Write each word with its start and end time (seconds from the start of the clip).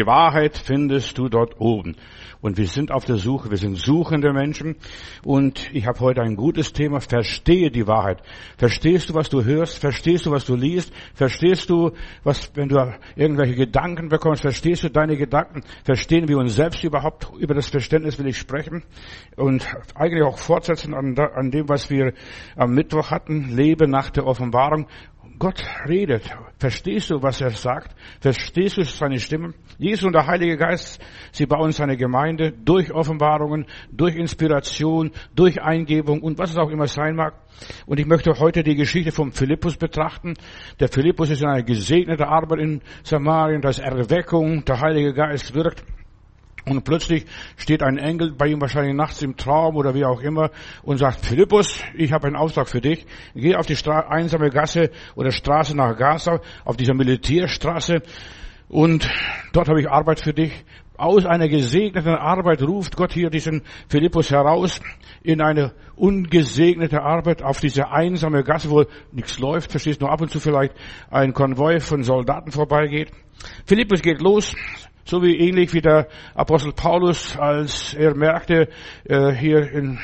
Die 0.00 0.06
Wahrheit 0.06 0.56
findest 0.56 1.18
du 1.18 1.28
dort 1.28 1.60
oben. 1.60 1.96
Und 2.40 2.56
wir 2.56 2.68
sind 2.68 2.92
auf 2.92 3.04
der 3.04 3.16
Suche, 3.16 3.50
wir 3.50 3.56
sind 3.56 3.76
suchende 3.76 4.32
Menschen. 4.32 4.76
Und 5.24 5.74
ich 5.74 5.88
habe 5.88 5.98
heute 5.98 6.22
ein 6.22 6.36
gutes 6.36 6.72
Thema. 6.72 7.00
Verstehe 7.00 7.72
die 7.72 7.88
Wahrheit. 7.88 8.22
Verstehst 8.56 9.10
du, 9.10 9.14
was 9.14 9.28
du 9.28 9.42
hörst? 9.42 9.80
Verstehst 9.80 10.26
du, 10.26 10.30
was 10.30 10.44
du 10.44 10.54
liest? 10.54 10.92
Verstehst 11.14 11.68
du, 11.68 11.90
was, 12.22 12.52
wenn 12.54 12.68
du 12.68 12.76
irgendwelche 13.16 13.56
Gedanken 13.56 14.08
bekommst? 14.08 14.42
Verstehst 14.42 14.84
du 14.84 14.88
deine 14.88 15.16
Gedanken? 15.16 15.64
Verstehen 15.82 16.28
wir 16.28 16.38
uns 16.38 16.54
selbst 16.54 16.84
überhaupt? 16.84 17.32
Über 17.36 17.54
das 17.54 17.68
Verständnis 17.68 18.20
will 18.20 18.28
ich 18.28 18.38
sprechen. 18.38 18.84
Und 19.34 19.66
eigentlich 19.96 20.22
auch 20.22 20.38
fortsetzen 20.38 20.94
an, 20.94 21.18
an 21.18 21.50
dem, 21.50 21.68
was 21.68 21.90
wir 21.90 22.12
am 22.54 22.72
Mittwoch 22.72 23.10
hatten. 23.10 23.48
Lebe 23.50 23.88
nach 23.88 24.10
der 24.10 24.26
Offenbarung. 24.26 24.86
Gott 25.38 25.64
redet. 25.88 26.28
Verstehst 26.58 27.10
du, 27.10 27.22
was 27.22 27.40
er 27.40 27.50
sagt? 27.50 27.94
Verstehst 28.20 28.76
du 28.76 28.82
seine 28.82 29.20
Stimme? 29.20 29.54
Jesus 29.78 30.04
und 30.04 30.12
der 30.12 30.26
Heilige 30.26 30.56
Geist, 30.56 31.00
sie 31.32 31.46
bauen 31.46 31.70
seine 31.72 31.96
Gemeinde 31.96 32.52
durch 32.52 32.92
Offenbarungen, 32.92 33.66
durch 33.92 34.16
Inspiration, 34.16 35.12
durch 35.34 35.62
Eingebung 35.62 36.22
und 36.22 36.38
was 36.38 36.50
es 36.50 36.56
auch 36.56 36.70
immer 36.70 36.86
sein 36.86 37.14
mag. 37.14 37.34
Und 37.86 38.00
ich 38.00 38.06
möchte 38.06 38.32
heute 38.38 38.62
die 38.62 38.74
Geschichte 38.74 39.12
vom 39.12 39.32
Philippus 39.32 39.76
betrachten. 39.76 40.34
Der 40.80 40.88
Philippus 40.88 41.30
ist 41.30 41.42
in 41.42 41.48
einer 41.48 41.62
gesegneten 41.62 42.26
Arbeit 42.26 42.60
in 42.60 42.82
Samarien, 43.04 43.60
da 43.60 43.68
ist 43.68 43.78
Erweckung, 43.78 44.64
der 44.64 44.80
Heilige 44.80 45.14
Geist 45.14 45.54
wirkt. 45.54 45.84
Und 46.68 46.84
plötzlich 46.84 47.24
steht 47.56 47.82
ein 47.82 47.98
Engel 47.98 48.32
bei 48.32 48.48
ihm 48.48 48.60
wahrscheinlich 48.60 48.94
nachts 48.94 49.22
im 49.22 49.36
Traum 49.36 49.76
oder 49.76 49.94
wie 49.94 50.04
auch 50.04 50.20
immer 50.20 50.50
und 50.82 50.98
sagt, 50.98 51.24
Philippus, 51.24 51.80
ich 51.94 52.12
habe 52.12 52.26
einen 52.26 52.36
Auftrag 52.36 52.68
für 52.68 52.80
dich. 52.80 53.06
Geh 53.34 53.56
auf 53.56 53.66
die 53.66 53.76
Stra 53.76 54.08
einsame 54.08 54.50
Gasse 54.50 54.90
oder 55.14 55.30
Straße 55.30 55.76
nach 55.76 55.96
Gaza, 55.96 56.40
auf 56.64 56.76
dieser 56.76 56.94
Militärstraße 56.94 58.02
und 58.68 59.08
dort 59.52 59.68
habe 59.68 59.80
ich 59.80 59.88
Arbeit 59.88 60.20
für 60.20 60.34
dich. 60.34 60.52
Aus 60.96 61.24
einer 61.26 61.48
gesegneten 61.48 62.14
Arbeit 62.14 62.60
ruft 62.60 62.96
Gott 62.96 63.12
hier 63.12 63.30
diesen 63.30 63.62
Philippus 63.88 64.32
heraus 64.32 64.80
in 65.22 65.40
eine 65.40 65.72
ungesegnete 65.94 67.02
Arbeit 67.02 67.42
auf 67.42 67.60
diese 67.60 67.90
einsame 67.90 68.42
Gasse, 68.42 68.68
wo 68.68 68.84
nichts 69.12 69.38
läuft, 69.38 69.70
verstehst 69.70 70.00
nur 70.00 70.10
ab 70.10 70.20
und 70.20 70.30
zu 70.30 70.40
vielleicht 70.40 70.74
ein 71.08 71.32
Konvoi 71.34 71.78
von 71.78 72.02
Soldaten 72.02 72.50
vorbeigeht. 72.50 73.12
Philippus 73.64 74.02
geht 74.02 74.20
los, 74.20 74.56
so 75.08 75.22
wie 75.22 75.38
ähnlich 75.38 75.72
wie 75.72 75.80
der 75.80 76.06
Apostel 76.34 76.72
Paulus, 76.72 77.36
als 77.38 77.94
er 77.94 78.14
merkte, 78.14 78.68
äh, 79.04 79.30
hier 79.30 79.72
in 79.72 79.98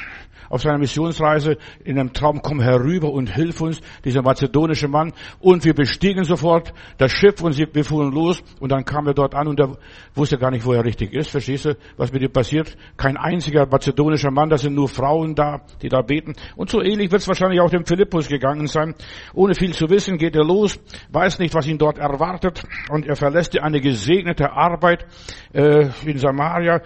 auf 0.49 0.63
seiner 0.63 0.79
Missionsreise 0.79 1.57
in 1.85 1.99
einem 1.99 2.13
Traum, 2.13 2.41
komm 2.43 2.61
herüber 2.61 3.13
und 3.13 3.35
hilf 3.35 3.61
uns, 3.61 3.81
dieser 4.05 4.23
mazedonische 4.23 4.89
Mann. 4.89 5.13
Und 5.41 5.65
wir 5.65 5.75
bestiegen 5.75 6.25
sofort 6.25 6.73
das 6.99 7.13
Schiff 7.13 7.43
und 7.43 7.57
wir 7.57 7.85
fuhren 7.85 8.13
los. 8.13 8.43
Und 8.61 8.73
dann 8.73 8.85
kam 8.85 9.07
er 9.07 9.15
dort 9.15 9.35
an 9.35 9.49
und 9.49 9.61
er 9.61 9.77
wusste 10.15 10.39
gar 10.39 10.51
nicht, 10.51 10.65
wo 10.65 10.73
er 10.73 10.85
richtig 10.85 11.13
ist. 11.13 11.31
Verstehst 11.31 11.67
du, 11.67 11.77
was 11.97 12.13
mit 12.13 12.23
ihm 12.23 12.33
passiert? 12.33 12.77
Kein 12.97 13.17
einziger 13.17 13.67
mazedonischer 13.67 14.31
Mann, 14.31 14.51
da 14.51 14.59
sind 14.59 14.75
nur 14.75 14.89
Frauen 14.89 15.35
da, 15.35 15.63
die 15.83 15.89
da 15.89 16.03
beten. 16.03 16.35
Und 16.57 16.71
so 16.71 16.83
ähnlich 16.83 17.11
wird 17.11 17.23
es 17.23 17.29
wahrscheinlich 17.29 17.61
auch 17.61 17.71
dem 17.71 17.85
Philippus 17.85 18.29
gegangen 18.29 18.67
sein. 18.67 18.95
Ohne 19.33 19.55
viel 19.55 19.75
zu 19.75 19.89
wissen 19.91 20.19
geht 20.19 20.37
er 20.37 20.45
los, 20.45 20.79
weiß 21.11 21.39
nicht, 21.39 21.55
was 21.55 21.67
ihn 21.67 21.79
dort 21.79 21.99
erwartet. 21.99 22.63
Und 22.91 23.07
er 23.07 23.17
verlässt 23.17 23.59
eine 23.59 23.81
gesegnete 23.81 24.53
Arbeit 24.53 25.07
äh, 25.53 25.89
in 26.05 26.19
Samaria 26.19 26.81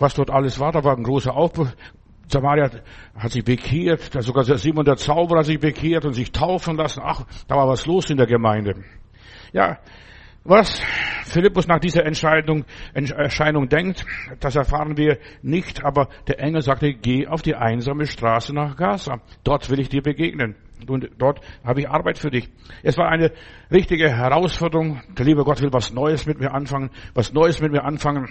was 0.00 0.14
dort 0.14 0.30
alles 0.30 0.58
war. 0.58 0.72
Da 0.72 0.82
war 0.82 0.96
ein 0.96 1.02
großer 1.02 1.34
Aufbruch. 1.34 1.68
Samaria 2.30 2.70
hat 3.16 3.32
sich 3.32 3.44
bekehrt, 3.44 4.10
sogar 4.22 4.44
Simon 4.44 4.84
der 4.84 4.96
Zauberer 4.96 5.40
hat 5.40 5.46
sich 5.46 5.58
bekehrt 5.58 6.04
und 6.04 6.14
sich 6.14 6.32
taufen 6.32 6.76
lassen. 6.76 7.02
Ach, 7.04 7.24
da 7.48 7.56
war 7.56 7.68
was 7.68 7.86
los 7.86 8.10
in 8.10 8.16
der 8.16 8.26
Gemeinde. 8.26 8.84
Ja, 9.52 9.78
was 10.44 10.80
Philippus 11.24 11.66
nach 11.66 11.80
dieser 11.80 12.06
Entscheidung, 12.06 12.64
Erscheinung 12.94 13.68
denkt, 13.68 14.06
das 14.40 14.56
erfahren 14.56 14.96
wir 14.96 15.18
nicht, 15.42 15.84
aber 15.84 16.08
der 16.28 16.40
Engel 16.40 16.62
sagte, 16.62 16.94
geh 16.94 17.26
auf 17.26 17.42
die 17.42 17.54
einsame 17.54 18.06
Straße 18.06 18.54
nach 18.54 18.76
Gaza. 18.76 19.20
Dort 19.44 19.68
will 19.68 19.80
ich 19.80 19.90
dir 19.90 20.02
begegnen. 20.02 20.56
Und 20.88 21.10
dort 21.18 21.40
habe 21.62 21.80
ich 21.80 21.88
Arbeit 21.90 22.18
für 22.18 22.30
dich. 22.30 22.48
Es 22.82 22.96
war 22.96 23.10
eine 23.10 23.32
richtige 23.70 24.08
Herausforderung. 24.08 25.02
Der 25.18 25.26
liebe 25.26 25.44
Gott 25.44 25.60
will 25.60 25.72
was 25.72 25.92
Neues 25.92 26.24
mit 26.24 26.40
mir 26.40 26.54
anfangen, 26.54 26.88
was 27.12 27.34
Neues 27.34 27.60
mit 27.60 27.72
mir 27.72 27.84
anfangen. 27.84 28.28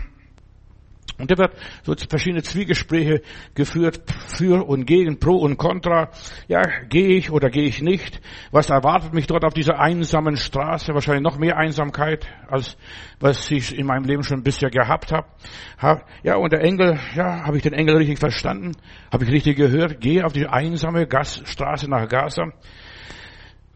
Und 1.17 1.31
da 1.31 1.37
wird 1.37 1.53
so 1.83 1.95
verschiedene 2.09 2.43
Zwiegespräche 2.43 3.21
geführt, 3.55 4.01
für 4.27 4.67
und 4.67 4.85
gegen, 4.85 5.19
pro 5.19 5.35
und 5.35 5.57
contra. 5.57 6.09
Ja, 6.47 6.61
gehe 6.89 7.17
ich 7.17 7.31
oder 7.31 7.49
gehe 7.49 7.65
ich 7.65 7.81
nicht? 7.81 8.21
Was 8.51 8.69
erwartet 8.69 9.13
mich 9.13 9.27
dort 9.27 9.43
auf 9.43 9.53
dieser 9.53 9.79
einsamen 9.79 10.37
Straße? 10.37 10.93
Wahrscheinlich 10.93 11.23
noch 11.23 11.37
mehr 11.37 11.57
Einsamkeit, 11.57 12.27
als 12.47 12.77
was 13.19 13.49
ich 13.51 13.77
in 13.77 13.85
meinem 13.85 14.05
Leben 14.05 14.23
schon 14.23 14.43
bisher 14.43 14.69
gehabt 14.69 15.11
habe. 15.11 15.27
Ja, 16.23 16.35
und 16.35 16.51
der 16.51 16.61
Engel, 16.61 16.99
ja, 17.15 17.45
habe 17.45 17.57
ich 17.57 17.63
den 17.63 17.73
Engel 17.73 17.97
richtig 17.97 18.19
verstanden? 18.19 18.73
Habe 19.11 19.25
ich 19.25 19.31
richtig 19.31 19.57
gehört? 19.57 19.99
Gehe 20.01 20.25
auf 20.25 20.33
die 20.33 20.47
einsame 20.47 21.07
Straße 21.45 21.89
nach 21.89 22.07
Gaza. 22.07 22.53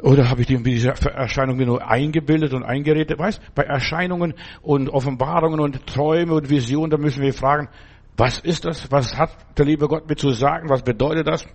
Oder 0.03 0.29
habe 0.29 0.41
ich 0.41 0.47
diese 0.47 0.89
Erscheinung 0.89 1.55
mir 1.55 1.65
nur 1.65 1.87
eingebildet 1.87 2.53
und 2.53 2.63
eingeredet? 2.63 3.17
Weißt, 3.17 3.41
bei 3.55 3.63
Erscheinungen 3.63 4.33
und 4.61 4.89
Offenbarungen 4.89 5.61
und 5.61 5.87
Träume 5.87 6.33
und 6.33 6.49
Visionen, 6.49 6.91
da 6.91 6.97
müssen 6.97 7.23
wir 7.23 7.33
fragen, 7.33 7.69
was 8.17 8.37
ist 8.39 8.65
das? 8.65 8.91
Was 8.91 9.17
hat 9.17 9.31
der 9.57 9.65
liebe 9.65 9.87
Gott 9.87 10.09
mir 10.09 10.17
zu 10.17 10.31
sagen? 10.31 10.67
Was 10.67 10.83
bedeutet 10.83 11.25
das? 11.25 11.45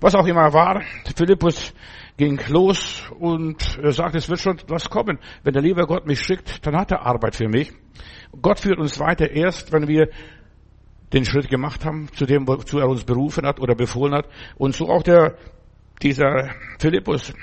Was 0.00 0.14
auch 0.14 0.26
immer 0.26 0.50
war, 0.54 0.80
Philippus 1.14 1.74
ging 2.16 2.40
los 2.48 3.02
und 3.18 3.60
sagt, 3.90 4.14
es 4.14 4.30
wird 4.30 4.40
schon 4.40 4.56
was 4.66 4.88
kommen. 4.88 5.18
Wenn 5.42 5.52
der 5.52 5.62
liebe 5.62 5.86
Gott 5.86 6.06
mich 6.06 6.22
schickt, 6.22 6.66
dann 6.66 6.76
hat 6.76 6.90
er 6.90 7.04
Arbeit 7.04 7.36
für 7.36 7.48
mich. 7.48 7.70
Gott 8.40 8.60
führt 8.60 8.78
uns 8.78 8.98
weiter 8.98 9.30
erst, 9.30 9.74
wenn 9.74 9.88
wir 9.88 10.08
den 11.12 11.26
Schritt 11.26 11.50
gemacht 11.50 11.84
haben, 11.84 12.08
zu 12.14 12.24
dem, 12.24 12.48
wozu 12.48 12.78
er 12.78 12.88
uns 12.88 13.04
berufen 13.04 13.46
hat 13.46 13.60
oder 13.60 13.74
befohlen 13.74 14.14
hat. 14.14 14.26
Und 14.56 14.74
so 14.74 14.88
auch 14.88 15.02
der, 15.02 15.36
dieser 16.00 16.48
Philippus. 16.78 17.34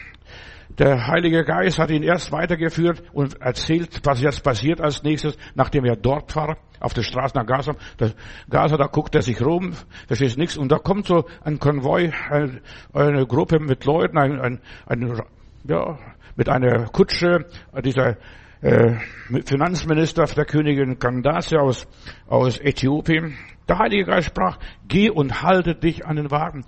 Der 0.77 1.07
Heilige 1.07 1.43
Geist 1.43 1.79
hat 1.79 1.89
ihn 1.89 2.03
erst 2.03 2.31
weitergeführt 2.31 3.01
und 3.11 3.41
erzählt, 3.41 4.01
was 4.03 4.21
jetzt 4.21 4.43
passiert 4.43 4.79
als 4.79 5.01
nächstes, 5.01 5.35
nachdem 5.55 5.85
er 5.85 5.95
dort 5.95 6.35
war, 6.35 6.57
auf 6.79 6.93
der 6.93 7.01
Straße 7.01 7.35
nach 7.35 7.47
Gaza. 7.47 7.73
Der 7.99 8.11
Gaza, 8.47 8.77
da 8.77 8.85
guckt 8.85 9.15
er 9.15 9.23
sich 9.23 9.41
rum, 9.41 9.73
versteht 10.07 10.37
nichts. 10.37 10.55
Und 10.55 10.71
da 10.71 10.77
kommt 10.77 11.07
so 11.07 11.25
ein 11.43 11.57
Konvoi, 11.57 12.11
eine, 12.29 12.61
eine 12.93 13.25
Gruppe 13.25 13.59
mit 13.59 13.85
Leuten, 13.85 14.19
ein, 14.19 14.39
ein, 14.39 14.59
ein, 14.85 15.21
ja, 15.63 15.97
mit 16.35 16.47
einer 16.47 16.85
Kutsche, 16.89 17.45
dieser 17.83 18.17
äh, 18.61 18.97
Finanzminister 19.45 20.25
der 20.25 20.45
Königin 20.45 20.99
Candace 20.99 21.53
aus, 21.53 21.87
aus 22.27 22.59
Äthiopien. 22.59 23.35
Der 23.67 23.79
Heilige 23.79 24.05
Geist 24.05 24.27
sprach, 24.27 24.59
geh 24.87 25.09
und 25.09 25.41
halte 25.41 25.75
dich 25.75 26.05
an 26.05 26.17
den 26.17 26.29
Wagen. 26.29 26.65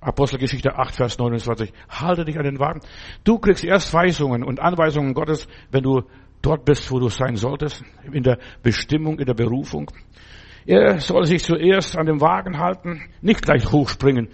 Apostelgeschichte 0.00 0.78
8, 0.78 0.94
Vers 0.94 1.18
29. 1.18 1.72
Halte 1.88 2.24
dich 2.24 2.38
an 2.38 2.44
den 2.44 2.58
Wagen. 2.58 2.80
Du 3.24 3.38
kriegst 3.38 3.64
erst 3.64 3.92
Weisungen 3.92 4.42
und 4.42 4.60
Anweisungen 4.60 5.12
Gottes, 5.14 5.46
wenn 5.70 5.82
du 5.82 6.02
dort 6.42 6.64
bist, 6.64 6.90
wo 6.90 6.98
du 6.98 7.08
sein 7.08 7.36
solltest, 7.36 7.84
in 8.10 8.22
der 8.22 8.38
Bestimmung, 8.62 9.18
in 9.18 9.26
der 9.26 9.34
Berufung. 9.34 9.90
Er 10.66 11.00
soll 11.00 11.26
sich 11.26 11.42
zuerst 11.42 11.96
an 11.96 12.06
dem 12.06 12.20
Wagen 12.20 12.58
halten, 12.58 13.02
nicht 13.20 13.42
gleich 13.42 13.70
hochspringen. 13.70 14.28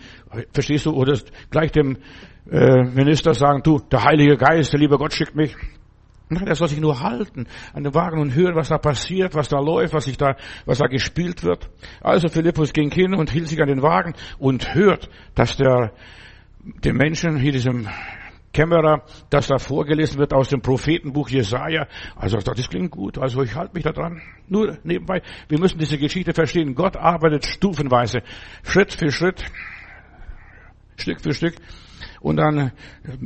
Verstehst 0.52 0.86
du? 0.86 0.92
Oder 0.92 1.18
gleich 1.50 1.72
dem 1.72 1.98
äh, 2.50 2.84
Minister 2.84 3.34
sagen, 3.34 3.62
du, 3.62 3.78
der 3.78 4.04
Heilige 4.04 4.36
Geist, 4.36 4.72
der 4.72 4.80
liebe 4.80 4.98
Gott 4.98 5.12
schickt 5.12 5.34
mich. 5.34 5.56
Nein, 6.28 6.48
er 6.48 6.56
soll 6.56 6.68
sich 6.68 6.80
nur 6.80 7.00
halten 7.00 7.46
an 7.72 7.84
den 7.84 7.94
Wagen 7.94 8.20
und 8.20 8.34
hören, 8.34 8.56
was 8.56 8.68
da 8.68 8.78
passiert, 8.78 9.34
was 9.34 9.48
da 9.48 9.60
läuft, 9.60 9.94
was 9.94 10.06
sich 10.06 10.16
da, 10.16 10.36
was 10.64 10.78
da 10.78 10.86
gespielt 10.86 11.44
wird. 11.44 11.70
Also 12.00 12.28
Philippus 12.28 12.72
ging 12.72 12.90
hin 12.90 13.14
und 13.14 13.30
hielt 13.30 13.48
sich 13.48 13.60
an 13.60 13.68
den 13.68 13.82
Wagen 13.82 14.14
und 14.38 14.74
hört, 14.74 15.08
dass 15.36 15.56
der, 15.56 15.92
dem 16.82 16.96
Menschen, 16.96 17.38
hier 17.38 17.52
diesem 17.52 17.88
Kämmerer, 18.56 19.02
dass 19.28 19.48
da 19.48 19.58
vorgelesen 19.58 20.18
wird 20.18 20.32
aus 20.32 20.48
dem 20.48 20.62
Prophetenbuch 20.62 21.28
Jesaja. 21.28 21.86
Also 22.16 22.38
das 22.38 22.68
klingt 22.70 22.90
gut. 22.90 23.18
Also 23.18 23.42
ich 23.42 23.54
halte 23.54 23.74
mich 23.74 23.84
da 23.84 23.92
dran. 23.92 24.22
Nur 24.48 24.78
nebenbei. 24.82 25.20
Wir 25.48 25.60
müssen 25.60 25.78
diese 25.78 25.98
Geschichte 25.98 26.32
verstehen. 26.32 26.74
Gott 26.74 26.96
arbeitet 26.96 27.44
stufenweise, 27.44 28.22
Schritt 28.64 28.94
für 28.94 29.12
Schritt, 29.12 29.44
Stück 30.96 31.20
für 31.20 31.34
Stück. 31.34 31.54
Und 32.20 32.36
dann 32.38 32.72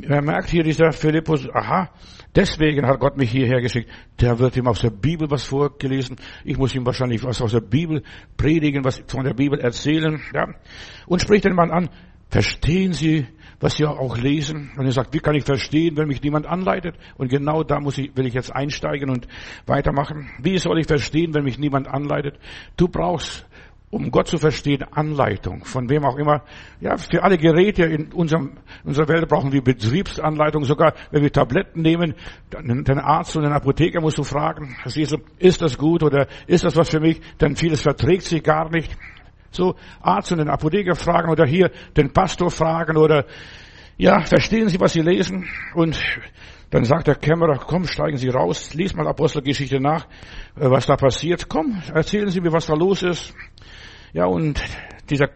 er 0.01 0.21
merkt 0.21 0.49
hier 0.49 0.63
dieser 0.63 0.91
Philippus, 0.91 1.47
aha, 1.49 1.89
deswegen 2.35 2.85
hat 2.87 2.99
Gott 2.99 3.17
mich 3.17 3.31
hierher 3.31 3.61
geschickt. 3.61 3.89
Der 4.19 4.39
wird 4.39 4.57
ihm 4.57 4.67
aus 4.67 4.81
der 4.81 4.89
Bibel 4.89 5.29
was 5.29 5.43
vorgelesen. 5.43 6.17
Ich 6.43 6.57
muss 6.57 6.75
ihm 6.75 6.85
wahrscheinlich 6.85 7.23
was 7.23 7.41
aus 7.41 7.51
der 7.51 7.61
Bibel 7.61 8.03
predigen, 8.37 8.83
was 8.83 9.03
von 9.07 9.23
der 9.23 9.33
Bibel 9.33 9.59
erzählen. 9.59 10.21
Ja. 10.33 10.47
Und 11.07 11.21
spricht 11.21 11.45
den 11.45 11.55
Mann 11.55 11.71
an, 11.71 11.89
verstehen 12.29 12.93
Sie, 12.93 13.27
was 13.59 13.77
Sie 13.77 13.85
auch 13.85 14.17
lesen? 14.17 14.71
Und 14.75 14.85
er 14.85 14.91
sagt, 14.91 15.13
wie 15.13 15.19
kann 15.19 15.35
ich 15.35 15.43
verstehen, 15.43 15.95
wenn 15.97 16.07
mich 16.07 16.21
niemand 16.21 16.47
anleitet? 16.47 16.95
Und 17.17 17.29
genau 17.29 17.63
da 17.63 17.79
muss 17.79 17.97
ich, 17.97 18.15
will 18.17 18.25
ich 18.25 18.33
jetzt 18.33 18.53
einsteigen 18.53 19.09
und 19.09 19.27
weitermachen. 19.67 20.31
Wie 20.41 20.57
soll 20.57 20.79
ich 20.79 20.87
verstehen, 20.87 21.33
wenn 21.35 21.43
mich 21.43 21.59
niemand 21.59 21.87
anleitet? 21.87 22.39
Du 22.77 22.87
brauchst 22.87 23.45
um 23.91 24.09
Gott 24.09 24.27
zu 24.27 24.37
verstehen, 24.37 24.83
Anleitung, 24.91 25.65
von 25.65 25.89
wem 25.89 26.05
auch 26.05 26.17
immer. 26.17 26.43
Ja, 26.79 26.97
für 26.97 27.21
alle 27.23 27.37
Geräte 27.37 27.83
in 27.83 28.13
unserem, 28.13 28.53
unserer 28.85 29.09
Welt 29.09 29.27
brauchen 29.27 29.51
wir 29.51 29.61
Betriebsanleitung. 29.61 30.63
Sogar 30.63 30.93
wenn 31.11 31.21
wir 31.21 31.31
Tabletten 31.31 31.81
nehmen, 31.81 32.15
den 32.51 32.99
Arzt 32.99 33.35
und 33.35 33.43
den 33.43 33.51
Apotheker 33.51 33.99
musst 34.01 34.17
du 34.17 34.23
fragen, 34.23 34.75
ist 35.39 35.61
das 35.61 35.77
gut 35.77 36.03
oder 36.03 36.27
ist 36.47 36.63
das 36.63 36.75
was 36.77 36.89
für 36.89 37.01
mich? 37.01 37.19
Denn 37.39 37.55
vieles 37.55 37.81
verträgt 37.81 38.23
sich 38.23 38.41
gar 38.41 38.69
nicht. 38.71 38.97
So, 39.51 39.75
Arzt 40.01 40.31
und 40.31 40.37
den 40.37 40.49
Apotheker 40.49 40.95
fragen 40.95 41.29
oder 41.29 41.45
hier 41.45 41.69
den 41.97 42.13
Pastor 42.13 42.49
fragen 42.49 42.95
oder, 42.95 43.25
ja, 43.97 44.21
verstehen 44.21 44.69
Sie, 44.69 44.79
was 44.79 44.93
Sie 44.93 45.01
lesen? 45.01 45.49
Und 45.75 45.99
dann 46.71 46.85
sagt 46.85 47.07
der 47.07 47.15
Kämmerer, 47.15 47.57
komm, 47.57 47.83
steigen 47.83 48.15
Sie 48.15 48.29
raus, 48.29 48.73
lies 48.73 48.95
mal 48.95 49.05
Apostelgeschichte 49.05 49.81
nach, 49.81 50.05
äh, 50.55 50.69
was 50.69 50.85
da 50.85 50.95
passiert. 50.95 51.49
Komm, 51.49 51.81
erzählen 51.93 52.29
Sie 52.29 52.39
mir, 52.39 52.53
was 52.53 52.67
da 52.67 52.73
los 52.73 53.03
ist. 53.03 53.35
Ja, 54.13 54.25
und 54.25 54.61
dieser 55.09 55.29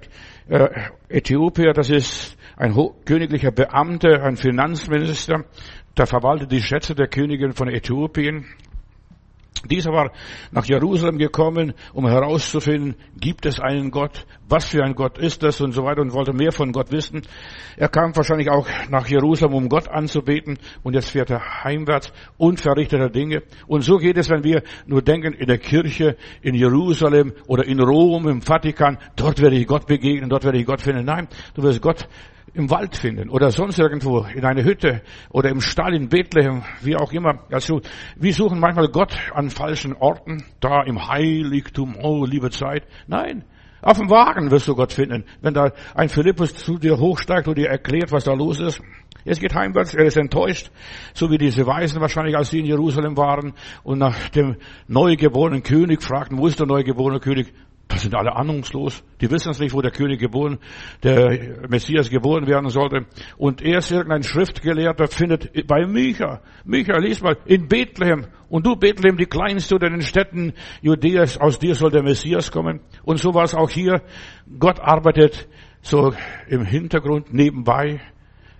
äh, 0.50 0.68
Äthiopier, 1.08 1.72
das 1.74 1.90
ist 1.90 2.38
ein 2.58 2.76
königlicher 3.06 3.52
Beamter, 3.52 4.24
ein 4.24 4.36
Finanzminister, 4.36 5.46
der 5.98 6.08
verwaltet 6.08 6.52
die 6.52 6.62
Schätze 6.62 6.94
der 6.94 7.08
Königin 7.08 7.54
von 7.54 7.70
Äthiopien. 7.70 8.46
Dieser 9.70 9.92
war 9.92 10.12
nach 10.52 10.66
Jerusalem 10.66 11.18
gekommen, 11.18 11.74
um 11.94 12.08
herauszufinden, 12.08 12.96
gibt 13.20 13.46
es 13.46 13.60
einen 13.60 13.90
Gott? 13.90 14.26
Was 14.48 14.66
für 14.66 14.84
ein 14.84 14.94
Gott 14.94 15.18
ist 15.18 15.42
das? 15.42 15.60
Und 15.60 15.72
so 15.72 15.84
weiter 15.84 16.02
und 16.02 16.14
wollte 16.14 16.34
mehr 16.34 16.52
von 16.52 16.72
Gott 16.72 16.92
wissen. 16.92 17.24
Er 17.78 17.90
kam 17.90 18.16
wahrscheinlich 18.16 18.50
auch 18.50 18.68
nach 18.90 19.08
Jerusalem, 19.08 19.56
um 19.56 19.70
Gott 19.70 19.88
anzubeten. 19.88 20.60
Und 20.84 20.94
jetzt 20.94 21.10
fährt 21.10 21.32
er 21.32 21.64
heimwärts 21.64 22.14
unverrichteter 22.38 23.10
Dinge. 23.10 23.42
Und 23.66 23.82
so 23.82 23.98
geht 23.98 24.18
es, 24.18 24.30
wenn 24.30 24.44
wir 24.44 24.62
nur 24.86 25.02
denken, 25.02 25.34
in 25.34 25.48
der 25.48 25.58
Kirche, 25.58 26.16
in 26.42 26.54
Jerusalem 26.54 27.34
oder 27.48 27.66
in 27.66 27.80
Rom, 27.80 28.28
im 28.28 28.42
Vatikan, 28.42 29.00
dort 29.16 29.42
werde 29.42 29.56
ich 29.56 29.66
Gott 29.66 29.88
begegnen, 29.88 30.30
dort 30.30 30.44
werde 30.44 30.60
ich 30.60 30.66
Gott 30.66 30.82
finden. 30.82 31.06
Nein, 31.06 31.28
du 31.56 31.64
wirst 31.64 31.82
Gott 31.82 32.08
im 32.56 32.72
Wald 32.72 32.96
finden 32.96 33.30
oder 33.30 33.52
sonst 33.52 33.78
irgendwo 33.78 34.26
in 34.34 34.46
einer 34.46 34.64
Hütte 34.64 35.02
oder 35.30 35.50
im 35.50 35.62
Stall 35.62 35.94
in 35.94 36.10
Bethlehem, 36.10 36.64
wie 36.82 36.96
auch 36.96 37.12
immer. 37.12 37.44
Also 37.52 37.82
wir 38.16 38.34
suchen 38.34 38.60
manchmal 38.60 38.88
Gott 38.88 39.16
an 39.34 39.50
falschen 39.50 39.94
Orten, 39.94 40.44
da 40.62 40.84
im 40.84 41.08
Heiligtum, 41.08 41.96
oh 42.02 42.26
liebe 42.26 42.50
Zeit. 42.50 42.84
Nein, 43.08 43.44
auf 43.82 43.98
dem 43.98 44.10
Wagen 44.10 44.50
wirst 44.52 44.68
du 44.68 44.76
Gott 44.76 44.94
finden, 44.94 45.26
wenn 45.42 45.54
da 45.54 45.72
ein 45.94 46.10
Philippus 46.10 46.56
zu 46.56 46.78
dir 46.78 46.98
hochsteigt 46.98 47.48
und 47.48 47.58
dir 47.58 47.70
erklärt, 47.70 48.12
was 48.12 48.24
da 48.24 48.34
los 48.34 48.60
ist. 48.60 48.82
Es 49.26 49.40
geht 49.40 49.54
heimwärts, 49.54 49.94
er 49.94 50.06
ist 50.06 50.18
enttäuscht, 50.18 50.72
so 51.14 51.30
wie 51.32 51.38
diese 51.38 51.66
Weisen 51.66 52.00
wahrscheinlich, 52.00 52.38
als 52.38 52.52
sie 52.52 52.60
in 52.60 52.66
Jerusalem 52.66 53.18
waren 53.18 53.54
und 53.84 53.98
nach 53.98 54.30
dem 54.30 54.58
neugeborenen 54.88 55.64
König 55.64 56.04
fragten, 56.04 56.38
wo 56.38 56.48
ist 56.48 56.60
der 56.60 56.68
neugeborene 56.68 57.20
König? 57.20 57.54
Das 57.88 58.02
sind 58.02 58.16
alle 58.16 58.36
ahnungslos. 58.36 59.04
Die 59.22 59.30
wissen 59.30 59.52
es 59.52 59.60
nicht, 59.60 59.74
wo 59.74 59.82
der 59.82 59.92
König 59.92 60.20
geboren, 60.20 60.58
der 61.04 61.68
Messias 61.70 62.10
geboren 62.10 62.48
werden 62.48 62.70
sollte. 62.70 63.06
Und 63.38 63.62
erst 63.62 63.92
irgendein 63.92 64.24
Schriftgelehrter 64.24 65.08
findet 65.08 65.68
bei 65.68 65.86
Micha, 65.86 66.42
Micha, 66.64 66.98
lies 66.98 67.22
mal, 67.22 67.38
in 67.46 67.68
Bethlehem. 67.68 68.26
Und 68.50 68.66
du, 68.66 68.76
Bethlehem, 68.76 69.18
die 69.18 69.28
kleinste 69.28 69.76
unter 69.76 69.90
den 69.90 70.02
Städten 70.02 70.54
Judäas, 70.82 71.38
aus 71.38 71.60
dir 71.60 71.76
soll 71.76 71.92
der 71.92 72.04
Messias 72.04 72.52
kommen. 72.52 72.82
Und 73.04 73.20
so 73.20 73.34
war 73.34 73.44
es 73.44 73.54
auch 73.54 73.70
hier. 73.70 74.02
Gott 74.60 74.80
arbeitet 74.80 75.48
so 75.82 76.14
im 76.48 76.66
Hintergrund 76.66 77.34
nebenbei. 77.34 78.02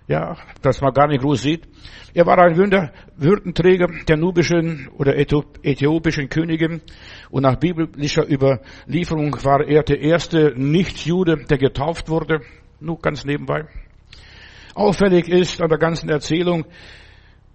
Ja, 0.08 0.36
dass 0.62 0.80
man 0.80 0.92
gar 0.92 1.08
nicht 1.08 1.22
groß 1.22 1.42
sieht. 1.42 1.66
Er 2.14 2.26
war 2.26 2.38
ein 2.38 2.56
Würdenträger 2.56 3.88
der 4.06 4.16
nubischen 4.16 4.88
oder 4.96 5.16
äthiopischen 5.16 6.28
Königin 6.28 6.80
und 7.30 7.42
nach 7.42 7.56
biblischer 7.56 8.24
Überlieferung 8.30 9.36
war 9.44 9.66
er 9.66 9.82
der 9.82 10.00
erste 10.00 10.54
Nicht-Jude, 10.56 11.44
der 11.50 11.58
getauft 11.58 12.08
wurde. 12.08 12.40
Nur 12.78 13.00
ganz 13.00 13.24
nebenbei. 13.24 13.64
Auffällig 14.74 15.28
ist 15.28 15.60
an 15.60 15.70
der 15.70 15.78
ganzen 15.78 16.08
Erzählung, 16.08 16.66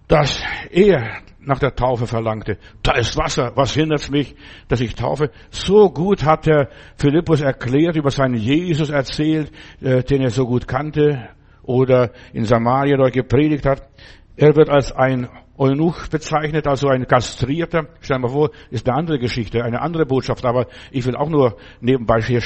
dass 0.08 0.44
er 0.72 1.22
nach 1.40 1.60
der 1.60 1.74
Taufe 1.74 2.06
verlangte. 2.06 2.58
Da 2.84 2.96
ist 2.96 3.18
Wasser, 3.18 3.54
was 3.56 3.74
hindert 3.74 4.12
mich, 4.12 4.36
dass 4.68 4.82
ich 4.82 4.94
taufe? 4.94 5.32
So 5.52 5.90
gut 5.90 6.26
hat 6.26 6.48
der 6.48 6.70
Philippus 6.98 7.42
erklärt, 7.42 7.96
über 7.96 8.12
seinen 8.12 8.36
Jesus 8.36 8.90
erzählt, 8.90 9.52
äh, 9.80 10.04
den 10.04 10.22
er 10.22 10.32
so 10.32 10.46
gut 10.46 10.68
kannte 10.68 11.30
oder 11.72 12.12
in 12.34 12.46
Samaria 12.46 12.98
dort 12.98 13.14
gepredigt 13.14 13.66
hat. 13.66 13.88
Er 14.36 14.56
wird 14.56 14.70
als 14.70 14.92
ein 14.92 15.30
Eunuch 15.58 16.08
bezeichnet, 16.08 16.68
also 16.68 16.88
ein 16.88 17.08
Kastrierter. 17.08 17.88
Stell 18.02 18.18
dir 18.18 18.22
mal 18.22 18.30
vor, 18.30 18.50
ist 18.72 18.88
eine 18.88 18.98
andere 18.98 19.20
Geschichte, 19.20 19.64
eine 19.64 19.82
andere 19.82 20.06
Botschaft, 20.06 20.44
aber 20.46 20.68
ich 20.92 21.06
will 21.06 21.16
auch 21.16 21.30
nur 21.30 21.58
nebenbei 21.80 22.22
hier 22.22 22.42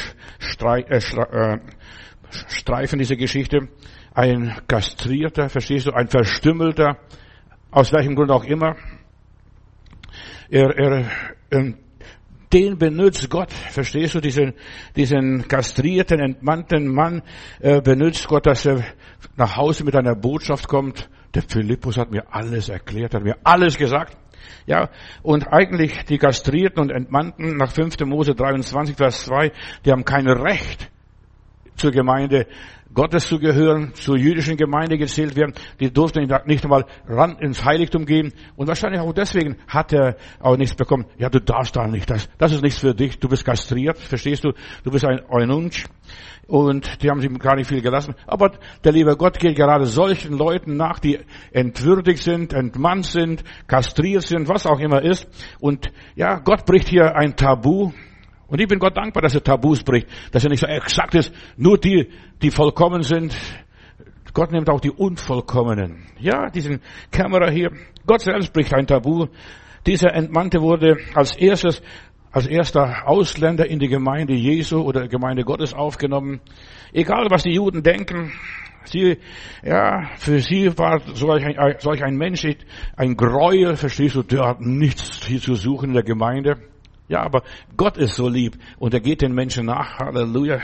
äh, 0.62 0.98
äh, 0.98 1.60
streifen 2.48 3.00
diese 3.00 3.16
Geschichte. 3.16 3.70
Ein 4.14 4.56
Kastrierter, 4.68 5.50
verstehst 5.50 5.88
du, 5.88 5.92
ein 5.92 6.08
Verstümmelter, 6.08 6.98
aus 7.72 7.94
welchem 7.94 8.16
Grund 8.16 8.32
auch 8.32 8.44
immer. 8.44 8.76
Er, 10.50 10.78
er, 10.78 11.06
ähm, 11.52 11.78
den 12.54 12.78
benutzt 12.78 13.30
Gott. 13.30 13.52
Verstehst 13.52 14.16
du, 14.16 14.20
diesen, 14.20 14.54
diesen 14.96 15.48
kastrierten, 15.48 16.20
entmannten 16.20 16.88
Mann 16.88 17.22
äh, 17.60 17.82
benutzt 17.82 18.28
Gott, 18.28 18.46
dass 18.46 18.66
er 18.66 18.84
nach 19.36 19.56
Hause 19.58 19.84
mit 19.84 19.96
einer 19.96 20.16
Botschaft 20.16 20.68
kommt. 20.68 21.10
Der 21.34 21.44
Philippus 21.44 21.98
hat 21.98 22.12
mir 22.12 22.34
alles 22.34 22.70
erklärt, 22.70 23.14
hat 23.14 23.24
mir 23.24 23.38
alles 23.44 23.78
gesagt. 23.78 24.18
Ja, 24.68 24.90
und 25.22 25.48
eigentlich 25.52 26.06
die 26.06 26.18
Kastrierten 26.18 26.82
und 26.82 26.92
Entmannten 26.92 27.58
nach 27.58 27.72
5. 27.72 28.00
Mose 28.06 28.36
23, 28.36 28.96
Vers 28.96 29.26
2, 29.26 29.52
die 29.86 29.92
haben 29.92 30.06
kein 30.06 30.28
Recht 30.28 30.92
zur 31.76 31.92
Gemeinde 31.92 32.48
Gottes 32.96 33.28
zu 33.28 33.40
gehören, 33.40 33.94
zur 33.94 34.18
jüdischen 34.18 34.56
Gemeinde 34.56 34.98
gezählt 34.98 35.36
werden. 35.36 35.54
Die 35.82 35.92
durften 35.92 36.28
nicht 36.46 36.64
einmal 36.64 36.86
ran 37.08 37.38
ins 37.40 37.64
Heiligtum 37.66 38.06
gehen. 38.06 38.34
Und 38.56 38.68
wahrscheinlich 38.68 39.02
auch 39.02 39.14
deswegen 39.14 39.58
hat 39.68 39.92
er 39.92 40.16
auch 40.40 40.56
nichts 40.56 40.76
bekommen. 40.76 41.06
Ja, 41.18 41.30
du 41.30 41.42
darfst 41.42 41.76
da 41.76 41.88
nicht. 41.88 42.10
Das, 42.10 42.30
das 42.38 42.54
ist 42.54 42.64
nichts 42.64 42.80
für 42.80 42.96
dich. 42.96 43.20
Du 43.20 43.28
bist 43.28 43.44
kastriert. 43.44 43.98
Verstehst 43.98 44.46
du? 44.46 44.54
Du 44.84 44.92
bist 44.92 45.04
ein 45.06 45.20
Eunuch. 45.30 45.84
Und 46.48 47.02
die 47.04 47.10
haben 47.10 47.20
sich 47.20 47.30
gar 47.40 47.56
nicht 47.56 47.68
viel 47.68 47.82
gelassen. 47.82 48.16
Aber 48.28 48.52
der 48.84 48.94
liebe 48.94 49.18
Gott 49.18 49.40
geht 49.40 49.58
gerade 49.58 49.86
solchen 49.86 50.38
Leuten 50.38 50.78
nach, 50.78 51.00
die 51.00 51.20
entwürdigt 51.52 52.22
sind, 52.24 52.54
entmannt 52.54 53.06
sind, 53.06 53.44
kastriert 53.68 54.24
sind, 54.24 54.48
was 54.48 54.66
auch 54.66 54.80
immer 54.80 55.02
ist. 55.02 55.28
Und 55.60 55.92
ja, 56.16 56.40
Gott 56.40 56.66
bricht 56.66 56.88
hier 56.88 57.16
ein 57.16 57.36
Tabu. 57.36 57.92
Und 58.48 58.62
ich 58.62 58.68
bin 58.68 58.80
Gott 58.80 58.96
dankbar, 58.96 59.24
dass 59.24 59.36
er 59.36 59.44
Tabus 59.44 59.84
bricht, 59.84 60.08
dass 60.32 60.44
er 60.44 60.50
nicht 60.50 60.60
so 60.60 60.68
exakt 60.68 61.16
ist, 61.16 61.34
nur 61.58 61.78
die, 61.78 62.10
die 62.42 62.52
vollkommen 62.52 63.04
sind. 63.04 63.36
Gott 64.34 64.52
nimmt 64.52 64.70
auch 64.70 64.82
die 64.82 64.92
Unvollkommenen. 64.92 66.04
Ja, 66.20 66.50
diesen 66.50 66.82
Kämmerer 67.12 67.50
hier. 67.50 67.72
Gott 68.06 68.22
selbst 68.22 68.52
bricht 68.54 68.74
ein 68.74 68.86
Tabu. 68.86 69.28
Dieser 69.88 70.14
Entmannte 70.14 70.62
wurde 70.62 70.98
als 71.14 71.36
erstes, 71.36 71.82
als 72.32 72.46
erster 72.46 73.08
Ausländer 73.08 73.66
in 73.66 73.80
die 73.80 73.88
Gemeinde 73.88 74.34
Jesu 74.34 74.82
oder 74.82 75.08
Gemeinde 75.08 75.44
Gottes 75.44 75.74
aufgenommen. 75.74 76.42
Egal, 76.92 77.28
was 77.30 77.44
die 77.44 77.54
Juden 77.54 77.82
denken, 77.82 78.32
Sie, 78.88 79.18
ja, 79.64 80.12
für 80.18 80.40
sie 80.40 80.78
war 80.78 81.02
solch 81.16 81.44
ein, 81.44 81.76
solch 81.80 82.04
ein 82.04 82.18
Mensch 82.18 82.46
ein 82.96 83.18
Gräuel, 83.18 83.76
verstehst 83.76 84.16
du, 84.16 84.22
der 84.22 84.46
hat 84.46 84.62
nichts 84.62 85.26
hier 85.26 85.42
zu 85.42 85.56
suchen 85.56 85.90
in 85.90 85.94
der 85.96 86.04
Gemeinde. 86.04 86.58
Ja, 87.08 87.22
aber 87.22 87.44
Gott 87.78 87.98
ist 87.98 88.16
so 88.16 88.28
lieb 88.28 88.58
und 88.80 88.94
er 88.94 89.00
geht 89.00 89.22
den 89.22 89.34
Menschen 89.34 89.68
nach. 89.68 90.00
Halleluja. 90.00 90.60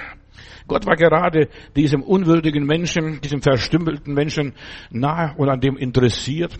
Gott 0.67 0.85
war 0.85 0.95
gerade 0.95 1.49
diesem 1.75 2.01
unwürdigen 2.01 2.65
Menschen, 2.65 3.21
diesem 3.21 3.41
verstümmelten 3.41 4.13
Menschen 4.13 4.53
nahe 4.89 5.35
und 5.37 5.49
an 5.49 5.59
dem 5.59 5.77
interessiert. 5.77 6.57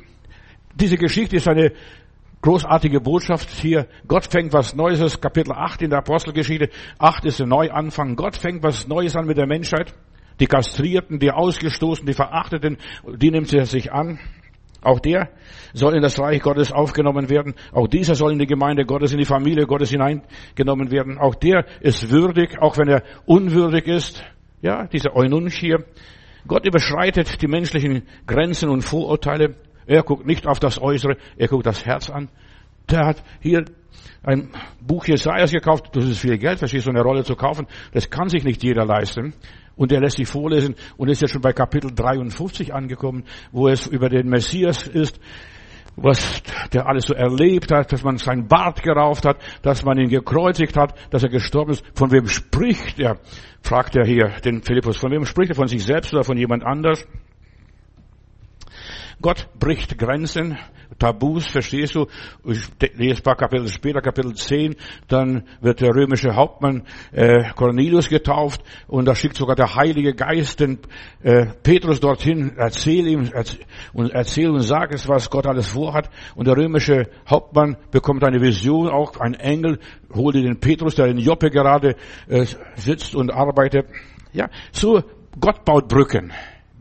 Diese 0.76 0.98
Geschichte 0.98 1.38
ist 1.38 1.48
eine 1.48 1.74
großartige 2.42 3.02
Botschaft 3.02 3.50
hier. 3.50 3.88
Gott 4.08 4.26
fängt 4.26 4.54
was 4.54 4.76
Neues, 4.76 5.20
Kapitel 5.22 5.54
8 5.54 5.84
in 5.84 5.90
der 5.90 6.00
Apostelgeschichte. 6.00 6.70
8 6.98 7.26
ist 7.26 7.42
ein 7.42 7.50
Neuanfang. 7.50 8.16
Gott 8.16 8.36
fängt 8.36 8.64
was 8.64 8.88
Neues 8.88 9.16
an 9.16 9.26
mit 9.26 9.38
der 9.38 9.48
Menschheit. 9.48 9.94
Die 10.40 10.48
Kastrierten, 10.48 11.20
die 11.20 11.32
Ausgestoßenen, 11.32 12.08
die 12.08 12.14
Verachteten, 12.14 12.78
die 13.16 13.32
nimmt 13.32 13.48
sie 13.48 13.64
sich 13.66 13.92
an. 13.92 14.20
Auch 14.82 15.00
der 15.00 15.30
soll 15.74 15.96
in 15.96 16.02
das 16.02 16.20
Reich 16.20 16.42
Gottes 16.42 16.72
aufgenommen 16.72 17.30
werden. 17.30 17.54
Auch 17.72 17.88
dieser 17.88 18.16
soll 18.16 18.34
in 18.34 18.40
die 18.40 18.48
Gemeinde 18.48 18.86
Gottes, 18.86 19.12
in 19.12 19.20
die 19.20 19.26
Familie 19.26 19.68
Gottes 19.68 19.92
hineingenommen 19.92 20.92
werden. 20.92 21.20
Auch 21.20 21.36
der 21.36 21.66
ist 21.82 22.10
würdig, 22.10 22.60
auch 22.60 22.78
wenn 22.78 22.88
er 22.88 23.04
unwürdig 23.26 23.88
ist. 23.88 24.24
Ja, 24.62 24.88
dieser 24.88 25.16
Eununch 25.16 25.56
hier. 25.56 25.86
Gott 26.48 26.66
überschreitet 26.66 27.42
die 27.42 27.48
menschlichen 27.48 28.04
Grenzen 28.26 28.70
und 28.70 28.82
Vorurteile. 28.82 29.56
Er 29.86 30.02
guckt 30.04 30.26
nicht 30.26 30.48
auf 30.48 30.60
das 30.60 30.82
Äußere, 30.82 31.18
er 31.38 31.48
guckt 31.48 31.66
das 31.66 31.86
Herz 31.86 32.10
an. 32.10 32.30
Der 32.90 33.06
hat 33.06 33.24
hier 33.40 33.66
ein 34.24 34.50
Buch 34.80 35.06
Jesajas 35.06 35.52
gekauft. 35.52 35.90
Das 35.94 36.06
ist 36.06 36.20
viel 36.20 36.38
Geld, 36.38 36.60
verstehst 36.60 36.88
du, 36.88 36.92
eine 36.92 37.02
Rolle 37.02 37.24
zu 37.24 37.36
kaufen. 37.36 37.68
Das 37.92 38.10
kann 38.10 38.30
sich 38.30 38.44
nicht 38.44 38.64
jeder 38.64 38.86
leisten. 38.86 39.34
Und 39.82 39.92
er 39.92 40.00
lässt 40.00 40.18
sich 40.18 40.28
vorlesen 40.28 40.76
und 40.96 41.10
ist 41.10 41.24
ja 41.24 41.28
schon 41.28 41.42
bei 41.42 41.54
Kapitel 41.54 41.92
53 41.92 42.72
angekommen, 42.72 43.24
wo 43.52 43.68
es 43.68 43.88
über 43.88 44.10
den 44.10 44.30
Messias 44.30 44.86
ist. 44.86 45.20
was 45.96 46.44
der 46.72 46.86
alles 46.86 47.06
so 47.06 47.16
erlebt 47.16 47.72
hat, 47.72 47.92
dass 47.92 48.04
man 48.04 48.18
sein 48.18 48.48
Bart 48.48 48.84
gerauft 48.84 49.26
hat, 49.26 49.38
dass 49.64 49.84
man 49.84 49.98
ihn 49.98 50.10
gekreuzigt 50.10 50.78
hat, 50.78 50.94
dass 51.12 51.24
er 51.24 51.30
gestorben 51.30 51.72
ist. 51.72 51.84
Von 51.96 52.12
wem 52.12 52.28
spricht 52.28 53.00
er? 53.00 53.18
fragt 53.64 53.96
er 53.96 54.06
hier 54.06 54.28
den 54.46 54.62
Philippus. 54.62 54.98
Von 54.98 55.12
wem 55.12 55.26
spricht 55.26 55.50
er? 55.50 55.56
Von 55.56 55.68
sich 55.68 55.84
selbst 55.84 56.14
oder 56.14 56.24
von 56.24 56.38
jemand 56.38 56.64
anders? 56.64 57.04
Gott 59.22 59.48
bricht 59.60 60.00
Grenzen, 60.00 60.58
Tabus, 60.98 61.46
verstehst 61.46 61.96
du? 61.96 62.08
Ich 62.44 62.68
lese 62.96 63.18
ein 63.18 63.24
paar 63.24 63.36
Kapitel 63.36 63.68
später, 63.68 64.02
Kapitel 64.02 64.34
10, 64.34 64.76
dann 65.08 65.44
wird 65.62 65.80
der 65.80 65.96
römische 65.96 66.36
Hauptmann 66.36 66.84
äh, 67.12 67.52
Cornelius 67.56 68.10
getauft 68.10 68.62
und 68.88 69.06
da 69.06 69.16
schickt 69.16 69.36
sogar 69.36 69.56
der 69.56 69.76
Heilige 69.76 70.14
Geist 70.16 70.60
den 70.60 70.80
äh, 71.22 71.46
Petrus 71.62 72.00
dorthin, 72.00 72.54
erzähl 72.58 73.08
ihm 73.08 73.30
erzähl, 73.32 73.66
und 73.94 74.12
erzähl 74.12 74.50
und 74.50 74.62
sag 74.62 74.92
es, 74.94 75.08
was 75.08 75.30
Gott 75.30 75.46
alles 75.46 75.70
vorhat. 75.70 76.10
Und 76.36 76.48
der 76.48 76.58
römische 76.58 77.08
Hauptmann 77.30 77.78
bekommt 77.92 78.24
eine 78.24 78.42
Vision, 78.42 78.90
auch 78.90 79.18
ein 79.18 79.36
Engel, 79.36 79.80
holt 80.14 80.36
den 80.36 80.60
Petrus, 80.60 80.96
der 80.96 81.08
in 81.08 81.18
Joppe 81.18 81.52
gerade 81.52 81.96
äh, 82.28 82.46
sitzt 82.76 83.14
und 83.16 83.32
arbeitet. 83.32 83.86
Ja, 84.34 84.50
so 84.72 85.04
Gott 85.40 85.64
baut 85.64 85.88
Brücken. 85.88 86.32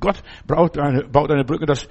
Gott 0.00 0.23
baut 0.47 0.78
eine, 0.78 1.04
baut 1.04 1.30
eine 1.30 1.44
Brücke, 1.44 1.66
dass 1.66 1.87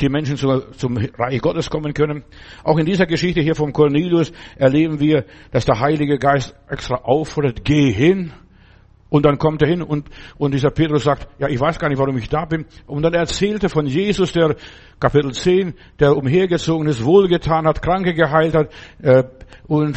die 0.00 0.08
Menschen 0.08 0.36
zum 0.36 0.96
Reich 0.96 1.40
Gottes 1.40 1.70
kommen 1.70 1.94
können. 1.94 2.24
Auch 2.64 2.78
in 2.78 2.86
dieser 2.86 3.06
Geschichte 3.06 3.40
hier 3.40 3.54
vom 3.54 3.72
Cornelius 3.72 4.32
erleben 4.56 5.00
wir, 5.00 5.24
dass 5.52 5.64
der 5.64 5.80
Heilige 5.80 6.18
Geist 6.18 6.54
extra 6.68 6.96
auffordert, 6.96 7.64
geh 7.64 7.92
hin. 7.92 8.32
Und 9.08 9.24
dann 9.24 9.38
kommt 9.38 9.62
er 9.62 9.68
hin 9.68 9.82
und, 9.82 10.08
und 10.36 10.52
dieser 10.52 10.70
Petrus 10.70 11.04
sagt, 11.04 11.28
ja, 11.38 11.48
ich 11.48 11.60
weiß 11.60 11.78
gar 11.78 11.88
nicht, 11.88 11.98
warum 11.98 12.18
ich 12.18 12.28
da 12.28 12.44
bin. 12.44 12.66
Und 12.86 13.02
dann 13.02 13.14
erzählte 13.14 13.68
von 13.68 13.86
Jesus, 13.86 14.32
der 14.32 14.56
Kapitel 14.98 15.32
10, 15.32 15.74
der 16.00 16.16
umhergezogen 16.16 16.88
ist, 16.88 17.04
wohlgetan 17.04 17.66
hat, 17.68 17.80
Kranke 17.80 18.14
geheilt 18.14 18.54
hat 18.54 18.72
äh, 19.00 19.22
und 19.68 19.96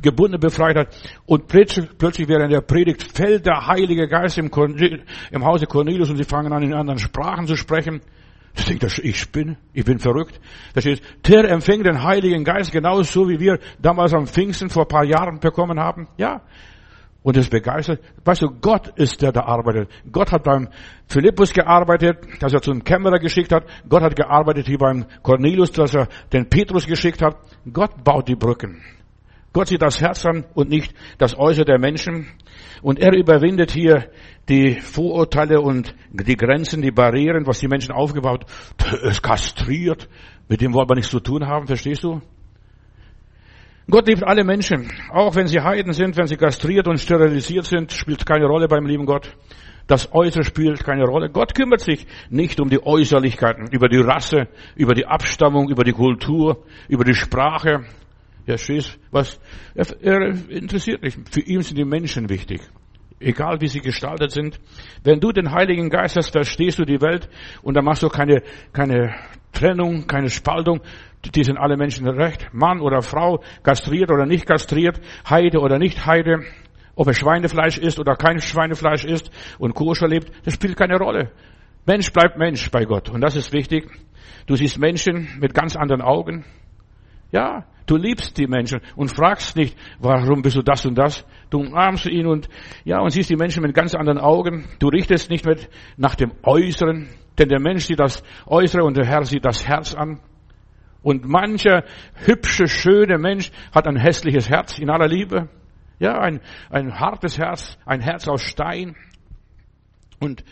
Gebundene 0.00 0.38
befreit 0.38 0.76
hat. 0.76 0.96
Und 1.26 1.46
plötzlich, 1.48 1.86
plötzlich 1.98 2.26
während 2.28 2.50
der 2.50 2.62
Predigt 2.62 3.02
fällt 3.02 3.44
der 3.44 3.66
Heilige 3.66 4.08
Geist 4.08 4.38
im, 4.38 4.50
im 5.30 5.44
Hause 5.44 5.66
Cornelius 5.66 6.08
und 6.08 6.16
sie 6.16 6.24
fangen 6.24 6.52
an, 6.52 6.62
in 6.62 6.72
anderen 6.72 6.98
Sprachen 6.98 7.46
zu 7.46 7.56
sprechen. 7.56 8.00
Ich 8.56 8.64
denke, 8.64 8.88
ich 9.02 9.32
bin, 9.32 9.56
ich 9.72 9.84
bin 9.84 9.98
verrückt. 9.98 10.40
Da 10.74 10.80
steht, 10.80 11.02
der 11.26 11.44
empfängt 11.50 11.86
den 11.86 12.02
Heiligen 12.02 12.44
Geist 12.44 12.72
genauso 12.72 13.28
wie 13.28 13.38
wir 13.38 13.58
damals 13.80 14.14
am 14.14 14.26
Pfingsten 14.26 14.68
vor 14.68 14.84
ein 14.84 14.88
paar 14.88 15.04
Jahren 15.04 15.38
bekommen 15.38 15.78
haben. 15.78 16.08
Ja. 16.16 16.42
Und 17.22 17.36
es 17.36 17.48
begeistert. 17.48 18.00
Weißt 18.24 18.42
du, 18.42 18.48
Gott 18.60 18.92
ist 18.96 19.20
der, 19.20 19.32
der 19.32 19.46
arbeitet. 19.46 19.90
Gott 20.10 20.32
hat 20.32 20.44
beim 20.44 20.68
Philippus 21.08 21.52
gearbeitet, 21.52 22.18
dass 22.40 22.54
er 22.54 22.62
zum 22.62 22.82
Kämmerer 22.84 23.18
geschickt 23.18 23.52
hat. 23.52 23.64
Gott 23.88 24.02
hat 24.02 24.16
gearbeitet 24.16 24.66
hier 24.66 24.78
beim 24.78 25.04
Cornelius, 25.22 25.72
dass 25.72 25.94
er 25.94 26.08
den 26.32 26.48
Petrus 26.48 26.86
geschickt 26.86 27.20
hat. 27.20 27.36
Gott 27.70 28.02
baut 28.02 28.28
die 28.28 28.36
Brücken. 28.36 28.82
Gott 29.52 29.68
sieht 29.68 29.82
das 29.82 30.00
Herz 30.00 30.24
an 30.26 30.44
und 30.54 30.68
nicht 30.68 30.94
das 31.18 31.38
Äußere 31.38 31.64
der 31.64 31.78
Menschen. 31.78 32.26
Und 32.82 32.98
er 32.98 33.14
überwindet 33.14 33.72
hier 33.72 34.10
die 34.48 34.74
Vorurteile 34.80 35.60
und 35.60 35.94
die 36.10 36.36
Grenzen, 36.36 36.82
die 36.82 36.90
Barrieren, 36.90 37.46
was 37.46 37.58
die 37.58 37.68
Menschen 37.68 37.92
aufgebaut, 37.92 38.44
es 39.02 39.20
kastriert. 39.22 40.08
Mit 40.48 40.60
dem 40.60 40.74
wollen 40.74 40.88
wir 40.88 40.94
nichts 40.94 41.10
zu 41.10 41.20
tun 41.20 41.46
haben, 41.46 41.66
verstehst 41.66 42.04
du? 42.04 42.20
Gott 43.90 44.06
liebt 44.06 44.22
alle 44.22 44.44
Menschen, 44.44 44.90
auch 45.10 45.34
wenn 45.34 45.46
sie 45.46 45.60
Heiden 45.60 45.94
sind, 45.94 46.16
wenn 46.18 46.26
sie 46.26 46.36
kastriert 46.36 46.86
und 46.86 47.00
sterilisiert 47.00 47.64
sind, 47.64 47.90
spielt 47.90 48.26
keine 48.26 48.44
Rolle 48.44 48.68
beim 48.68 48.84
lieben 48.84 49.06
Gott. 49.06 49.34
Das 49.86 50.12
Äußere 50.12 50.44
spielt 50.44 50.84
keine 50.84 51.04
Rolle. 51.04 51.30
Gott 51.30 51.54
kümmert 51.54 51.80
sich 51.80 52.06
nicht 52.28 52.60
um 52.60 52.68
die 52.68 52.84
Äußerlichkeiten, 52.84 53.68
über 53.72 53.88
die 53.88 53.96
Rasse, 53.96 54.48
über 54.76 54.92
die 54.92 55.06
Abstammung, 55.06 55.70
über 55.70 55.84
die 55.84 55.92
Kultur, 55.92 56.64
über 56.88 57.04
die 57.04 57.14
Sprache. 57.14 57.86
Ja, 58.48 58.56
stehst, 58.56 58.98
was, 59.10 59.38
er, 59.74 59.86
er 60.00 60.28
interessiert 60.48 61.02
nicht. 61.02 61.18
Für 61.30 61.40
ihn 61.40 61.60
sind 61.60 61.76
die 61.76 61.84
Menschen 61.84 62.30
wichtig. 62.30 62.62
Egal 63.20 63.60
wie 63.60 63.66
sie 63.66 63.80
gestaltet 63.80 64.30
sind. 64.30 64.58
Wenn 65.04 65.20
du 65.20 65.32
den 65.32 65.52
Heiligen 65.52 65.90
Geist 65.90 66.16
hast, 66.16 66.30
verstehst 66.30 66.78
du 66.78 66.86
die 66.86 67.02
Welt 67.02 67.28
und 67.60 67.76
dann 67.76 67.84
machst 67.84 68.02
du 68.02 68.08
keine, 68.08 68.42
keine 68.72 69.14
Trennung, 69.52 70.06
keine 70.06 70.30
Spaltung. 70.30 70.80
Die 71.34 71.44
sind 71.44 71.58
alle 71.58 71.76
Menschen 71.76 72.08
recht. 72.08 72.48
Mann 72.54 72.80
oder 72.80 73.02
Frau, 73.02 73.42
kastriert 73.62 74.10
oder 74.10 74.24
nicht 74.24 74.46
kastriert, 74.46 74.98
Heide 75.28 75.58
oder 75.58 75.78
nicht 75.78 76.06
Heide. 76.06 76.42
Ob 76.94 77.06
er 77.06 77.12
Schweinefleisch 77.12 77.76
isst 77.76 77.98
oder 77.98 78.16
kein 78.16 78.40
Schweinefleisch 78.40 79.04
isst 79.04 79.30
und 79.58 79.74
koscher 79.74 80.08
lebt, 80.08 80.32
das 80.46 80.54
spielt 80.54 80.78
keine 80.78 80.96
Rolle. 80.96 81.32
Mensch 81.84 82.10
bleibt 82.14 82.38
Mensch 82.38 82.70
bei 82.70 82.86
Gott. 82.86 83.10
Und 83.10 83.20
das 83.20 83.36
ist 83.36 83.52
wichtig. 83.52 83.90
Du 84.46 84.56
siehst 84.56 84.78
Menschen 84.78 85.28
mit 85.38 85.52
ganz 85.52 85.76
anderen 85.76 86.00
Augen. 86.00 86.46
Ja, 87.30 87.66
Du 87.88 87.96
liebst 87.96 88.36
die 88.36 88.46
Menschen 88.46 88.82
und 88.96 89.08
fragst 89.08 89.56
nicht, 89.56 89.74
warum 89.98 90.42
bist 90.42 90.56
du 90.56 90.62
das 90.62 90.84
und 90.84 90.94
das. 90.94 91.24
Du 91.48 91.60
umarmst 91.60 92.04
ihn 92.04 92.26
und, 92.26 92.46
ja, 92.84 93.00
und 93.00 93.08
siehst 93.08 93.30
die 93.30 93.36
Menschen 93.36 93.62
mit 93.62 93.74
ganz 93.74 93.94
anderen 93.94 94.18
Augen. 94.18 94.68
Du 94.78 94.88
richtest 94.88 95.30
nicht 95.30 95.46
mehr 95.46 95.56
nach 95.96 96.14
dem 96.14 96.32
Äußeren, 96.42 97.08
denn 97.38 97.48
der 97.48 97.60
Mensch 97.60 97.86
sieht 97.86 97.98
das 97.98 98.22
Äußere 98.44 98.84
und 98.84 98.98
der 98.98 99.06
Herr 99.06 99.24
sieht 99.24 99.46
das 99.46 99.66
Herz 99.66 99.94
an. 99.94 100.20
Und 101.02 101.26
mancher 101.26 101.84
hübsche, 102.26 102.68
schöne 102.68 103.16
Mensch 103.16 103.50
hat 103.74 103.86
ein 103.86 103.96
hässliches 103.96 104.50
Herz 104.50 104.78
in 104.78 104.90
aller 104.90 105.08
Liebe. 105.08 105.48
Ja, 105.98 106.18
ein, 106.20 106.40
ein 106.68 107.00
hartes 107.00 107.38
Herz, 107.38 107.78
ein 107.86 108.02
Herz 108.02 108.28
aus 108.28 108.42
Stein. 108.42 108.96
Und 110.20 110.44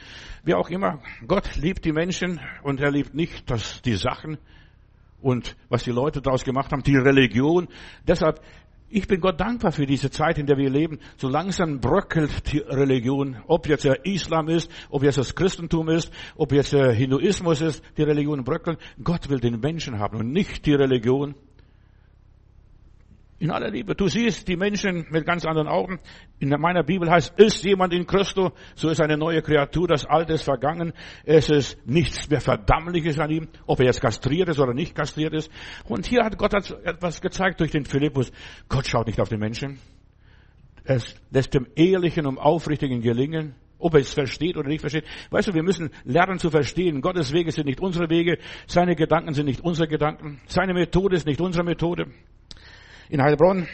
wie 0.42 0.54
auch 0.54 0.70
immer, 0.70 1.00
Gott 1.26 1.56
liebt 1.56 1.84
die 1.84 1.92
Menschen 1.92 2.40
und 2.62 2.80
er 2.80 2.90
liebt 2.90 3.14
nicht 3.14 3.50
das, 3.50 3.82
die 3.82 3.96
Sachen, 3.96 4.38
und 5.20 5.56
was 5.68 5.84
die 5.84 5.90
Leute 5.90 6.20
daraus 6.20 6.44
gemacht 6.44 6.72
haben, 6.72 6.82
die 6.82 6.96
Religion. 6.96 7.68
Deshalb, 8.06 8.40
ich 8.88 9.08
bin 9.08 9.20
Gott 9.20 9.40
dankbar 9.40 9.72
für 9.72 9.86
diese 9.86 10.10
Zeit, 10.10 10.38
in 10.38 10.46
der 10.46 10.56
wir 10.56 10.70
leben. 10.70 11.00
So 11.16 11.28
langsam 11.28 11.80
bröckelt 11.80 12.52
die 12.52 12.58
Religion. 12.58 13.36
Ob 13.46 13.66
jetzt 13.68 13.84
der 13.84 14.04
Islam 14.06 14.48
ist, 14.48 14.70
ob 14.90 15.02
jetzt 15.02 15.18
das 15.18 15.34
Christentum 15.34 15.88
ist, 15.88 16.12
ob 16.36 16.52
jetzt 16.52 16.72
der 16.72 16.92
Hinduismus 16.92 17.60
ist, 17.60 17.82
die 17.96 18.02
Religion 18.02 18.44
bröckelt. 18.44 18.78
Gott 19.02 19.28
will 19.28 19.40
den 19.40 19.58
Menschen 19.60 19.98
haben 19.98 20.18
und 20.18 20.30
nicht 20.32 20.66
die 20.66 20.74
Religion. 20.74 21.34
In 23.38 23.50
aller 23.50 23.70
Liebe. 23.70 23.94
Du 23.94 24.08
siehst 24.08 24.48
die 24.48 24.56
Menschen 24.56 25.06
mit 25.10 25.26
ganz 25.26 25.44
anderen 25.44 25.68
Augen. 25.68 26.00
In 26.38 26.48
meiner 26.58 26.82
Bibel 26.82 27.10
heißt, 27.10 27.38
ist 27.38 27.62
jemand 27.64 27.92
in 27.92 28.06
Christo, 28.06 28.52
so 28.74 28.88
ist 28.88 29.00
eine 29.00 29.18
neue 29.18 29.42
Kreatur, 29.42 29.86
das 29.86 30.06
Alte 30.06 30.32
ist 30.32 30.44
vergangen, 30.44 30.94
es 31.24 31.50
ist 31.50 31.86
nichts 31.86 32.30
mehr 32.30 32.40
Verdammliches 32.40 33.18
an 33.18 33.30
ihm, 33.30 33.48
ob 33.66 33.80
er 33.80 33.86
jetzt 33.86 34.00
kastriert 34.00 34.48
ist 34.48 34.58
oder 34.58 34.72
nicht 34.72 34.94
kastriert 34.94 35.34
ist. 35.34 35.50
Und 35.84 36.06
hier 36.06 36.24
hat 36.24 36.38
Gott 36.38 36.54
etwas 36.54 37.20
gezeigt 37.20 37.60
durch 37.60 37.72
den 37.72 37.84
Philippus. 37.84 38.32
Gott 38.70 38.86
schaut 38.86 39.06
nicht 39.06 39.20
auf 39.20 39.28
den 39.28 39.40
Menschen. 39.40 39.80
Es 40.84 41.14
lässt 41.30 41.52
dem 41.52 41.66
Ehrlichen 41.74 42.24
und 42.24 42.38
Aufrichtigen 42.38 43.02
gelingen, 43.02 43.54
ob 43.78 43.92
er 43.94 44.00
es 44.00 44.14
versteht 44.14 44.56
oder 44.56 44.68
nicht 44.68 44.80
versteht. 44.80 45.04
Weißt 45.28 45.48
du, 45.48 45.52
wir 45.52 45.62
müssen 45.62 45.90
lernen 46.04 46.38
zu 46.38 46.48
verstehen. 46.48 47.02
Gottes 47.02 47.34
Wege 47.34 47.52
sind 47.52 47.66
nicht 47.66 47.80
unsere 47.80 48.08
Wege, 48.08 48.38
seine 48.66 48.96
Gedanken 48.96 49.34
sind 49.34 49.44
nicht 49.44 49.60
unsere 49.60 49.88
Gedanken, 49.88 50.40
seine 50.46 50.72
Methode 50.72 51.16
ist 51.16 51.26
nicht 51.26 51.42
unsere 51.42 51.64
Methode. 51.64 52.06
In 53.08 53.22
Heilbronn 53.22 53.68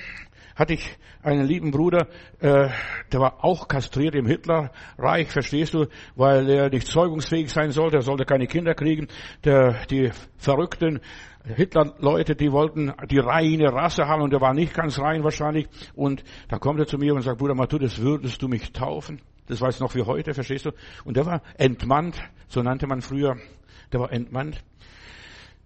hatte 0.54 0.74
ich 0.74 0.98
einen 1.22 1.46
lieben 1.46 1.70
Bruder, 1.70 2.08
äh, 2.40 2.68
der 3.12 3.20
war 3.20 3.44
auch 3.44 3.68
kastriert 3.68 4.14
im 4.14 4.26
Hitlerreich, 4.26 5.30
verstehst 5.30 5.72
du, 5.72 5.86
weil 6.16 6.48
er 6.50 6.68
nicht 6.68 6.86
zeugungsfähig 6.86 7.50
sein 7.50 7.70
sollte, 7.70 7.96
er 7.96 8.02
sollte 8.02 8.24
keine 8.24 8.46
Kinder 8.46 8.74
kriegen. 8.74 9.06
Der, 9.44 9.86
die 9.86 10.10
verrückten 10.36 11.00
Hitler-Leute, 11.44 12.34
die 12.36 12.52
wollten 12.52 12.92
die 13.10 13.18
reine 13.18 13.72
Rasse 13.72 14.06
haben 14.06 14.22
und 14.22 14.32
er 14.32 14.40
war 14.40 14.52
nicht 14.52 14.74
ganz 14.74 14.98
rein 14.98 15.24
wahrscheinlich. 15.24 15.68
Und 15.94 16.22
da 16.48 16.58
kommt 16.58 16.80
er 16.80 16.86
zu 16.86 16.98
mir 16.98 17.14
und 17.14 17.22
sagt, 17.22 17.38
Bruder 17.38 17.54
Matthäus, 17.54 17.98
würdest 18.00 18.42
du 18.42 18.48
mich 18.48 18.72
taufen? 18.72 19.20
Das 19.46 19.60
weiß 19.60 19.80
noch 19.80 19.94
wie 19.94 20.02
heute, 20.02 20.34
verstehst 20.34 20.66
du? 20.66 20.70
Und 21.04 21.16
der 21.16 21.26
war 21.26 21.42
entmannt, 21.56 22.16
so 22.48 22.62
nannte 22.62 22.86
man 22.86 23.00
früher, 23.00 23.36
der 23.92 24.00
war 24.00 24.12
entmannt. 24.12 24.62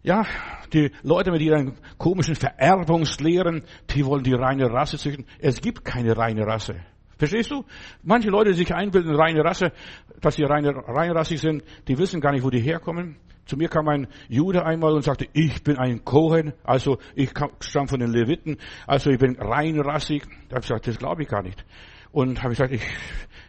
Ja, 0.06 0.24
die 0.72 0.92
Leute 1.02 1.32
mit 1.32 1.42
ihren 1.42 1.78
komischen 1.98 2.36
Vererbungslehren, 2.36 3.64
die 3.90 4.06
wollen 4.06 4.22
die 4.22 4.34
reine 4.34 4.70
Rasse 4.70 4.98
züchten. 4.98 5.26
Es 5.40 5.60
gibt 5.60 5.84
keine 5.84 6.16
reine 6.16 6.46
Rasse. 6.46 6.76
Verstehst 7.18 7.50
du? 7.50 7.64
Manche 8.04 8.30
Leute, 8.30 8.50
die 8.50 8.56
sich 8.58 8.72
einbilden, 8.72 9.16
reine 9.16 9.42
Rasse, 9.42 9.72
dass 10.20 10.36
sie 10.36 10.44
reine, 10.44 10.76
reinrassig 10.76 11.40
sind, 11.40 11.64
die 11.88 11.98
wissen 11.98 12.20
gar 12.20 12.30
nicht, 12.30 12.44
wo 12.44 12.50
die 12.50 12.60
herkommen. 12.60 13.16
Zu 13.46 13.56
mir 13.56 13.68
kam 13.68 13.88
ein 13.88 14.06
Jude 14.28 14.64
einmal 14.64 14.92
und 14.92 15.02
sagte, 15.02 15.26
ich 15.32 15.64
bin 15.64 15.76
ein 15.76 16.04
Kohen, 16.04 16.52
also 16.62 16.98
ich 17.16 17.30
stamme 17.58 17.88
von 17.88 17.98
den 17.98 18.12
Leviten, 18.12 18.58
also 18.86 19.10
ich 19.10 19.18
bin 19.18 19.34
reinrassig. 19.34 20.22
Da 20.48 20.54
habe 20.54 20.60
ich 20.60 20.68
gesagt, 20.68 20.86
das 20.86 20.98
glaube 20.98 21.22
ich 21.24 21.28
gar 21.28 21.42
nicht. 21.42 21.64
Und 22.16 22.42
habe 22.42 22.54
ich 22.54 22.58
gesagt, 22.58 22.72
ich, 22.72 22.82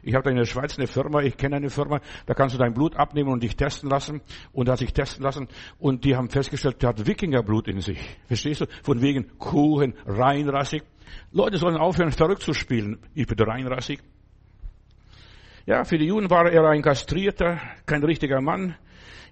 ich 0.04 0.14
habe 0.14 0.26
da 0.26 0.30
in 0.30 0.36
der 0.36 0.44
Schweiz 0.44 0.78
eine 0.78 0.88
Firma, 0.88 1.22
ich 1.22 1.38
kenne 1.38 1.56
eine 1.56 1.70
Firma, 1.70 2.02
da 2.26 2.34
kannst 2.34 2.54
du 2.54 2.60
dein 2.60 2.74
Blut 2.74 2.98
abnehmen 2.98 3.32
und 3.32 3.42
dich 3.42 3.56
testen 3.56 3.90
lassen. 3.90 4.20
Und 4.52 4.68
hat 4.68 4.80
sich 4.80 4.92
testen 4.92 5.24
lassen 5.24 5.48
und 5.80 6.04
die 6.04 6.18
haben 6.18 6.30
festgestellt, 6.30 6.82
der 6.82 6.90
hat 6.90 7.08
Wikingerblut 7.08 7.70
in 7.70 7.80
sich. 7.80 7.98
Verstehst 8.28 8.60
du? 8.60 8.66
Von 8.84 9.02
wegen 9.02 9.38
Kuchen, 9.38 9.94
reinrassig. 10.06 10.84
Leute 11.32 11.56
sollen 11.56 11.78
aufhören, 11.78 12.12
verrückt 12.12 12.42
zu 12.42 12.52
spielen. 12.52 13.00
Ich 13.14 13.26
bin 13.26 13.40
reinrassig. 13.40 14.02
Ja, 15.66 15.86
für 15.86 15.98
die 15.98 16.08
Juden 16.08 16.30
war 16.30 16.52
er 16.52 16.68
ein 16.68 16.82
Kastrierter, 16.82 17.62
kein 17.86 18.04
richtiger 18.04 18.42
Mann. 18.42 18.76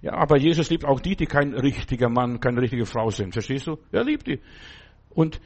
Ja, 0.00 0.14
aber 0.14 0.38
Jesus 0.38 0.70
liebt 0.70 0.86
auch 0.86 1.00
die, 1.00 1.14
die 1.14 1.26
kein 1.26 1.52
richtiger 1.52 2.08
Mann, 2.08 2.40
keine 2.40 2.62
richtige 2.62 2.86
Frau 2.86 3.10
sind. 3.10 3.34
Verstehst 3.34 3.66
du? 3.66 3.76
Er 3.92 4.02
liebt 4.02 4.28
die. 4.28 4.40
Und 5.10 5.42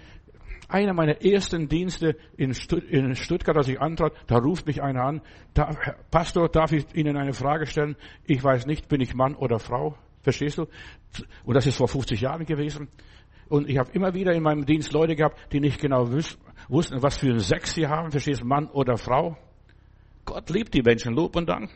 einer 0.71 0.95
meiner 0.95 1.23
ersten 1.25 1.69
Dienste 1.69 2.17
in, 2.37 2.55
Stuttgart, 2.55 3.57
als 3.57 3.69
ich 3.69 3.81
antrat, 3.81 4.12
da 4.27 4.39
ruft 4.39 4.67
mich 4.67 4.83
einer 4.83 5.05
an, 5.05 5.23
Pastor, 6.11 6.49
darf 6.49 6.73
ich 6.73 6.87
Ihnen 6.95 7.17
eine 7.17 7.33
Frage 7.33 7.67
stellen? 7.67 7.97
Ich 8.27 8.43
weiß 8.43 8.67
nicht, 8.67 8.89
bin 8.89 9.00
ich 9.00 9.15
Mann 9.15 9.35
oder 9.35 9.59
Frau? 9.59 9.97
Verstehst 10.23 10.59
du? 10.59 10.67
Und 11.45 11.55
das 11.55 11.67
ist 11.67 11.77
vor 11.77 11.89
50 11.89 12.21
Jahren 12.21 12.45
gewesen. 12.45 12.89
Und 13.49 13.69
ich 13.69 13.79
habe 13.79 13.91
immer 13.93 14.15
wieder 14.15 14.33
in 14.33 14.43
meinem 14.43 14.65
Dienst 14.65 14.93
Leute 14.93 15.17
gehabt, 15.17 15.53
die 15.53 15.61
nicht 15.61 15.81
genau 15.81 16.09
wussten, 16.69 17.03
was 17.03 17.17
für 17.17 17.27
einen 17.27 17.41
Sex 17.41 17.75
sie 17.75 17.87
haben. 17.87 18.11
Verstehst 18.11 18.43
du, 18.43 18.47
Mann 18.47 18.69
oder 18.69 18.97
Frau? 18.97 19.37
Gott 20.25 20.50
liebt 20.50 20.73
die 20.75 20.83
Menschen, 20.83 21.15
Lob 21.15 21.35
und 21.35 21.49
Dank. 21.49 21.71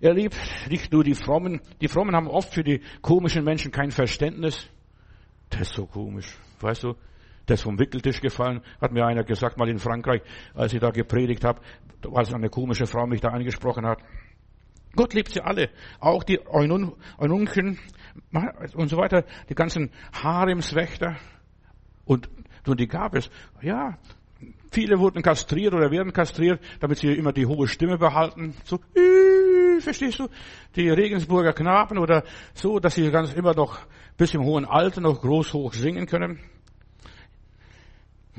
Er 0.00 0.12
liebt 0.14 0.36
nicht 0.68 0.92
nur 0.92 1.04
die 1.04 1.14
Frommen. 1.14 1.60
Die 1.80 1.88
Frommen 1.88 2.14
haben 2.14 2.26
oft 2.26 2.52
für 2.52 2.64
die 2.64 2.82
komischen 3.00 3.44
Menschen 3.44 3.70
kein 3.70 3.92
Verständnis. 3.92 4.68
Das 5.48 5.62
ist 5.62 5.74
so 5.74 5.86
komisch. 5.86 6.36
Weißt 6.60 6.82
du, 6.82 6.94
das 7.46 7.60
ist 7.60 7.64
vom 7.64 7.78
Wickeltisch 7.78 8.20
gefallen, 8.20 8.62
hat 8.80 8.92
mir 8.92 9.04
einer 9.04 9.24
gesagt, 9.24 9.58
mal 9.58 9.68
in 9.68 9.78
Frankreich, 9.78 10.22
als 10.54 10.72
ich 10.72 10.80
da 10.80 10.90
gepredigt 10.90 11.44
habe, 11.44 11.60
als 12.14 12.32
eine 12.32 12.48
komische 12.48 12.86
Frau 12.86 13.06
mich 13.06 13.20
da 13.20 13.28
angesprochen 13.28 13.86
hat. 13.86 13.98
Gott 14.94 15.14
liebt 15.14 15.30
sie 15.30 15.40
alle, 15.40 15.70
auch 16.00 16.22
die 16.22 16.38
Eunuchen 16.46 17.78
und 18.74 18.88
so 18.88 18.96
weiter, 18.98 19.24
die 19.48 19.54
ganzen 19.54 19.90
Haremswächter 20.12 21.16
und, 22.04 22.28
und 22.66 22.78
die 22.78 22.88
gab 22.88 23.14
es. 23.14 23.30
Ja, 23.62 23.96
viele 24.70 24.98
wurden 24.98 25.22
kastriert 25.22 25.72
oder 25.72 25.90
werden 25.90 26.12
kastriert, 26.12 26.60
damit 26.80 26.98
sie 26.98 27.08
immer 27.08 27.32
die 27.32 27.46
hohe 27.46 27.68
Stimme 27.68 27.96
behalten. 27.96 28.54
So, 28.64 28.80
verstehst 29.80 30.18
du? 30.18 30.28
Die 30.76 30.90
Regensburger 30.90 31.54
Knaben 31.54 31.98
oder 31.98 32.24
so, 32.52 32.78
dass 32.78 32.94
sie 32.94 33.10
ganz 33.10 33.32
immer 33.32 33.54
noch 33.54 33.78
bis 34.18 34.34
im 34.34 34.44
hohen 34.44 34.66
Alter 34.66 35.00
noch 35.00 35.22
groß 35.22 35.54
hoch 35.54 35.72
singen 35.72 36.06
können. 36.06 36.38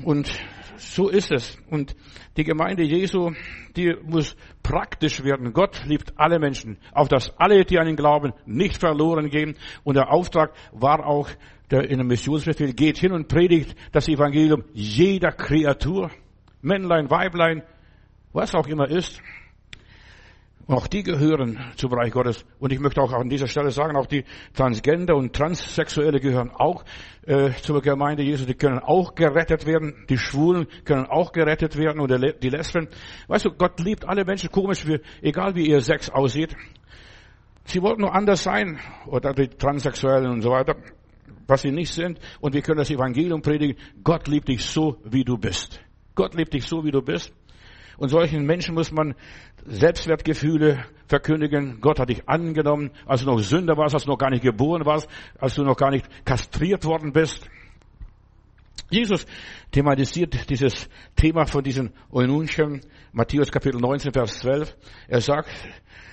Und 0.02 0.28
so 0.76 1.08
ist 1.08 1.30
es. 1.30 1.56
Und 1.70 1.94
die 2.36 2.44
Gemeinde 2.44 2.82
Jesu, 2.82 3.32
die 3.76 3.94
muss 4.02 4.36
praktisch 4.62 5.22
werden. 5.22 5.52
Gott 5.52 5.84
liebt 5.86 6.18
alle 6.18 6.38
Menschen, 6.38 6.78
auf 6.92 7.08
dass 7.08 7.30
alle, 7.38 7.64
die 7.64 7.78
an 7.78 7.86
ihn 7.86 7.96
glauben, 7.96 8.32
nicht 8.44 8.78
verloren 8.78 9.30
gehen. 9.30 9.56
Und 9.84 9.94
der 9.94 10.12
Auftrag 10.12 10.52
war 10.72 11.06
auch 11.06 11.28
der 11.70 11.88
in 11.88 11.98
dem 11.98 12.08
Missionsbefehl, 12.08 12.74
geht 12.74 12.98
hin 12.98 13.12
und 13.12 13.28
predigt 13.28 13.74
das 13.92 14.08
Evangelium 14.08 14.64
jeder 14.72 15.32
Kreatur. 15.32 16.10
Männlein, 16.60 17.10
Weiblein, 17.10 17.62
was 18.32 18.54
auch 18.54 18.66
immer 18.66 18.88
ist. 18.88 19.20
Auch 20.66 20.86
die 20.86 21.02
gehören 21.02 21.58
zum 21.76 21.90
Bereich 21.90 22.10
Gottes. 22.10 22.44
Und 22.58 22.72
ich 22.72 22.80
möchte 22.80 23.02
auch 23.02 23.12
an 23.12 23.28
dieser 23.28 23.46
Stelle 23.46 23.70
sagen, 23.70 23.96
auch 23.96 24.06
die 24.06 24.24
Transgender 24.54 25.14
und 25.14 25.34
Transsexuelle 25.34 26.20
gehören 26.20 26.50
auch 26.50 26.84
äh, 27.26 27.50
zur 27.60 27.82
Gemeinde 27.82 28.22
Jesu. 28.22 28.46
Die 28.46 28.54
können 28.54 28.78
auch 28.78 29.14
gerettet 29.14 29.66
werden. 29.66 30.06
Die 30.08 30.16
Schwulen 30.16 30.66
können 30.84 31.04
auch 31.06 31.32
gerettet 31.32 31.76
werden 31.76 32.00
oder 32.00 32.18
die 32.18 32.48
Lesben. 32.48 32.88
Weißt 33.28 33.44
du, 33.44 33.50
Gott 33.50 33.78
liebt 33.80 34.08
alle 34.08 34.24
Menschen 34.24 34.50
komisch, 34.50 34.86
wie, 34.86 35.00
egal 35.20 35.54
wie 35.54 35.68
ihr 35.68 35.80
Sex 35.80 36.08
aussieht. 36.08 36.56
Sie 37.66 37.82
wollten 37.82 38.00
nur 38.00 38.14
anders 38.14 38.42
sein. 38.42 38.78
Oder 39.06 39.34
die 39.34 39.48
Transsexuellen 39.48 40.30
und 40.30 40.40
so 40.40 40.50
weiter. 40.50 40.76
Was 41.46 41.60
sie 41.60 41.72
nicht 41.72 41.92
sind. 41.92 42.18
Und 42.40 42.54
wir 42.54 42.62
können 42.62 42.78
das 42.78 42.90
Evangelium 42.90 43.42
predigen. 43.42 43.76
Gott 44.02 44.28
liebt 44.28 44.48
dich 44.48 44.64
so, 44.64 44.96
wie 45.04 45.24
du 45.24 45.36
bist. 45.36 45.80
Gott 46.14 46.34
liebt 46.34 46.54
dich 46.54 46.64
so, 46.66 46.84
wie 46.84 46.90
du 46.90 47.02
bist. 47.02 47.34
Und 47.96 48.08
solchen 48.08 48.44
Menschen 48.44 48.74
muss 48.74 48.90
man 48.90 49.14
Selbstwertgefühle 49.64 50.84
verkündigen. 51.06 51.80
Gott 51.80 51.98
hat 51.98 52.08
dich 52.08 52.28
angenommen, 52.28 52.90
als 53.06 53.22
du 53.22 53.26
noch 53.26 53.38
Sünder 53.38 53.76
warst, 53.76 53.94
als 53.94 54.04
du 54.04 54.10
noch 54.10 54.18
gar 54.18 54.30
nicht 54.30 54.42
geboren 54.42 54.84
warst, 54.84 55.08
als 55.38 55.54
du 55.54 55.62
noch 55.62 55.76
gar 55.76 55.90
nicht 55.90 56.06
kastriert 56.24 56.84
worden 56.84 57.12
bist. 57.12 57.48
Jesus 58.90 59.26
thematisiert 59.70 60.48
dieses 60.50 60.88
Thema 61.16 61.46
von 61.46 61.64
diesen 61.64 61.92
Eunuchen, 62.10 62.80
Matthäus 63.12 63.50
Kapitel 63.50 63.80
19, 63.80 64.12
Vers 64.12 64.38
12. 64.38 64.76
Er 65.08 65.20
sagt, 65.20 65.48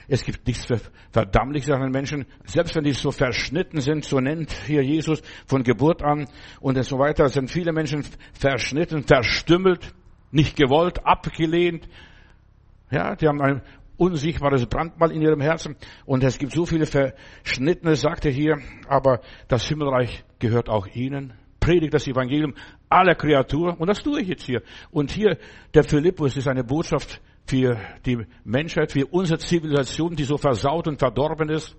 es 0.08 0.24
gibt 0.24 0.48
nichts 0.48 0.66
Verdammliches 1.12 1.70
an 1.70 1.82
den 1.82 1.92
Menschen, 1.92 2.26
selbst 2.46 2.76
wenn 2.76 2.84
die 2.84 2.94
so 2.94 3.12
verschnitten 3.12 3.82
sind, 3.82 4.04
so 4.04 4.20
nennt 4.20 4.52
hier 4.66 4.84
Jesus 4.84 5.22
von 5.46 5.64
Geburt 5.64 6.02
an 6.02 6.28
und 6.60 6.82
so 6.84 6.98
weiter, 6.98 7.30
sind 7.30 7.52
viele 7.52 7.72
Menschen 7.72 8.04
verschnitten, 8.34 9.04
verstümmelt, 9.04 9.94
nicht 10.32 10.56
gewollt, 10.56 11.06
abgelehnt. 11.06 11.88
Ja, 12.90 13.16
die 13.16 13.28
haben 13.28 13.42
ein 13.42 13.62
unsichtbares 13.98 14.66
Brandmal 14.66 15.12
in 15.12 15.22
ihrem 15.22 15.42
Herzen. 15.42 15.76
Und 16.06 16.24
es 16.24 16.40
gibt 16.40 16.54
so 16.54 16.66
viele 16.66 16.86
Verschnittene, 16.86 17.96
sagt 17.96 18.26
er 18.26 18.32
hier, 18.32 18.58
aber 18.88 19.22
das 19.48 19.68
Himmelreich 19.68 20.24
gehört 20.40 20.70
auch 20.70 20.88
ihnen. 20.88 21.34
Predigt 21.60 21.94
das 21.94 22.08
Evangelium 22.08 22.56
aller 22.90 23.14
Kreatur. 23.14 23.80
Und 23.80 23.88
das 23.88 24.02
tue 24.02 24.22
ich 24.22 24.28
jetzt 24.28 24.44
hier. 24.44 24.64
Und 24.90 25.12
hier, 25.12 25.38
der 25.76 25.84
Philippus 25.84 26.36
ist 26.36 26.48
eine 26.48 26.64
Botschaft 26.64 27.22
für 27.46 27.80
die 28.06 28.26
Menschheit, 28.44 28.92
für 28.92 29.06
unsere 29.06 29.40
Zivilisation, 29.40 30.16
die 30.16 30.24
so 30.24 30.38
versaut 30.38 30.88
und 30.88 30.98
verdorben 30.98 31.50
ist. 31.50 31.76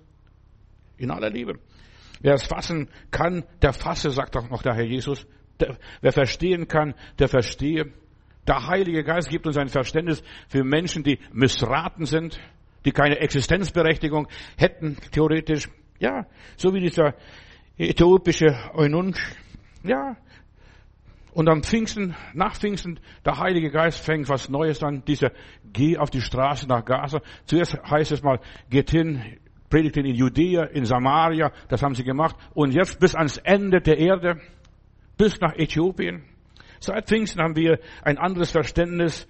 In 0.97 1.11
aller 1.11 1.29
Liebe. 1.29 1.59
Wer 2.21 2.35
es 2.35 2.45
fassen 2.45 2.89
kann, 3.11 3.43
der 3.61 3.73
fasse, 3.73 4.09
sagt 4.11 4.37
auch 4.37 4.49
noch 4.49 4.61
der 4.61 4.75
Herr 4.75 4.85
Jesus. 4.85 5.27
Der, 5.59 5.77
wer 5.99 6.13
verstehen 6.13 6.69
kann, 6.69 6.95
der 7.19 7.27
verstehe. 7.27 7.91
Der 8.47 8.67
Heilige 8.67 9.03
Geist 9.03 9.29
gibt 9.29 9.47
uns 9.47 9.57
ein 9.57 9.69
Verständnis 9.69 10.21
für 10.49 10.63
Menschen, 10.63 11.03
die 11.03 11.19
missraten 11.31 12.05
sind, 12.05 12.39
die 12.85 12.91
keine 12.91 13.19
Existenzberechtigung 13.19 14.27
hätten, 14.57 14.97
theoretisch. 15.11 15.69
Ja, 15.99 16.25
so 16.57 16.73
wie 16.73 16.81
dieser 16.81 17.15
äthiopische 17.77 18.53
Eunuch. 18.73 19.17
Ja. 19.83 20.17
Und 21.31 21.49
am 21.49 21.63
Pfingsten, 21.63 22.15
nach 22.33 22.55
Pfingsten, 22.55 22.99
der 23.25 23.39
Heilige 23.39 23.71
Geist 23.71 23.99
fängt 23.99 24.29
was 24.29 24.49
Neues 24.49 24.83
an. 24.83 25.03
Dieser, 25.05 25.31
geh 25.71 25.97
auf 25.97 26.09
die 26.09 26.21
Straße 26.21 26.67
nach 26.67 26.85
Gaza. 26.85 27.21
Zuerst 27.45 27.75
heißt 27.89 28.11
es 28.11 28.21
mal, 28.21 28.39
geht 28.69 28.91
hin, 28.91 29.39
predigt 29.69 29.97
in 29.97 30.05
Judäa, 30.05 30.65
in 30.65 30.85
Samaria. 30.85 31.51
Das 31.69 31.81
haben 31.81 31.95
sie 31.95 32.03
gemacht. 32.03 32.35
Und 32.53 32.73
jetzt 32.73 32.99
bis 32.99 33.15
ans 33.15 33.37
Ende 33.37 33.81
der 33.81 33.97
Erde, 33.97 34.41
bis 35.17 35.39
nach 35.39 35.55
Äthiopien. 35.55 36.23
Seit 36.83 37.07
Pfingsten 37.07 37.41
haben 37.41 37.55
wir 37.55 37.79
ein 38.01 38.17
anderes 38.17 38.51
Verständnis 38.51 39.25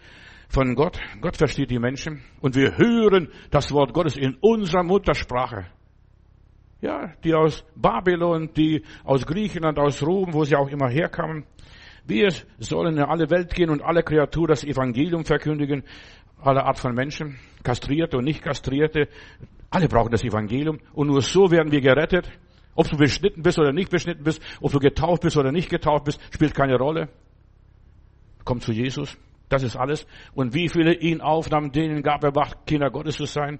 von 0.50 0.74
Gott. 0.74 1.00
Gott 1.22 1.38
versteht 1.38 1.70
die 1.70 1.78
Menschen. 1.78 2.24
Und 2.42 2.56
wir 2.56 2.80
hören 2.80 3.28
das 3.52 3.72
Wort 3.72 3.94
Gottes 3.94 4.18
in 4.18 4.38
unserer 4.42 4.82
Muttersprache. 4.82 5.68
Ja, 6.82 7.14
die 7.24 7.36
aus 7.36 7.64
Babylon, 7.76 8.50
die 8.58 8.82
aus 9.04 9.28
Griechenland, 9.28 9.78
aus 9.78 10.02
Rom, 10.02 10.34
wo 10.34 10.44
sie 10.46 10.56
auch 10.56 10.68
immer 10.68 10.90
herkamen. 10.90 11.46
Wir 12.08 12.30
sollen 12.58 12.98
in 12.98 13.04
alle 13.04 13.30
Welt 13.30 13.54
gehen 13.54 13.70
und 13.70 13.84
alle 13.84 14.02
Kreaturen 14.02 14.48
das 14.48 14.64
Evangelium 14.64 15.24
verkündigen. 15.24 15.84
Alle 16.42 16.64
Art 16.64 16.80
von 16.80 16.96
Menschen. 16.96 17.38
Kastrierte 17.62 18.18
und 18.18 18.24
nicht 18.24 18.42
kastrierte. 18.42 19.10
Alle 19.70 19.88
brauchen 19.88 20.10
das 20.10 20.24
Evangelium. 20.24 20.80
Und 20.94 21.06
nur 21.06 21.22
so 21.22 21.52
werden 21.52 21.72
wir 21.72 21.82
gerettet. 21.82 22.28
Ob 22.74 22.90
du 22.90 22.98
beschnitten 22.98 23.44
bist 23.44 23.60
oder 23.60 23.74
nicht 23.74 23.92
beschnitten 23.92 24.24
bist, 24.24 24.42
ob 24.60 24.72
du 24.72 24.80
getauft 24.80 25.22
bist 25.22 25.38
oder 25.38 25.52
nicht 25.52 25.70
getauft 25.70 26.06
bist, 26.06 26.20
spielt 26.34 26.56
keine 26.56 26.80
Rolle 26.80 27.10
kommt 28.44 28.64
zu 28.64 28.72
Jesus. 28.72 29.18
Das 29.50 29.64
ist 29.64 29.76
alles. 29.76 30.08
Und 30.34 30.54
wie 30.54 30.70
viele 30.70 30.96
ihn 30.96 31.22
aufnahmen, 31.22 31.72
denen 31.72 32.02
gab 32.02 32.24
er 32.24 32.32
Macht, 32.32 32.66
Kinder 32.66 32.90
Gottes 32.90 33.18
zu 33.18 33.26
sein. 33.26 33.60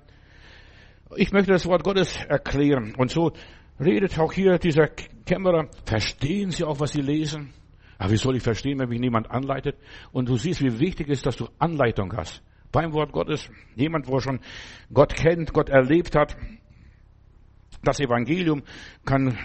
Ich 1.16 1.32
möchte 1.32 1.52
das 1.52 1.66
Wort 1.68 1.84
Gottes 1.84 2.18
erklären. 2.28 2.96
Und 2.98 3.12
so 3.12 3.32
redet 3.80 4.18
auch 4.18 4.34
hier 4.34 4.58
dieser 4.58 4.88
Kämmerer. 4.88 5.68
Verstehen 5.86 6.52
Sie 6.52 6.64
auch, 6.64 6.80
was 6.80 6.94
Sie 6.94 7.02
lesen? 7.02 7.54
Aber 7.98 8.12
wie 8.12 8.18
soll 8.18 8.36
ich 8.36 8.44
verstehen, 8.44 8.80
wenn 8.80 8.90
mich 8.90 9.00
niemand 9.00 9.30
anleitet? 9.30 9.78
Und 10.12 10.30
du 10.30 10.36
siehst, 10.36 10.62
wie 10.62 10.80
wichtig 10.80 11.08
es 11.10 11.20
ist, 11.20 11.26
dass 11.26 11.38
du 11.38 11.48
Anleitung 11.60 12.12
hast. 12.18 12.42
Beim 12.72 12.92
Wort 12.94 13.12
Gottes. 13.12 13.50
Jemand, 13.76 14.08
wo 14.08 14.20
schon 14.20 14.40
Gott 14.92 15.14
kennt, 15.14 15.54
Gott 15.54 15.70
erlebt 15.70 16.16
hat. 16.16 16.36
Das 17.84 18.00
Evangelium 18.00 18.64
kann 19.06 19.38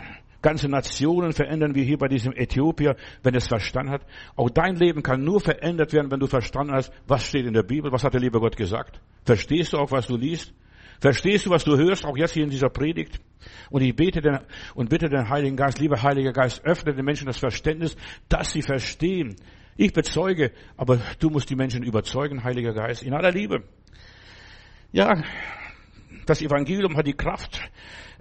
ganze 0.43 0.69
Nationen 0.69 1.33
verändern, 1.33 1.75
wie 1.75 1.85
hier 1.85 1.99
bei 1.99 2.09
diesem 2.09 2.33
Äthiopier, 2.33 2.97
wenn 3.23 3.35
es 3.35 3.49
verstanden 3.49 3.93
hat. 3.93 4.07
Auch 4.37 4.51
dein 4.51 4.77
Leben 4.77 5.03
kann 5.03 5.25
nur 5.25 5.41
verändert 5.41 5.93
werden, 5.93 6.11
wenn 6.11 6.21
du 6.21 6.27
verstanden 6.27 6.75
hast, 6.75 6.93
was 7.07 7.27
steht 7.27 7.47
in 7.47 7.55
der 7.55 7.63
Bibel, 7.63 7.91
was 7.93 8.05
hat 8.05 8.15
der 8.15 8.21
liebe 8.21 8.41
Gott 8.41 8.57
gesagt. 8.57 9.01
Verstehst 9.25 9.73
du 9.73 9.79
auch, 9.79 9.91
was 9.91 10.07
du 10.07 10.17
liest? 10.17 10.53
Verstehst 11.01 11.47
du, 11.47 11.51
was 11.51 11.65
du 11.65 11.77
hörst, 11.77 12.05
auch 12.05 12.17
jetzt 12.17 12.35
hier 12.35 12.43
in 12.43 12.51
dieser 12.51 12.71
Predigt? 12.71 13.21
Und 13.71 13.83
ich 13.83 13.95
bete 13.95 14.21
den, 14.21 14.39
und 14.75 14.91
bitte 14.91 15.09
den 15.09 15.29
Heiligen 15.29 15.57
Geist, 15.57 15.79
lieber 15.79 16.03
Heiliger 16.03 16.33
Geist, 16.33 16.65
öffne 16.65 16.93
den 16.93 17.05
Menschen 17.05 17.27
das 17.27 17.39
Verständnis, 17.39 17.97
dass 18.29 18.51
sie 18.51 18.63
verstehen. 18.63 19.37
Ich 19.77 19.93
bezeuge, 19.93 20.51
aber 20.77 20.99
du 21.21 21.31
musst 21.31 21.51
die 21.51 21.55
Menschen 21.55 21.85
überzeugen, 21.85 22.43
Heiliger 22.43 22.73
Geist, 22.73 23.05
in 23.05 23.15
aller 23.15 23.31
Liebe. 23.31 23.63
Ja, 24.91 25.23
das 26.27 26.43
Evangelium 26.43 26.97
hat 26.97 27.07
die 27.07 27.13
Kraft, 27.13 27.61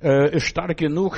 äh, 0.01 0.35
ist 0.35 0.45
stark 0.45 0.77
genug, 0.77 1.17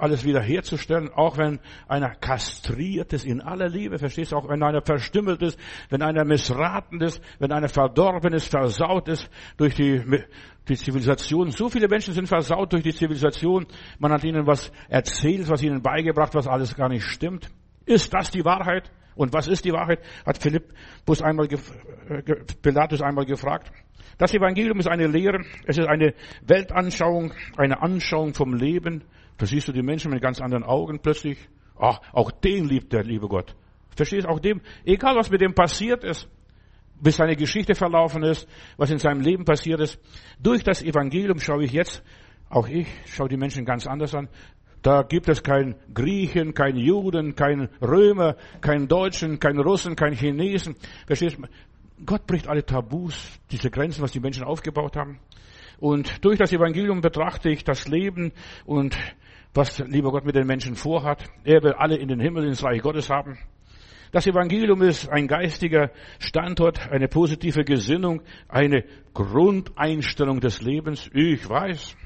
alles 0.00 0.24
wiederherzustellen, 0.24 1.10
auch 1.10 1.38
wenn 1.38 1.60
einer 1.88 2.10
kastriert 2.14 3.12
ist 3.12 3.24
in 3.24 3.40
aller 3.40 3.68
Liebe, 3.68 3.98
verstehst 3.98 4.32
du, 4.32 4.36
auch 4.36 4.48
wenn 4.48 4.62
einer 4.62 4.82
verstümmelt 4.82 5.42
ist, 5.42 5.58
wenn 5.88 6.02
einer 6.02 6.24
missraten 6.24 7.00
ist, 7.00 7.22
wenn 7.38 7.52
einer 7.52 7.68
verdorben 7.68 8.32
ist, 8.32 8.50
versaut 8.50 9.08
ist 9.08 9.28
durch 9.56 9.74
die, 9.74 10.02
die 10.68 10.76
Zivilisation. 10.76 11.50
So 11.50 11.68
viele 11.68 11.88
Menschen 11.88 12.14
sind 12.14 12.26
versaut 12.26 12.72
durch 12.72 12.82
die 12.82 12.94
Zivilisation. 12.94 13.66
Man 13.98 14.12
hat 14.12 14.24
ihnen 14.24 14.46
was 14.46 14.72
erzählt, 14.88 15.48
was 15.48 15.62
ihnen 15.62 15.82
beigebracht, 15.82 16.34
was 16.34 16.46
alles 16.46 16.74
gar 16.74 16.88
nicht 16.88 17.04
stimmt. 17.04 17.50
Ist 17.86 18.12
das 18.14 18.30
die 18.30 18.44
Wahrheit? 18.44 18.90
Und 19.16 19.32
was 19.32 19.48
ist 19.48 19.64
die 19.64 19.72
Wahrheit? 19.72 20.00
Hat 20.24 20.38
Philippus 20.38 21.20
einmal, 21.20 21.46
äh, 21.46 22.22
Pilatus 22.62 23.02
einmal 23.02 23.26
gefragt. 23.26 23.70
Das 24.18 24.34
Evangelium 24.34 24.78
ist 24.78 24.88
eine 24.88 25.06
Lehre, 25.06 25.40
es 25.66 25.78
ist 25.78 25.88
eine 25.88 26.14
Weltanschauung, 26.46 27.32
eine 27.56 27.82
Anschauung 27.82 28.34
vom 28.34 28.54
Leben. 28.54 29.02
Da 29.40 29.46
siehst 29.46 29.66
du 29.66 29.72
die 29.72 29.82
Menschen 29.82 30.10
mit 30.10 30.20
ganz 30.20 30.38
anderen 30.38 30.64
Augen 30.64 31.00
plötzlich. 31.00 31.38
Ach, 31.78 31.98
auch 32.12 32.30
den 32.30 32.68
liebt 32.68 32.92
der 32.92 33.02
liebe 33.02 33.26
Gott. 33.26 33.56
Verstehst 33.96 34.28
auch 34.28 34.38
dem, 34.38 34.60
egal 34.84 35.16
was 35.16 35.30
mit 35.30 35.40
dem 35.40 35.54
passiert 35.54 36.04
ist, 36.04 36.28
bis 37.00 37.16
seine 37.16 37.36
Geschichte 37.36 37.74
verlaufen 37.74 38.22
ist, 38.22 38.46
was 38.76 38.90
in 38.90 38.98
seinem 38.98 39.22
Leben 39.22 39.46
passiert 39.46 39.80
ist. 39.80 39.98
Durch 40.38 40.62
das 40.62 40.82
Evangelium 40.82 41.40
schaue 41.40 41.64
ich 41.64 41.72
jetzt, 41.72 42.02
auch 42.50 42.68
ich 42.68 42.86
schaue 43.06 43.30
die 43.30 43.38
Menschen 43.38 43.64
ganz 43.64 43.86
anders 43.86 44.14
an. 44.14 44.28
Da 44.82 45.02
gibt 45.02 45.30
es 45.30 45.42
keinen 45.42 45.74
Griechen, 45.94 46.52
keinen 46.52 46.76
Juden, 46.76 47.34
keinen 47.34 47.70
Römer, 47.80 48.36
keinen 48.60 48.88
Deutschen, 48.88 49.38
keinen 49.38 49.60
Russen, 49.60 49.96
keinen 49.96 50.16
Chinesen. 50.16 50.76
Verstehst 51.06 51.38
du? 51.38 51.46
Gott 52.06 52.26
bricht 52.26 52.48
alle 52.48 52.64
Tabus, 52.64 53.38
diese 53.50 53.70
Grenzen, 53.70 54.02
was 54.02 54.12
die 54.12 54.20
Menschen 54.20 54.44
aufgebaut 54.44 54.96
haben. 54.96 55.18
Und 55.78 56.24
durch 56.24 56.38
das 56.38 56.52
Evangelium 56.52 57.00
betrachte 57.00 57.50
ich 57.50 57.64
das 57.64 57.88
Leben 57.88 58.32
und 58.64 58.96
was 59.54 59.78
lieber 59.80 60.10
Gott 60.10 60.24
mit 60.24 60.36
den 60.36 60.46
Menschen 60.46 60.74
vorhat. 60.74 61.24
Er 61.44 61.62
will 61.62 61.72
alle 61.72 61.96
in 61.96 62.08
den 62.08 62.20
Himmel, 62.20 62.46
ins 62.46 62.62
Reich 62.62 62.82
Gottes 62.82 63.10
haben. 63.10 63.38
Das 64.12 64.26
Evangelium 64.26 64.82
ist 64.82 65.08
ein 65.08 65.28
geistiger 65.28 65.90
Standort, 66.18 66.90
eine 66.90 67.06
positive 67.06 67.64
Gesinnung, 67.64 68.22
eine 68.48 68.84
Grundeinstellung 69.14 70.40
des 70.40 70.62
Lebens. 70.62 71.08
Ich 71.14 71.48
weiß, 71.48 71.96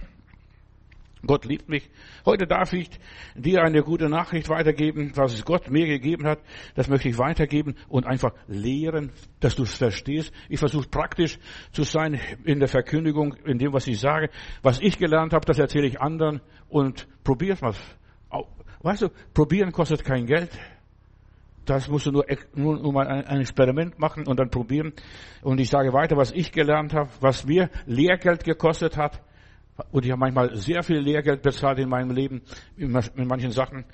Gott 1.27 1.45
liebt 1.45 1.69
mich. 1.69 1.91
Heute 2.25 2.47
darf 2.47 2.73
ich 2.73 2.91
dir 3.35 3.63
eine 3.63 3.83
gute 3.83 4.09
Nachricht 4.09 4.49
weitergeben, 4.49 5.13
was 5.15 5.45
Gott 5.45 5.71
mir 5.71 5.87
gegeben 5.87 6.27
hat. 6.27 6.41
Das 6.75 6.89
möchte 6.89 7.09
ich 7.09 7.19
weitergeben 7.19 7.75
und 7.89 8.07
einfach 8.07 8.33
lehren, 8.47 9.11
dass 9.41 9.57
du 9.57 9.65
es 9.65 9.75
verstehst. 9.75 10.33
Ich 10.49 10.59
versuche 10.59 10.89
praktisch 10.89 11.39
zu 11.73 11.83
sein 11.83 12.21
in 12.45 12.59
der 12.59 12.69
Verkündigung, 12.69 13.35
in 13.45 13.59
dem, 13.59 13.73
was 13.73 13.87
ich 13.87 14.01
sage. 14.01 14.31
Was 14.63 14.81
ich 14.81 14.99
gelernt 14.99 15.33
habe, 15.33 15.47
das 15.47 15.59
erzähle 15.59 15.87
ich 15.87 16.01
anderen 16.01 16.41
und 16.69 17.07
probier's 17.23 17.61
mal. 17.61 17.75
Weißt 18.85 19.01
du, 19.01 19.09
probieren 19.33 19.73
kostet 19.73 20.05
kein 20.05 20.27
Geld. 20.27 20.51
Das 21.65 21.89
musst 21.89 22.05
du 22.05 22.13
nur, 22.13 22.27
nur, 22.55 22.79
nur 22.79 22.93
mal 22.93 23.07
ein 23.07 23.41
Experiment 23.41 23.99
machen 23.99 24.27
und 24.27 24.39
dann 24.39 24.51
probieren. 24.51 24.93
Und 25.43 25.59
ich 25.59 25.71
sage 25.71 25.95
weiter, 25.95 26.17
was 26.19 26.33
ich 26.33 26.53
gelernt 26.53 26.93
habe, 26.93 27.09
was 27.21 27.47
mir 27.47 27.71
Lehrgeld 27.87 28.45
gekostet 28.45 28.99
hat. 28.99 29.23
Und 29.91 30.05
ich 30.05 30.13
habe 30.13 30.21
manchmal 30.21 30.55
sehr 30.57 30.83
viel 30.83 30.99
Lehrgeld 30.99 31.43
bezahlt 31.43 31.79
in 31.79 31.89
meinem 31.89 32.11
Leben, 32.11 32.43
in 32.77 32.93
manchen 33.27 33.51
Sachen. 33.51 33.85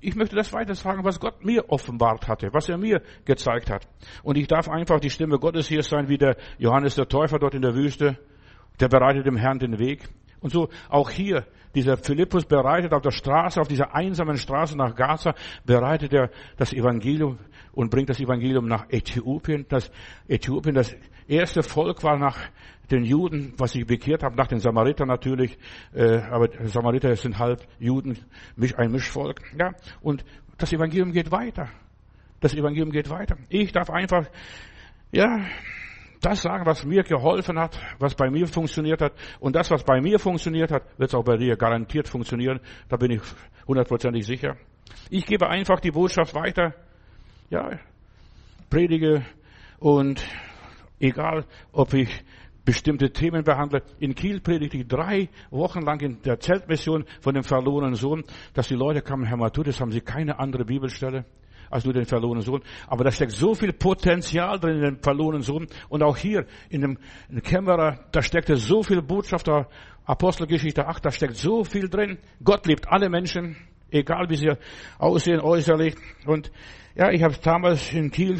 Ich 0.00 0.16
möchte 0.16 0.34
das 0.34 0.52
weiter 0.52 0.74
sagen, 0.74 1.04
was 1.04 1.20
Gott 1.20 1.44
mir 1.44 1.68
offenbart 1.68 2.26
hatte, 2.26 2.48
was 2.52 2.68
er 2.68 2.78
mir 2.78 3.02
gezeigt 3.26 3.70
hat. 3.70 3.86
Und 4.22 4.38
ich 4.38 4.48
darf 4.48 4.68
einfach 4.68 4.98
die 4.98 5.10
Stimme 5.10 5.38
Gottes 5.38 5.68
hier 5.68 5.82
sein, 5.82 6.08
wie 6.08 6.16
der 6.16 6.36
Johannes 6.58 6.94
der 6.94 7.06
Täufer 7.06 7.38
dort 7.38 7.54
in 7.54 7.62
der 7.62 7.74
Wüste. 7.74 8.18
Der 8.80 8.88
bereitet 8.88 9.26
dem 9.26 9.36
Herrn 9.36 9.58
den 9.58 9.78
Weg. 9.78 10.08
Und 10.40 10.50
so 10.50 10.70
auch 10.88 11.10
hier, 11.10 11.46
dieser 11.74 11.98
Philippus 11.98 12.46
bereitet 12.46 12.94
auf 12.94 13.02
der 13.02 13.10
Straße, 13.10 13.60
auf 13.60 13.68
dieser 13.68 13.94
einsamen 13.94 14.38
Straße 14.38 14.76
nach 14.76 14.94
Gaza, 14.94 15.34
bereitet 15.66 16.14
er 16.14 16.30
das 16.56 16.72
Evangelium 16.72 17.38
und 17.72 17.90
bringt 17.90 18.08
das 18.08 18.20
Evangelium 18.20 18.66
nach 18.66 18.86
Äthiopien. 18.88 19.66
Das 19.68 19.90
Äthiopien 20.26 20.74
das 20.74 20.96
erste 21.30 21.62
Volk 21.62 22.02
war 22.02 22.18
nach 22.18 22.38
den 22.90 23.04
Juden, 23.04 23.54
was 23.56 23.72
sich 23.72 23.86
bekehrt 23.86 24.22
haben, 24.22 24.34
nach 24.34 24.48
den 24.48 24.58
Samaritern 24.58 25.08
natürlich, 25.08 25.56
äh, 25.94 26.18
aber 26.18 26.48
Samariter 26.66 27.14
sind 27.16 27.38
halb 27.38 27.66
Juden, 27.78 28.18
ein 28.76 28.90
Mischvolk. 28.90 29.40
Ja, 29.58 29.70
und 30.00 30.24
das 30.58 30.72
Evangelium 30.72 31.12
geht 31.12 31.30
weiter. 31.30 31.68
Das 32.40 32.54
Evangelium 32.54 32.90
geht 32.90 33.08
weiter. 33.08 33.36
Ich 33.48 33.70
darf 33.72 33.90
einfach, 33.90 34.26
ja, 35.12 35.46
das 36.20 36.42
sagen, 36.42 36.66
was 36.66 36.84
mir 36.84 37.02
geholfen 37.02 37.58
hat, 37.58 37.78
was 37.98 38.14
bei 38.14 38.30
mir 38.30 38.46
funktioniert 38.46 39.00
hat. 39.00 39.12
Und 39.38 39.56
das, 39.56 39.70
was 39.70 39.84
bei 39.84 40.00
mir 40.00 40.18
funktioniert 40.18 40.70
hat, 40.70 40.82
wird 40.98 41.14
auch 41.14 41.24
bei 41.24 41.36
dir 41.36 41.56
garantiert 41.56 42.08
funktionieren. 42.08 42.60
Da 42.88 42.96
bin 42.96 43.12
ich 43.12 43.22
hundertprozentig 43.66 44.26
sicher. 44.26 44.56
Ich 45.08 45.24
gebe 45.24 45.48
einfach 45.48 45.80
die 45.80 45.92
Botschaft 45.92 46.34
weiter. 46.34 46.74
Ja, 47.48 47.78
predige 48.68 49.24
und 49.78 50.22
egal, 51.00 51.44
ob 51.72 51.94
ich 51.94 52.24
bestimmte 52.64 53.10
Themen 53.10 53.42
behandle. 53.42 53.82
In 53.98 54.14
Kiel 54.14 54.40
predigte 54.40 54.76
ich 54.76 54.86
drei 54.86 55.28
Wochen 55.50 55.80
lang 55.80 56.00
in 56.00 56.22
der 56.22 56.38
Zeltmission 56.38 57.04
von 57.20 57.34
dem 57.34 57.42
verlorenen 57.42 57.94
Sohn, 57.94 58.22
dass 58.54 58.68
die 58.68 58.74
Leute 58.74 59.02
kamen, 59.02 59.24
Herr 59.24 59.36
Matthäus, 59.36 59.80
haben 59.80 59.90
Sie 59.90 60.00
keine 60.00 60.38
andere 60.38 60.64
Bibelstelle? 60.64 61.24
als 61.70 61.84
nur 61.84 61.94
den 61.94 62.04
verlorenen 62.04 62.42
Sohn. 62.42 62.62
Aber 62.88 63.04
da 63.04 63.12
steckt 63.12 63.30
so 63.30 63.54
viel 63.54 63.72
Potenzial 63.72 64.58
drin 64.58 64.78
in 64.78 64.82
dem 64.82 64.98
verlorenen 64.98 65.42
Sohn. 65.42 65.68
Und 65.88 66.02
auch 66.02 66.16
hier 66.16 66.46
in 66.68 66.80
dem 66.80 66.98
Kämmerer, 67.42 68.00
da 68.10 68.22
steckte 68.22 68.56
so 68.56 68.82
viel 68.82 69.02
Botschaft, 69.02 69.46
da 69.46 69.68
Apostelgeschichte 70.04 70.86
8, 70.86 71.04
da 71.04 71.10
steckt 71.12 71.36
so 71.36 71.62
viel 71.62 71.88
drin. 71.88 72.18
Gott 72.42 72.66
liebt 72.66 72.88
alle 72.88 73.08
Menschen, 73.08 73.56
egal 73.90 74.28
wie 74.28 74.36
sie 74.36 74.50
aussehen 74.98 75.40
äußerlich. 75.40 75.94
Und 76.26 76.50
ja, 76.96 77.10
ich 77.10 77.22
habe 77.22 77.36
damals 77.40 77.92
in 77.92 78.10
Kiel 78.10 78.38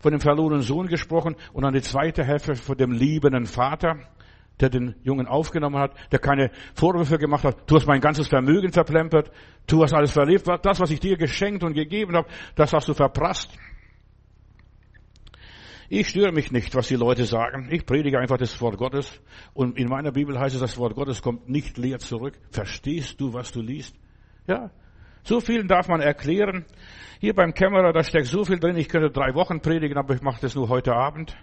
von 0.00 0.12
dem 0.12 0.20
verlorenen 0.20 0.62
Sohn 0.62 0.88
gesprochen 0.88 1.36
und 1.52 1.62
dann 1.62 1.74
die 1.74 1.82
zweite 1.82 2.24
Hälfte 2.24 2.56
von 2.56 2.76
dem 2.76 2.92
liebenden 2.92 3.46
Vater, 3.46 4.00
der 4.58 4.68
den 4.70 4.94
Jungen 5.02 5.26
aufgenommen 5.26 5.78
hat, 5.78 5.94
der 6.10 6.18
keine 6.18 6.50
Vorwürfe 6.74 7.18
gemacht 7.18 7.44
hat. 7.44 7.70
Du 7.70 7.76
hast 7.76 7.86
mein 7.86 8.00
ganzes 8.00 8.28
Vermögen 8.28 8.72
verplempert, 8.72 9.30
du 9.66 9.82
hast 9.82 9.94
alles 9.94 10.12
verlebt, 10.12 10.46
das, 10.62 10.80
was 10.80 10.90
ich 10.90 11.00
dir 11.00 11.16
geschenkt 11.16 11.62
und 11.62 11.74
gegeben 11.74 12.16
habe, 12.16 12.28
das 12.56 12.72
hast 12.72 12.88
du 12.88 12.94
verprasst. 12.94 13.50
Ich 15.92 16.08
störe 16.08 16.30
mich 16.30 16.52
nicht, 16.52 16.72
was 16.76 16.86
die 16.86 16.94
Leute 16.94 17.24
sagen. 17.24 17.68
Ich 17.72 17.84
predige 17.84 18.20
einfach 18.20 18.36
das 18.36 18.60
Wort 18.60 18.76
Gottes. 18.76 19.20
Und 19.54 19.76
in 19.76 19.88
meiner 19.88 20.12
Bibel 20.12 20.38
heißt 20.38 20.54
es, 20.54 20.60
das 20.60 20.78
Wort 20.78 20.94
Gottes 20.94 21.20
kommt 21.20 21.48
nicht 21.48 21.78
leer 21.78 21.98
zurück. 21.98 22.38
Verstehst 22.52 23.20
du, 23.20 23.32
was 23.32 23.50
du 23.50 23.60
liest? 23.60 23.96
Ja. 24.46 24.70
So 25.22 25.40
vielen 25.40 25.68
darf 25.68 25.88
man 25.88 26.00
erklären. 26.00 26.64
Hier 27.20 27.34
beim 27.34 27.52
Kämmerer, 27.52 27.92
da 27.92 28.02
steckt 28.02 28.26
so 28.26 28.44
viel 28.44 28.58
drin, 28.58 28.76
ich 28.76 28.88
könnte 28.88 29.10
drei 29.10 29.34
Wochen 29.34 29.60
predigen, 29.60 29.98
aber 29.98 30.14
ich 30.14 30.22
mache 30.22 30.40
das 30.40 30.54
nur 30.54 30.68
heute 30.68 30.94
Abend, 30.94 31.36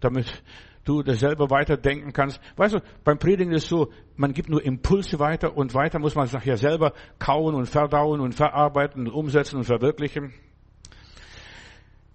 damit 0.00 0.42
du 0.84 1.02
das 1.02 1.20
selber 1.20 1.50
weiterdenken 1.50 2.12
kannst. 2.12 2.40
Weißt 2.56 2.74
du, 2.74 2.80
beim 3.04 3.18
Predigen 3.18 3.52
ist 3.52 3.68
so, 3.68 3.90
man 4.16 4.32
gibt 4.32 4.48
nur 4.48 4.64
Impulse 4.64 5.18
weiter 5.18 5.56
und 5.56 5.74
weiter 5.74 5.98
muss 5.98 6.14
man 6.14 6.26
es 6.26 6.32
nachher 6.32 6.56
selber 6.56 6.92
kauen 7.18 7.54
und 7.54 7.66
verdauen 7.66 8.20
und 8.20 8.34
verarbeiten 8.34 9.06
und 9.06 9.12
umsetzen 9.12 9.56
und 9.56 9.64
verwirklichen. 9.64 10.34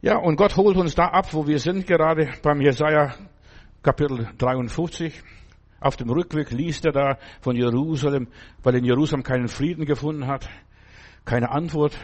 Ja, 0.02 0.18
und 0.18 0.36
Gott 0.36 0.56
holt 0.56 0.78
uns 0.78 0.96
da 0.96 1.08
ab, 1.08 1.34
wo 1.34 1.48
wir 1.48 1.60
sind, 1.60 1.88
gerade 1.88 2.30
beim 2.42 2.62
Jesaja 2.62 3.16
Kapitel 3.82 4.30
53. 4.38 5.24
Auf 5.82 5.96
dem 5.96 6.10
Rückweg 6.10 6.52
liest 6.52 6.86
er 6.86 6.92
da 6.92 7.18
von 7.42 7.56
Jerusalem, 7.56 8.28
weil 8.64 8.76
in 8.76 8.86
Jerusalem 8.86 9.24
keinen 9.24 9.48
Frieden 9.48 9.86
gefunden 9.86 10.28
hat, 10.28 10.50
keine 11.30 11.52
Antwort 11.52 11.98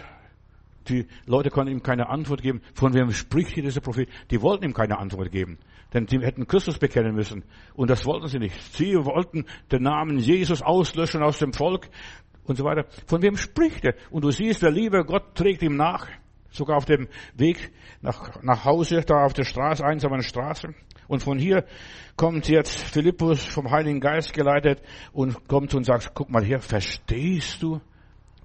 die 0.89 1.07
Leute 1.25 1.49
konnten 1.49 1.71
ihm 1.71 1.83
keine 1.83 2.09
Antwort 2.09 2.41
geben. 2.41 2.61
Von 2.73 2.93
wem 2.93 3.11
spricht 3.11 3.49
hier 3.49 3.63
dieser 3.63 3.81
Prophet? 3.81 4.09
Die 4.31 4.41
wollten 4.41 4.65
ihm 4.65 4.73
keine 4.73 4.99
Antwort 4.99 5.31
geben. 5.31 5.57
Denn 5.93 6.07
sie 6.07 6.19
hätten 6.19 6.47
Christus 6.47 6.77
bekennen 6.77 7.15
müssen. 7.15 7.43
Und 7.73 7.89
das 7.89 8.05
wollten 8.05 8.27
sie 8.27 8.39
nicht. 8.39 8.59
Sie 8.75 8.93
wollten 8.95 9.45
den 9.71 9.83
Namen 9.83 10.17
Jesus 10.17 10.61
auslöschen 10.61 11.23
aus 11.23 11.39
dem 11.39 11.53
Volk 11.53 11.87
und 12.43 12.57
so 12.57 12.63
weiter. 12.63 12.85
Von 13.07 13.21
wem 13.21 13.37
spricht 13.37 13.85
er? 13.85 13.95
Und 14.11 14.23
du 14.23 14.31
siehst, 14.31 14.61
der 14.61 14.71
liebe 14.71 15.03
Gott 15.05 15.35
trägt 15.35 15.63
ihm 15.63 15.75
nach. 15.75 16.07
Sogar 16.51 16.77
auf 16.77 16.85
dem 16.85 17.07
Weg 17.35 17.71
nach, 18.01 18.41
nach 18.43 18.63
Hause, 18.63 19.01
da 19.01 19.25
auf 19.25 19.33
der 19.33 19.43
Straße, 19.43 19.83
einsamen 19.83 20.21
Straße. 20.21 20.73
Und 21.07 21.21
von 21.21 21.37
hier 21.37 21.65
kommt 22.15 22.47
jetzt 22.47 22.77
Philippus 22.77 23.43
vom 23.43 23.71
Heiligen 23.71 23.99
Geist 23.99 24.33
geleitet 24.33 24.81
und 25.11 25.47
kommt 25.47 25.73
und 25.73 25.83
sagt, 25.83 26.11
guck 26.13 26.29
mal 26.29 26.43
hier, 26.43 26.59
verstehst 26.59 27.61
du? 27.61 27.81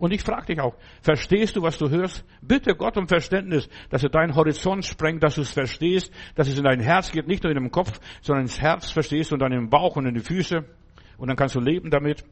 Und 0.01 0.13
ich 0.15 0.23
frage 0.23 0.47
dich 0.47 0.61
auch, 0.61 0.75
verstehst 1.03 1.57
du, 1.57 1.63
was 1.63 1.77
du 1.77 1.91
hörst? 1.91 2.25
Bitte 2.41 2.75
Gott 2.75 2.97
um 2.97 3.07
Verständnis, 3.07 3.69
dass 3.91 4.03
er 4.03 4.09
deinen 4.09 4.35
Horizont 4.35 4.87
sprengt, 4.87 5.23
dass 5.23 5.35
du 5.35 5.43
es 5.43 5.53
verstehst, 5.53 6.11
dass 6.37 6.49
es 6.49 6.57
in 6.57 6.65
dein 6.65 6.81
Herz 6.81 7.13
geht, 7.13 7.29
nicht 7.29 7.43
nur 7.43 7.53
in 7.53 7.63
den 7.63 7.71
Kopf, 7.71 8.01
sondern 8.23 8.47
ins 8.47 8.59
Herz 8.63 8.91
verstehst 8.91 9.31
und 9.31 9.41
dann 9.41 9.53
im 9.53 9.69
Bauch 9.69 9.97
und 9.97 10.07
in 10.07 10.15
die 10.15 10.21
Füße. 10.21 10.65
Und 11.19 11.29
dann 11.29 11.37
kannst 11.37 11.55
du 11.55 11.61
leben 11.61 11.91
damit. 11.91 12.25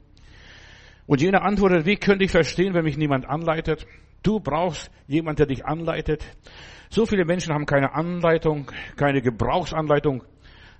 Und 1.06 1.20
jener 1.20 1.42
antwortet, 1.42 1.84
wie 1.84 1.96
könnte 1.96 2.24
ich 2.24 2.30
verstehen, 2.30 2.72
wenn 2.72 2.84
mich 2.84 2.96
niemand 2.96 3.28
anleitet? 3.28 3.86
Du 4.22 4.40
brauchst 4.40 4.90
jemand, 5.06 5.38
der 5.38 5.46
dich 5.46 5.66
anleitet. 5.66 6.24
So 6.88 7.04
viele 7.04 7.26
Menschen 7.26 7.52
haben 7.52 7.66
keine 7.66 7.94
Anleitung, 7.94 8.72
keine 8.96 9.20
Gebrauchsanleitung. 9.20 10.24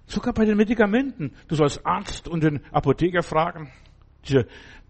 Sogar 0.06 0.32
bei 0.32 0.46
den 0.46 0.56
Medikamenten. 0.56 1.32
Du 1.48 1.54
sollst 1.54 1.84
Arzt 1.84 2.28
und 2.28 2.42
den 2.42 2.64
Apotheker 2.72 3.22
fragen. 3.22 3.70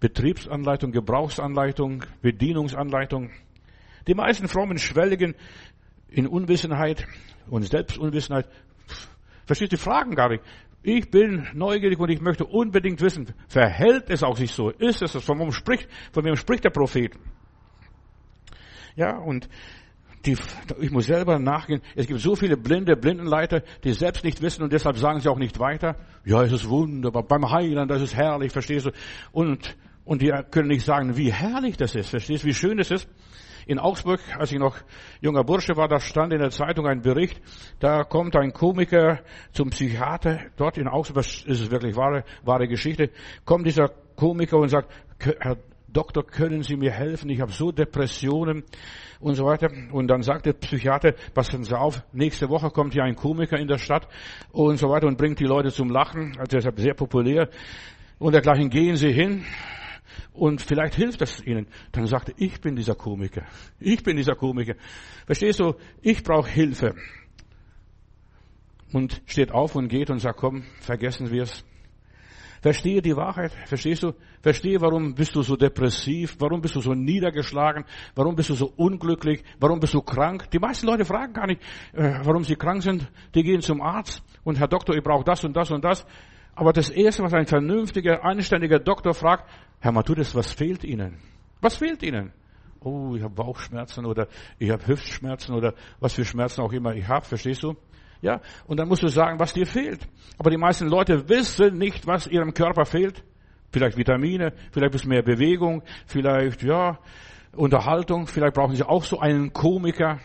Betriebsanleitung, 0.01 0.93
Gebrauchsanleitung, 0.93 2.05
Bedienungsanleitung. 2.23 3.31
Die 4.07 4.15
meisten 4.15 4.49
Frommen 4.49 4.79
schwelligen 4.79 5.35
in 6.09 6.27
Unwissenheit 6.27 7.07
und 7.49 7.65
Selbstunwissenheit. 7.65 8.49
Verstehst 9.47 9.73
du, 9.73 9.77
die 9.77 9.83
fragen 9.83 10.15
gar 10.15 10.29
nicht. 10.29 10.43
Ich 10.83 11.11
bin 11.11 11.47
neugierig 11.55 11.99
und 11.99 12.09
ich 12.11 12.21
möchte 12.21 12.45
unbedingt 12.45 13.01
wissen, 13.01 13.35
verhält 13.49 14.11
es 14.11 14.23
auch 14.23 14.37
sich 14.37 14.53
so? 14.53 14.71
Ist 14.71 15.03
es, 15.03 15.13
von 15.25 15.39
wem 15.41 15.53
spricht, 15.53 15.89
von 16.13 16.25
wem 16.25 16.37
spricht 16.37 16.65
der 16.65 16.71
Prophet? 16.71 17.13
Ja, 18.95 19.19
und 19.19 19.49
die, 20.25 20.37
ich 20.81 20.91
muss 20.91 21.07
selber 21.07 21.39
nachgehen. 21.39 21.81
Es 21.95 22.07
gibt 22.07 22.21
so 22.21 22.35
viele 22.35 22.57
blinde 22.57 22.97
Blindenleiter, 22.97 23.63
die 23.85 23.93
selbst 23.93 24.25
nicht 24.25 24.43
wissen 24.43 24.63
und 24.63 24.73
deshalb 24.73 24.97
sagen 24.97 25.21
sie 25.21 25.29
auch 25.29 25.39
nicht 25.39 25.59
weiter. 25.59 25.97
Ja, 26.25 26.43
es 26.43 26.53
ist 26.53 26.69
wunderbar. 26.69 27.23
Beim 27.23 27.51
Heiland, 27.51 27.91
das 27.91 28.03
ist 28.03 28.17
herrlich, 28.17 28.53
verstehst 28.53 28.87
du? 28.87 28.91
Und, 29.33 29.77
und 30.05 30.23
die 30.23 30.33
können 30.51 30.69
nicht 30.69 30.85
sagen, 30.85 31.17
wie 31.17 31.33
herrlich 31.33 31.77
das 31.77 31.95
ist, 31.95 32.11
verstehst 32.11 32.45
du, 32.45 32.49
wie 32.49 32.55
schön 32.55 32.79
es 32.79 32.91
ist? 32.91 33.09
In 33.67 33.79
Augsburg, 33.79 34.21
als 34.39 34.51
ich 34.51 34.59
noch 34.59 34.77
junger 35.21 35.45
Bursche 35.45 35.77
war, 35.77 35.89
da 35.89 36.01
stand 36.01 36.33
in 36.33 36.39
der 36.39 36.51
Zeitung 36.51 36.87
ein 36.87 37.03
Bericht, 37.03 37.39
da 37.81 38.03
kommt 38.03 38.35
ein 38.35 38.55
Komiker 38.55 39.21
zum 39.53 39.69
Psychiater, 39.71 40.41
dort 40.57 40.79
in 40.79 40.89
Augsburg, 40.89 41.17
das 41.17 41.45
ist 41.45 41.71
wirklich 41.71 41.95
wahre, 41.95 42.25
wahre 42.45 42.67
Geschichte, 42.67 43.11
kommt 43.45 43.67
dieser 43.67 43.91
Komiker 44.17 44.57
und 44.57 44.71
sagt, 44.71 44.91
Herr 45.19 45.59
Doktor, 45.93 46.23
können 46.25 46.63
Sie 46.63 46.77
mir 46.77 46.93
helfen? 46.93 47.31
Ich 47.31 47.41
habe 47.41 47.53
so 47.53 47.73
Depressionen 47.73 48.65
und 49.21 49.35
so 49.35 49.45
weiter. 49.45 49.69
Und 49.93 50.09
dann 50.09 50.23
sagt 50.23 50.47
der 50.47 50.53
Psychiater, 50.53 51.15
passen 51.33 51.65
Sie 51.65 51.77
auf, 51.77 52.03
nächste 52.13 52.49
Woche 52.49 52.71
kommt 52.71 52.93
hier 52.93 53.05
ein 53.05 53.17
Komiker 53.17 53.59
in 53.59 53.69
der 53.69 53.79
Stadt 53.79 54.07
und 54.53 54.77
so 54.77 54.89
weiter 54.91 55.07
und 55.07 55.17
bringt 55.17 55.41
die 55.41 55.45
Leute 55.45 55.71
zum 55.71 55.91
Lachen. 55.91 56.37
Also 56.39 56.57
deshalb 56.57 56.79
sehr 56.79 56.95
populär. 56.95 57.49
Und 58.19 58.33
dergleichen 58.33 58.69
gehen 58.69 58.97
Sie 58.97 59.13
hin 59.13 59.45
und 60.33 60.61
vielleicht 60.61 60.95
hilft 60.95 61.21
das 61.21 61.41
ihnen. 61.45 61.67
Dann 61.93 62.07
sagt 62.07 62.31
er, 62.31 62.35
ich 62.39 62.61
bin 62.61 62.77
dieser 62.77 62.95
Komiker. 62.95 63.47
Ich 63.81 64.03
bin 64.03 64.17
dieser 64.17 64.35
Komiker. 64.35 64.75
Verstehst 65.27 65.61
du? 65.61 65.75
Ich 66.03 66.23
brauche 66.23 66.51
Hilfe. 66.51 66.95
Und 68.93 69.23
steht 69.27 69.53
auf 69.53 69.75
und 69.75 69.89
geht 69.89 70.11
und 70.11 70.19
sagt, 70.19 70.39
komm, 70.39 70.63
vergessen 70.81 71.31
wir 71.31 71.43
es. 71.43 71.65
Verstehe 72.61 73.01
die 73.01 73.17
Wahrheit. 73.17 73.53
Verstehst 73.67 74.03
du? 74.03 74.13
Verstehe, 74.41 74.81
warum 74.81 75.15
bist 75.15 75.35
du 75.35 75.43
so 75.43 75.57
depressiv? 75.57 76.37
Warum 76.39 76.61
bist 76.61 76.75
du 76.75 76.81
so 76.81 76.95
niedergeschlagen? 76.95 77.85
Warum 78.15 78.35
bist 78.35 78.51
du 78.51 78.55
so 78.55 78.73
unglücklich? 78.77 79.45
Warum 79.61 79.81
bist 79.81 79.95
du 79.95 80.03
krank? 80.03 80.51
Die 80.51 80.59
meisten 80.59 80.87
Leute 80.87 81.05
fragen 81.05 81.33
gar 81.33 81.47
nicht, 81.47 81.63
äh, 81.93 82.19
warum 82.23 82.45
sie 82.45 82.57
krank 82.57 82.83
sind. 82.83 83.11
Die 83.35 83.43
gehen 83.43 83.61
zum 83.61 83.81
Arzt 83.81 84.23
und 84.45 84.59
Herr 84.59 84.69
Doktor, 84.69 84.97
ich 84.97 85.03
brauche 85.03 85.25
das 85.25 85.45
und 85.45 85.57
das 85.57 85.71
und 85.71 85.85
das. 85.85 86.07
Aber 86.55 86.73
das 86.73 86.91
Erste, 86.91 87.23
was 87.23 87.35
ein 87.35 87.47
vernünftiger, 87.47 88.25
anständiger 88.25 88.81
Doktor 88.81 89.15
fragt, 89.15 89.49
Herr 89.79 89.93
Matthäus, 89.93 90.35
was 90.35 90.53
fehlt 90.53 90.83
Ihnen? 90.83 91.19
Was 91.61 91.77
fehlt 91.77 92.03
Ihnen? 92.03 92.33
Oh, 92.81 93.15
ich 93.17 93.23
habe 93.23 93.35
Bauchschmerzen 93.35 94.05
oder 94.07 94.29
ich 94.59 94.71
habe 94.71 94.87
Hüftschmerzen 94.87 95.55
oder 95.55 95.75
was 96.01 96.15
für 96.15 96.25
Schmerzen 96.25 96.63
auch 96.63 96.73
immer 96.73 96.95
ich 96.95 97.07
habe, 97.07 97.25
verstehst 97.25 97.63
du? 97.63 97.77
Ja, 98.21 98.41
und 98.67 98.79
dann 98.79 98.89
musst 98.89 99.03
du 99.03 99.09
sagen, 99.09 99.39
was 99.39 99.53
dir 99.53 99.67
fehlt. 99.67 100.01
Aber 100.39 100.51
die 100.51 100.57
meisten 100.57 100.89
Leute 100.89 101.29
wissen 101.29 101.79
nicht, 101.79 102.07
was 102.07 102.27
ihrem 102.27 102.53
Körper 102.53 102.85
fehlt. 102.85 103.23
Vielleicht 103.71 103.97
Vitamine, 103.97 104.53
vielleicht 104.73 104.91
ein 104.91 104.91
bisschen 104.91 105.11
mehr 105.11 105.23
Bewegung, 105.23 105.83
vielleicht, 106.07 106.63
ja, 106.63 106.99
Unterhaltung, 107.55 108.27
vielleicht 108.27 108.55
brauchen 108.55 108.75
sie 108.75 108.83
auch 108.83 109.05
so 109.05 109.21
einen 109.21 109.53
Komiker. 109.53 110.21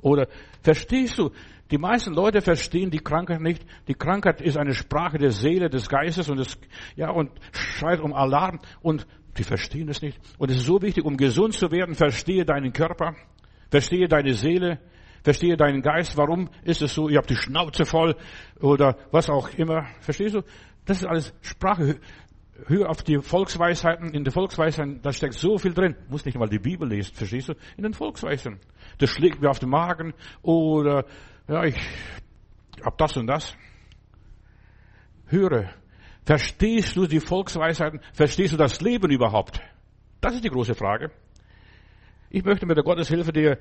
Oder, 0.00 0.28
verstehst 0.62 1.18
du? 1.18 1.30
Die 1.70 1.78
meisten 1.78 2.14
Leute 2.14 2.42
verstehen 2.42 2.90
die 2.90 3.00
Krankheit 3.00 3.40
nicht. 3.40 3.64
Die 3.88 3.94
Krankheit 3.94 4.40
ist 4.40 4.56
eine 4.56 4.72
Sprache 4.72 5.18
der 5.18 5.32
Seele, 5.32 5.68
des 5.68 5.88
Geistes 5.88 6.28
und 6.28 6.38
des, 6.38 6.58
ja, 6.94 7.10
und 7.10 7.30
schreit 7.52 8.00
um 8.00 8.12
Alarm 8.12 8.60
und 8.82 9.06
die 9.36 9.42
verstehen 9.44 9.88
es 9.88 10.00
nicht. 10.00 10.18
Und 10.38 10.50
es 10.50 10.58
ist 10.58 10.66
so 10.66 10.80
wichtig, 10.80 11.04
um 11.04 11.16
gesund 11.16 11.54
zu 11.54 11.70
werden, 11.70 11.94
verstehe 11.94 12.44
deinen 12.44 12.72
Körper, 12.72 13.14
verstehe 13.70 14.08
deine 14.08 14.34
Seele, 14.34 14.78
verstehe 15.26 15.56
deinen 15.56 15.82
Geist. 15.82 16.16
Warum 16.16 16.48
ist 16.62 16.82
es 16.82 16.94
so? 16.94 17.08
Ihr 17.08 17.18
habt 17.18 17.28
die 17.28 17.34
Schnauze 17.34 17.84
voll 17.84 18.14
oder 18.60 18.96
was 19.10 19.28
auch 19.28 19.48
immer. 19.54 19.84
Verstehst 19.98 20.36
du? 20.36 20.42
Das 20.84 20.98
ist 20.98 21.04
alles 21.04 21.34
Sprache. 21.40 21.98
Hör 22.68 22.88
auf 22.88 23.02
die 23.02 23.18
Volksweisheiten. 23.18 24.14
In 24.14 24.22
den 24.22 24.32
Volksweisheiten, 24.32 25.02
da 25.02 25.12
steckt 25.12 25.34
so 25.34 25.58
viel 25.58 25.74
drin. 25.74 25.96
Du 26.04 26.12
musst 26.12 26.26
nicht 26.26 26.38
mal 26.38 26.48
die 26.48 26.60
Bibel 26.60 26.88
lesen, 26.88 27.12
verstehst 27.12 27.48
du? 27.48 27.54
In 27.76 27.82
den 27.82 27.92
Volksweisheiten. 27.92 28.60
Das 28.98 29.10
schlägt 29.10 29.42
mir 29.42 29.50
auf 29.50 29.58
den 29.58 29.68
Magen 29.68 30.14
oder 30.42 31.04
ja, 31.48 31.64
ich 31.64 31.76
hab 32.84 32.96
das 32.96 33.16
und 33.16 33.26
das. 33.26 33.56
Höre, 35.26 35.70
verstehst 36.24 36.94
du 36.94 37.08
die 37.08 37.18
Volksweisheiten? 37.18 37.98
Verstehst 38.12 38.52
du 38.52 38.56
das 38.56 38.80
Leben 38.80 39.10
überhaupt? 39.10 39.60
Das 40.20 40.36
ist 40.36 40.44
die 40.44 40.50
große 40.50 40.76
Frage. 40.76 41.10
Ich 42.30 42.44
möchte 42.44 42.64
mit 42.64 42.76
der 42.76 42.84
Gotteshilfe 42.84 43.32
dir 43.32 43.58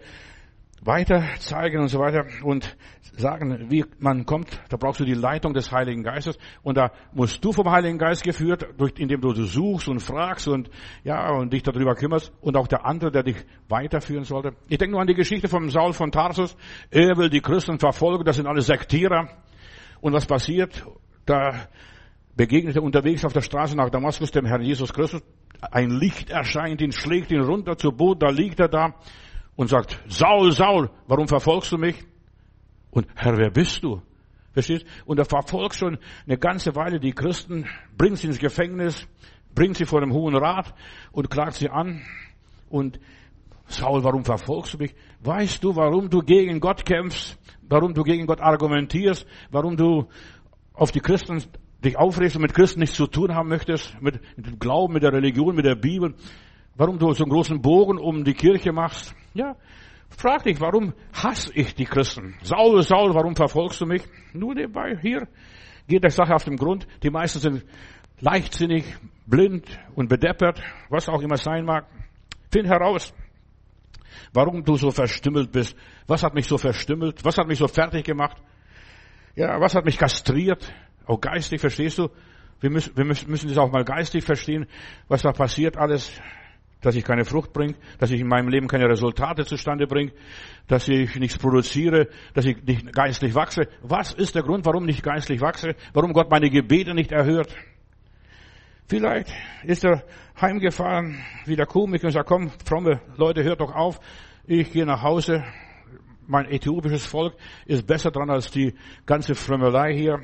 weiter 0.81 1.23
zeigen 1.39 1.81
und 1.81 1.87
so 1.87 1.99
weiter 1.99 2.25
und 2.43 2.75
sagen, 3.17 3.67
wie 3.69 3.85
man 3.99 4.25
kommt. 4.25 4.59
Da 4.69 4.77
brauchst 4.77 4.99
du 4.99 5.05
die 5.05 5.13
Leitung 5.13 5.53
des 5.53 5.71
Heiligen 5.71 6.03
Geistes 6.03 6.37
und 6.63 6.77
da 6.77 6.91
musst 7.13 7.43
du 7.43 7.51
vom 7.51 7.69
Heiligen 7.69 7.97
Geist 7.97 8.23
geführt, 8.23 8.67
durch, 8.77 8.93
indem 8.97 9.21
du 9.21 9.33
suchst 9.33 9.87
und 9.87 9.99
fragst 9.99 10.47
und 10.47 10.69
ja 11.03 11.31
und 11.31 11.53
dich 11.53 11.63
darüber 11.63 11.95
kümmerst 11.95 12.31
und 12.41 12.57
auch 12.57 12.67
der 12.67 12.85
andere, 12.85 13.11
der 13.11 13.23
dich 13.23 13.37
weiterführen 13.67 14.23
sollte. 14.23 14.53
Ich 14.67 14.77
denke 14.77 14.91
nur 14.91 15.01
an 15.01 15.07
die 15.07 15.15
Geschichte 15.15 15.47
von 15.47 15.69
Saul 15.69 15.93
von 15.93 16.11
Tarsus. 16.11 16.55
Er 16.91 17.17
will 17.17 17.29
die 17.29 17.41
Christen 17.41 17.79
verfolgen, 17.79 18.25
das 18.25 18.35
sind 18.35 18.47
alle 18.47 18.61
Sektierer. 18.61 19.29
Und 20.01 20.13
was 20.13 20.25
passiert? 20.25 20.85
Da 21.25 21.67
begegnet 22.35 22.75
er 22.75 22.83
unterwegs 22.83 23.25
auf 23.25 23.33
der 23.33 23.41
Straße 23.41 23.75
nach 23.75 23.89
Damaskus 23.89 24.31
dem 24.31 24.45
Herrn 24.45 24.61
Jesus 24.61 24.93
Christus. 24.93 25.23
Ein 25.71 25.89
Licht 25.89 26.29
erscheint 26.29 26.81
ihn, 26.81 26.91
schlägt 26.91 27.31
ihn 27.31 27.41
runter 27.41 27.77
zu 27.77 27.91
Boden, 27.91 28.19
da 28.19 28.29
liegt 28.29 28.59
er 28.59 28.67
da 28.67 28.93
und 29.55 29.69
sagt, 29.69 29.99
Saul, 30.07 30.51
Saul, 30.51 30.89
warum 31.07 31.27
verfolgst 31.27 31.71
du 31.71 31.77
mich? 31.77 31.95
Und 32.91 33.07
Herr, 33.15 33.37
wer 33.37 33.51
bist 33.51 33.83
du? 33.83 34.01
Verstehst? 34.53 34.85
Und 35.05 35.19
er 35.19 35.25
verfolgt 35.25 35.75
schon 35.75 35.97
eine 36.25 36.37
ganze 36.37 36.75
Weile 36.75 36.99
die 36.99 37.11
Christen, 37.11 37.65
bringt 37.97 38.17
sie 38.17 38.27
ins 38.27 38.39
Gefängnis, 38.39 39.07
bringt 39.53 39.77
sie 39.77 39.85
vor 39.85 39.99
dem 39.99 40.13
Hohen 40.13 40.35
Rat 40.35 40.73
und 41.11 41.29
klagt 41.29 41.55
sie 41.55 41.69
an. 41.69 42.01
Und 42.69 42.99
Saul, 43.67 44.03
warum 44.03 44.23
verfolgst 44.23 44.73
du 44.73 44.77
mich? 44.77 44.95
Weißt 45.21 45.63
du, 45.63 45.75
warum 45.75 46.09
du 46.09 46.19
gegen 46.19 46.59
Gott 46.59 46.85
kämpfst? 46.85 47.37
Warum 47.67 47.93
du 47.93 48.03
gegen 48.03 48.27
Gott 48.27 48.39
argumentierst? 48.39 49.25
Warum 49.51 49.75
du 49.75 50.07
auf 50.73 50.91
die 50.91 50.99
Christen 50.99 51.43
dich 51.83 51.97
aufregst 51.97 52.35
und 52.35 52.43
mit 52.43 52.53
Christen 52.53 52.79
nichts 52.79 52.95
zu 52.95 53.07
tun 53.07 53.33
haben 53.33 53.49
möchtest? 53.49 53.99
Mit, 54.01 54.19
dem 54.37 54.59
Glauben, 54.59 54.93
mit 54.93 55.03
der 55.03 55.13
Religion, 55.13 55.55
mit 55.55 55.65
der 55.65 55.75
Bibel? 55.75 56.13
Warum 56.75 56.99
du 56.99 57.11
so 57.13 57.23
einen 57.23 57.31
großen 57.31 57.61
Bogen 57.61 57.97
um 57.97 58.23
die 58.23 58.33
Kirche 58.33 58.71
machst? 58.71 59.15
Ja, 59.35 59.57
frag 60.09 60.43
dich, 60.43 60.61
warum 60.61 60.93
hasse 61.11 61.51
ich 61.53 61.75
die 61.75 61.83
Christen? 61.83 62.35
Saul, 62.41 62.81
Saul, 62.83 63.13
warum 63.13 63.35
verfolgst 63.35 63.81
du 63.81 63.85
mich? 63.85 64.01
Nur 64.31 64.55
nebenbei, 64.55 64.97
hier 65.01 65.27
geht 65.87 66.03
der 66.03 66.09
Sache 66.09 66.33
auf 66.33 66.45
den 66.45 66.55
Grund. 66.55 66.87
Die 67.03 67.09
meisten 67.09 67.39
sind 67.39 67.65
leichtsinnig, 68.21 68.85
blind 69.25 69.67
und 69.93 70.07
bedeppert, 70.07 70.61
was 70.89 71.09
auch 71.09 71.21
immer 71.21 71.35
sein 71.35 71.65
mag. 71.65 71.85
Find 72.49 72.67
heraus, 72.67 73.13
warum 74.31 74.63
du 74.63 74.77
so 74.77 74.89
verstümmelt 74.89 75.51
bist. 75.51 75.75
Was 76.07 76.23
hat 76.23 76.33
mich 76.33 76.47
so 76.47 76.57
verstümmelt? 76.57 77.25
Was 77.25 77.37
hat 77.37 77.47
mich 77.47 77.59
so 77.59 77.67
fertig 77.67 78.05
gemacht? 78.05 78.37
Ja, 79.35 79.59
was 79.59 79.75
hat 79.75 79.83
mich 79.83 79.97
kastriert? 79.97 80.73
Auch 81.05 81.19
geistig, 81.19 81.59
verstehst 81.59 81.97
du? 81.97 82.07
Wir 82.61 82.69
müssen, 82.69 82.95
wir 82.95 83.03
müssen 83.03 83.49
das 83.49 83.57
auch 83.57 83.69
mal 83.69 83.83
geistig 83.83 84.23
verstehen, 84.23 84.65
was 85.09 85.23
da 85.23 85.33
passiert 85.33 85.75
alles 85.75 86.09
dass 86.85 86.95
ich 86.95 87.03
keine 87.03 87.25
Frucht 87.25 87.51
bringe, 87.51 87.73
dass 87.97 88.11
ich 88.11 88.21
in 88.21 88.27
meinem 88.27 88.47
Leben 88.47 88.67
keine 88.67 88.87
Resultate 88.87 89.43
zustande 89.43 89.87
bringe, 89.87 90.11
dass 90.67 90.87
ich 90.87 91.15
nichts 91.15 91.35
produziere, 91.35 92.09
dass 92.35 92.45
ich 92.45 92.63
nicht 92.63 92.93
geistlich 92.93 93.33
wachse. 93.33 93.63
Was 93.81 94.13
ist 94.13 94.35
der 94.35 94.43
Grund, 94.43 94.67
warum 94.67 94.87
ich 94.87 95.01
geistlich 95.01 95.41
wachse? 95.41 95.75
Warum 95.93 96.13
Gott 96.13 96.29
meine 96.29 96.47
Gebete 96.47 96.93
nicht 96.93 97.11
erhört? 97.11 97.55
Vielleicht 98.87 99.33
ist 99.63 99.83
er 99.83 100.03
heimgefahren 100.39 101.23
wie 101.45 101.55
der 101.55 101.65
Komiker 101.65 102.05
und 102.05 102.11
sagt, 102.11 102.29
komm, 102.29 102.51
fromme 102.63 103.01
Leute, 103.17 103.43
hört 103.43 103.61
doch 103.61 103.73
auf. 103.73 103.99
Ich 104.45 104.71
gehe 104.71 104.85
nach 104.85 105.01
Hause. 105.01 105.43
Mein 106.27 106.45
äthiopisches 106.45 107.07
Volk 107.07 107.33
ist 107.65 107.87
besser 107.87 108.11
dran 108.11 108.29
als 108.29 108.51
die 108.51 108.75
ganze 109.07 109.33
Frömmelei 109.33 109.95
hier. 109.95 110.19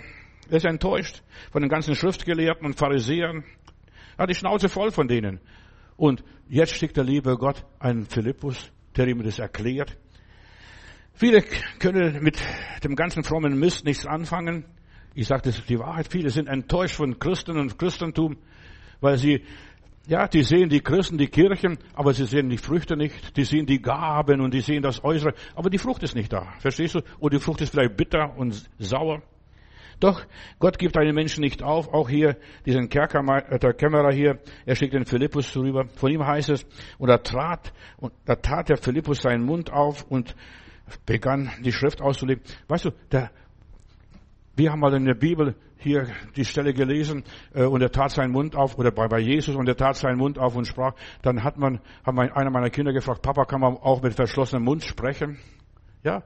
Er 0.48 0.58
ist 0.58 0.66
enttäuscht 0.66 1.24
von 1.52 1.64
den 1.64 1.70
ganzen 1.70 1.96
Schriftgelehrten 1.96 2.68
und 2.68 2.78
Pharisäern. 2.78 3.44
Er 4.16 4.24
hat 4.24 4.30
die 4.30 4.36
Schnauze 4.36 4.70
voll 4.70 4.92
von 4.92 5.08
denen. 5.08 5.40
Und 6.02 6.24
jetzt 6.50 6.74
schickt 6.74 6.98
der 6.98 7.04
liebe 7.04 7.38
Gott 7.38 7.64
einen 7.78 8.08
Philippus, 8.08 8.72
der 8.98 9.08
ihm 9.08 9.22
das 9.22 9.38
erklärt. 9.38 10.00
Viele 11.14 11.44
können 11.78 12.24
mit 12.24 12.42
dem 12.84 12.96
ganzen 12.96 13.24
frommen 13.24 13.60
Mist 13.60 13.86
nichts 13.86 14.08
anfangen. 14.08 14.66
Ich 15.14 15.28
sage 15.28 15.44
das 15.44 15.60
ist 15.60 15.70
die 15.70 15.78
Wahrheit. 15.78 16.08
Viele 16.12 16.32
sind 16.32 16.48
enttäuscht 16.48 16.96
von 16.96 17.20
Christen 17.20 17.56
und 17.60 17.78
Christentum, 17.78 18.38
weil 19.00 19.20
sie, 19.20 19.44
ja, 20.08 20.28
die 20.28 20.42
sehen 20.42 20.70
die 20.70 20.82
Christen, 20.82 21.20
die 21.20 21.28
Kirchen, 21.28 21.78
aber 21.94 22.16
sie 22.16 22.26
sehen 22.26 22.50
die 22.50 22.58
Früchte 22.58 22.98
nicht. 22.98 23.38
Die 23.38 23.44
sehen 23.44 23.68
die 23.68 23.80
Gaben 23.80 24.42
und 24.42 24.56
die 24.56 24.62
sehen 24.62 24.82
das 24.82 25.04
Äußere, 25.04 25.36
aber 25.54 25.70
die 25.70 25.78
Frucht 25.78 26.02
ist 26.02 26.16
nicht 26.16 26.34
da. 26.34 26.52
Verstehst 26.58 26.96
du? 26.96 27.02
Und 27.20 27.32
die 27.32 27.40
Frucht 27.40 27.62
ist 27.62 27.74
vielleicht 27.74 27.96
bitter 27.96 28.36
und 28.36 28.68
sauer. 28.80 29.22
Doch 30.02 30.26
Gott 30.60 30.80
gibt 30.80 30.98
einen 30.98 31.14
Menschen 31.14 31.42
nicht 31.42 31.62
auf. 31.62 31.94
Auch 31.94 32.10
hier 32.10 32.36
diesen 32.66 32.90
der 32.90 33.74
Kämmerer 33.74 34.12
hier, 34.12 34.40
er 34.66 34.76
schickt 34.76 34.94
den 34.94 35.06
Philippus 35.06 35.56
rüber. 35.56 35.86
Von 35.96 36.12
ihm 36.12 36.26
heißt 36.26 36.50
es, 36.50 36.66
und 36.98 37.10
er 37.10 37.22
trat, 37.22 37.72
und 37.98 38.12
da 38.26 38.36
tat 38.36 38.70
der 38.70 38.78
Philippus 38.78 39.20
seinen 39.20 39.46
Mund 39.46 39.72
auf 39.72 40.04
und 40.10 40.36
begann 41.06 41.52
die 41.64 41.72
Schrift 41.72 42.02
auszulegen. 42.02 42.44
Weißt 42.68 42.86
du, 42.86 42.92
der, 43.12 43.30
wir 44.56 44.72
haben 44.72 44.80
mal 44.80 44.94
in 44.96 45.06
der 45.06 45.14
Bibel 45.14 45.56
hier 45.78 46.08
die 46.36 46.46
Stelle 46.46 46.74
gelesen 46.74 47.24
äh, 47.54 47.64
und 47.64 47.82
er 47.82 47.92
tat 47.92 48.10
seinen 48.10 48.32
Mund 48.32 48.56
auf 48.56 48.80
oder 48.80 48.92
bei, 48.92 49.08
bei 49.08 49.20
Jesus 49.20 49.56
und 49.56 49.68
er 49.68 49.76
tat 49.76 49.98
seinen 49.98 50.18
Mund 50.18 50.40
auf 50.40 50.56
und 50.56 50.66
sprach. 50.66 50.94
Dann 51.22 51.44
hat 51.44 51.58
man, 51.58 51.80
hat 52.04 52.18
einer 52.18 52.50
meiner 52.50 52.72
Kinder 52.72 52.92
gefragt, 52.92 53.22
Papa, 53.22 53.46
kann 53.46 53.62
man 53.62 53.78
auch 53.78 54.02
mit 54.02 54.16
verschlossenem 54.16 54.64
Mund 54.64 54.84
sprechen? 54.84 55.38
Ja, 56.04 56.24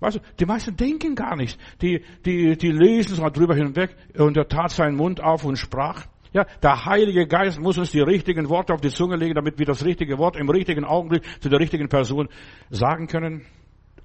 Weißt 0.00 0.16
du, 0.16 0.20
die 0.38 0.46
meisten 0.46 0.76
denken 0.76 1.14
gar 1.14 1.36
nicht. 1.36 1.58
Die, 1.80 2.02
die, 2.24 2.56
die 2.56 2.70
lesen 2.70 3.16
so 3.16 3.28
drüber 3.28 3.54
hinweg 3.54 3.96
und 4.16 4.36
er 4.36 4.48
tat 4.48 4.70
seinen 4.70 4.96
Mund 4.96 5.22
auf 5.22 5.44
und 5.44 5.56
sprach. 5.56 6.06
Ja, 6.32 6.44
der 6.62 6.84
Heilige 6.84 7.26
Geist 7.26 7.58
muss 7.58 7.78
uns 7.78 7.92
die 7.92 8.00
richtigen 8.00 8.50
Worte 8.50 8.74
auf 8.74 8.82
die 8.82 8.90
Zunge 8.90 9.16
legen, 9.16 9.34
damit 9.34 9.58
wir 9.58 9.64
das 9.64 9.84
richtige 9.84 10.18
Wort 10.18 10.36
im 10.36 10.50
richtigen 10.50 10.84
Augenblick 10.84 11.22
zu 11.40 11.48
der 11.48 11.60
richtigen 11.60 11.88
Person 11.88 12.28
sagen 12.68 13.06
können, 13.06 13.46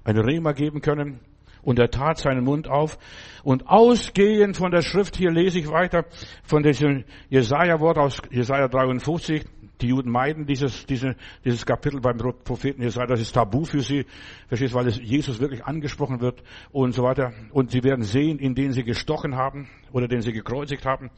eine 0.02 0.24
Rema 0.24 0.52
geben 0.52 0.80
können. 0.80 1.20
Und 1.60 1.78
er 1.78 1.90
tat 1.90 2.18
seinen 2.18 2.42
Mund 2.42 2.68
auf. 2.68 2.98
Und 3.44 3.68
ausgehend 3.68 4.56
von 4.56 4.70
der 4.70 4.82
Schrift, 4.82 5.16
hier 5.16 5.30
lese 5.30 5.58
ich 5.58 5.70
weiter, 5.70 6.06
von 6.42 6.62
diesem 6.62 7.04
Jesaja-Wort 7.28 7.98
aus 7.98 8.20
Jesaja 8.30 8.66
53, 8.66 9.44
die 9.82 9.88
Juden 9.88 10.10
meiden 10.10 10.46
dieses, 10.46 10.86
diese, 10.86 11.16
dieses 11.44 11.66
Kapitel 11.66 12.00
beim 12.00 12.16
Propheten 12.16 12.82
Jesaja. 12.82 13.06
Das 13.06 13.20
ist 13.20 13.32
tabu 13.32 13.64
für 13.64 13.80
sie. 13.80 14.06
Verstehst, 14.48 14.74
weil 14.74 14.86
es 14.86 14.98
Jesus 14.98 15.40
wirklich 15.40 15.64
angesprochen 15.64 16.20
wird 16.20 16.42
und 16.70 16.92
so 16.92 17.02
weiter. 17.02 17.32
Und 17.50 17.70
sie 17.70 17.82
werden 17.82 18.04
sehen, 18.04 18.38
in 18.38 18.54
denen 18.54 18.72
sie 18.72 18.84
gestochen 18.84 19.36
haben 19.36 19.68
oder 19.92 20.08
den 20.08 20.22
sie 20.22 20.32
gekreuzigt 20.32 20.86
haben. 20.86 21.10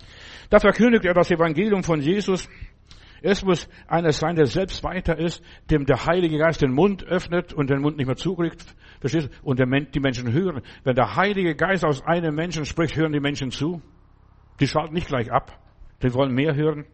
Da 0.51 0.59
verkündigt 0.59 1.05
er 1.05 1.15
das 1.15 1.31
Evangelium 1.31 1.83
von 1.83 2.01
Jesus. 2.01 2.49
Es 3.23 3.45
muss 3.45 3.69
einer 3.87 4.13
sein, 4.13 4.37
der 4.37 4.47
selbst 4.47 4.85
weiter 4.85 5.19
ist, 5.19 5.43
dem 5.71 5.87
der 5.87 6.05
Heilige 6.05 6.37
Geist 6.37 6.61
den 6.61 6.73
Mund 6.73 7.05
öffnet 7.05 7.55
und 7.55 7.71
den 7.71 7.81
Mund 7.81 7.97
nicht 7.97 8.07
mehr 8.07 8.17
zukriegt. 8.17 8.75
Verstehst? 9.01 9.31
Und 9.43 9.59
die 9.61 10.01
Menschen 10.01 10.33
hören. 10.33 10.63
Wenn 10.83 10.95
der 10.95 11.17
Heilige 11.17 11.55
Geist 11.55 11.85
aus 11.85 12.03
einem 12.05 12.35
Menschen 12.35 12.65
spricht, 12.65 12.97
hören 12.97 13.13
die 13.13 13.21
Menschen 13.21 13.51
zu. 13.51 13.81
Die 14.61 14.67
schalten 14.67 14.95
nicht 14.95 15.09
gleich 15.09 15.33
ab. 15.33 15.59
Die 16.03 16.13
wollen 16.13 16.35
mehr 16.35 16.55
hören. 16.55 16.85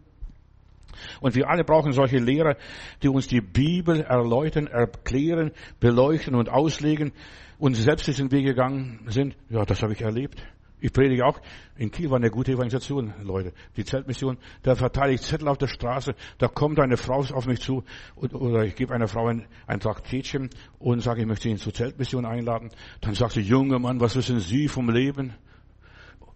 Und 1.20 1.34
wir 1.34 1.48
alle 1.48 1.64
brauchen 1.64 1.92
solche 1.92 2.18
Lehrer, 2.18 2.56
die 3.02 3.08
uns 3.08 3.26
die 3.26 3.40
Bibel 3.40 4.00
erläutern, 4.00 4.66
erklären, 4.66 5.52
beleuchten 5.78 6.34
und 6.34 6.48
auslegen 6.48 7.12
und 7.58 7.74
selbst 7.74 8.06
diesen 8.06 8.30
Weg 8.32 8.44
gegangen 8.44 9.00
sind. 9.06 9.36
Ja, 9.48 9.64
das 9.64 9.82
habe 9.82 9.92
ich 9.92 10.00
erlebt. 10.00 10.42
Ich 10.80 10.92
predige 10.92 11.26
auch. 11.26 11.38
In 11.76 11.90
Kiel 11.90 12.10
war 12.10 12.16
eine 12.16 12.30
gute 12.30 12.52
Evangelisation, 12.52 13.12
Leute. 13.22 13.52
Die 13.76 13.84
Zeltmission, 13.84 14.38
da 14.62 14.74
verteile 14.74 15.12
ich 15.12 15.20
Zettel 15.20 15.48
auf 15.48 15.58
der 15.58 15.66
Straße, 15.66 16.14
da 16.38 16.48
kommt 16.48 16.80
eine 16.80 16.96
Frau 16.96 17.18
auf 17.18 17.46
mich 17.46 17.60
zu, 17.60 17.84
oder 18.16 18.64
ich 18.64 18.74
gebe 18.74 18.94
einer 18.94 19.06
Frau 19.06 19.28
ein, 19.28 19.46
ein 19.66 19.80
Traktätchen 19.80 20.48
und 20.78 21.00
sage, 21.00 21.20
ich 21.20 21.26
möchte 21.26 21.50
sie 21.50 21.56
zur 21.56 21.74
Zeltmission 21.74 22.24
einladen. 22.24 22.70
Dann 23.02 23.14
sagt 23.14 23.32
sie, 23.32 23.42
junger 23.42 23.78
Mann, 23.78 24.00
was 24.00 24.16
wissen 24.16 24.40
Sie 24.40 24.68
vom 24.68 24.88
Leben? 24.88 25.34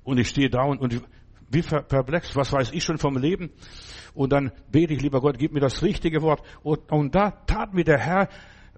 Und 0.02 0.18
ich 0.18 0.28
stehe 0.28 0.50
da 0.50 0.64
und, 0.64 0.80
und 0.80 1.02
wie 1.50 1.62
perplex, 1.62 2.36
was 2.36 2.52
weiß 2.52 2.72
ich 2.72 2.84
schon 2.84 2.98
vom 2.98 3.16
Leben? 3.16 3.50
Und 4.14 4.32
dann 4.32 4.52
bete 4.70 4.94
ich, 4.94 5.02
lieber 5.02 5.20
Gott, 5.20 5.38
gib 5.38 5.52
mir 5.52 5.60
das 5.60 5.82
richtige 5.82 6.22
Wort. 6.22 6.42
Und, 6.62 6.90
und 6.90 7.14
da 7.14 7.30
tat 7.46 7.74
mir 7.74 7.84
der 7.84 7.98
Herr 7.98 8.28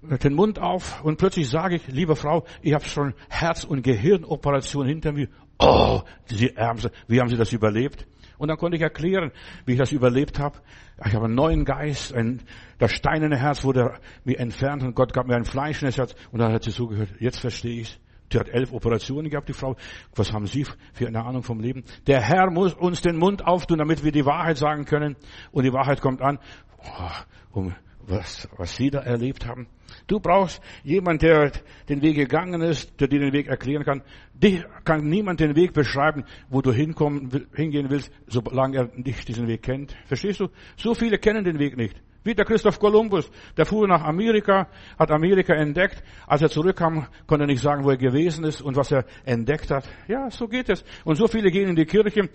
den 0.03 0.35
Mund 0.35 0.59
auf 0.59 1.03
und 1.05 1.19
plötzlich 1.19 1.49
sage 1.49 1.77
ich, 1.77 1.89
liebe 1.89 2.17
Frau, 2.17 2.45
ich 2.63 2.75
habe 2.75 2.85
schon 2.85 3.15
Herz- 3.29 3.65
und 3.65 3.83
Gehirnoperation 3.83 4.87
hinter 4.87 5.13
mir. 5.13 5.29
Oh, 5.59 6.03
diese 6.31 6.57
Ärmste, 6.57 6.93
wie 7.09 7.21
haben 7.21 7.29
Sie 7.29 7.37
das 7.37 7.53
überlebt? 7.53 8.07
Und 8.39 8.49
dann 8.49 8.59
konnte 8.59 8.77
ich 8.77 8.83
erklären, 8.83 9.33
wie 9.65 9.73
ich 9.73 9.79
das 9.79 9.93
überlebt 9.93 10.39
habe. 10.39 10.59
Ich 11.07 11.15
habe 11.15 11.25
einen 11.25 11.35
neuen 11.35 11.65
Geist, 11.65 12.15
ein, 12.15 12.43
das 12.79 12.93
steinerne 12.93 13.39
Herz 13.39 13.65
wurde 13.65 13.95
mir 14.25 14.39
entfernt 14.39 14.83
und 14.83 14.95
Gott 14.95 15.15
gab 15.15 15.27
mir 15.27 15.37
ein 15.37 15.47
fleischendes 15.47 15.97
Herz. 15.97 16.15
Und 16.31 16.41
dann 16.41 16.53
hat 16.53 16.65
sie 16.65 16.71
zugehört, 16.71 17.09
jetzt 17.19 17.41
verstehe 17.41 17.81
ich 17.81 17.99
die 18.33 18.39
hat 18.39 18.49
elf 18.49 18.73
Operationen 18.73 19.31
gehabt, 19.31 19.49
die 19.49 19.53
Frau. 19.53 19.77
Was 20.15 20.33
haben 20.33 20.47
Sie 20.47 20.67
für 20.93 21.07
eine 21.07 21.25
Ahnung 21.25 21.43
vom 21.43 21.61
Leben? 21.61 21.85
Der 22.07 22.21
Herr 22.21 22.51
muss 22.51 22.75
uns 22.75 23.01
den 23.01 23.17
Mund 23.17 23.47
auftun, 23.47 23.79
damit 23.79 24.05
wir 24.05 24.13
die 24.13 24.27
Wahrheit 24.27 24.59
sagen 24.59 24.85
können. 24.85 25.17
Und 25.53 25.65
die 25.65 25.73
Wahrheit 25.73 26.01
kommt 26.01 26.23
an. 26.23 26.39
Oh, 26.79 27.59
um 27.59 27.75
was, 28.07 28.49
was 28.57 28.77
Sie 28.77 28.91
da 28.91 29.01
erlebt 29.01 29.47
haben. 29.47 29.67
Du 30.07 30.21
brauchst 30.21 30.61
jemand, 30.85 31.23
der 31.23 31.53
den 31.89 32.03
Weg 32.03 32.17
gegangen 32.17 32.61
ist, 32.61 33.01
der 33.01 33.09
dir 33.09 33.21
den 33.21 33.33
Weg 33.33 33.49
erklären 33.49 33.85
kann. 33.85 34.03
Dich 34.35 34.65
kann 34.85 35.09
niemand 35.09 35.41
den 35.41 35.57
Weg 35.57 35.73
beschreiben, 35.73 36.25
wo 36.49 36.61
du 36.61 36.73
hinkommen, 36.73 37.47
hingehen 37.55 37.91
willst, 37.91 38.13
solange 38.27 38.77
er 38.77 38.91
nicht 38.95 39.27
diesen 39.29 39.49
Weg 39.49 39.63
kennt. 39.63 39.97
Verstehst 40.07 40.41
du? 40.41 40.49
So 40.77 40.95
viele 40.95 41.19
kennen 41.19 41.45
den 41.45 41.59
Weg 41.59 41.77
nicht. 41.77 42.01
Wie 42.27 42.35
der 42.35 42.45
Christoph 42.45 42.81
Kolumbus, 42.81 43.31
der 43.57 43.67
fuhr 43.67 43.87
nach 43.87 44.03
Amerika, 44.03 44.67
hat 44.99 45.13
Amerika 45.13 45.55
entdeckt. 45.55 46.03
Als 46.27 46.43
er 46.43 46.51
zurückkam, 46.51 47.07
konnte 47.29 47.45
er 47.45 47.47
nicht 47.47 47.63
sagen, 47.63 47.85
wo 47.85 47.91
er 47.91 47.97
gewesen 47.97 48.45
ist 48.45 48.61
und 48.61 48.75
was 48.75 48.91
er 48.91 49.05
entdeckt 49.25 49.71
hat. 49.71 49.89
Ja, 50.09 50.29
so 50.29 50.49
geht 50.49 50.69
es. 50.69 50.83
Und 51.05 51.15
so 51.15 51.29
viele 51.29 51.53
gehen 51.53 51.69
in 51.69 51.77
die 51.77 51.87
Kirche. 51.87 52.29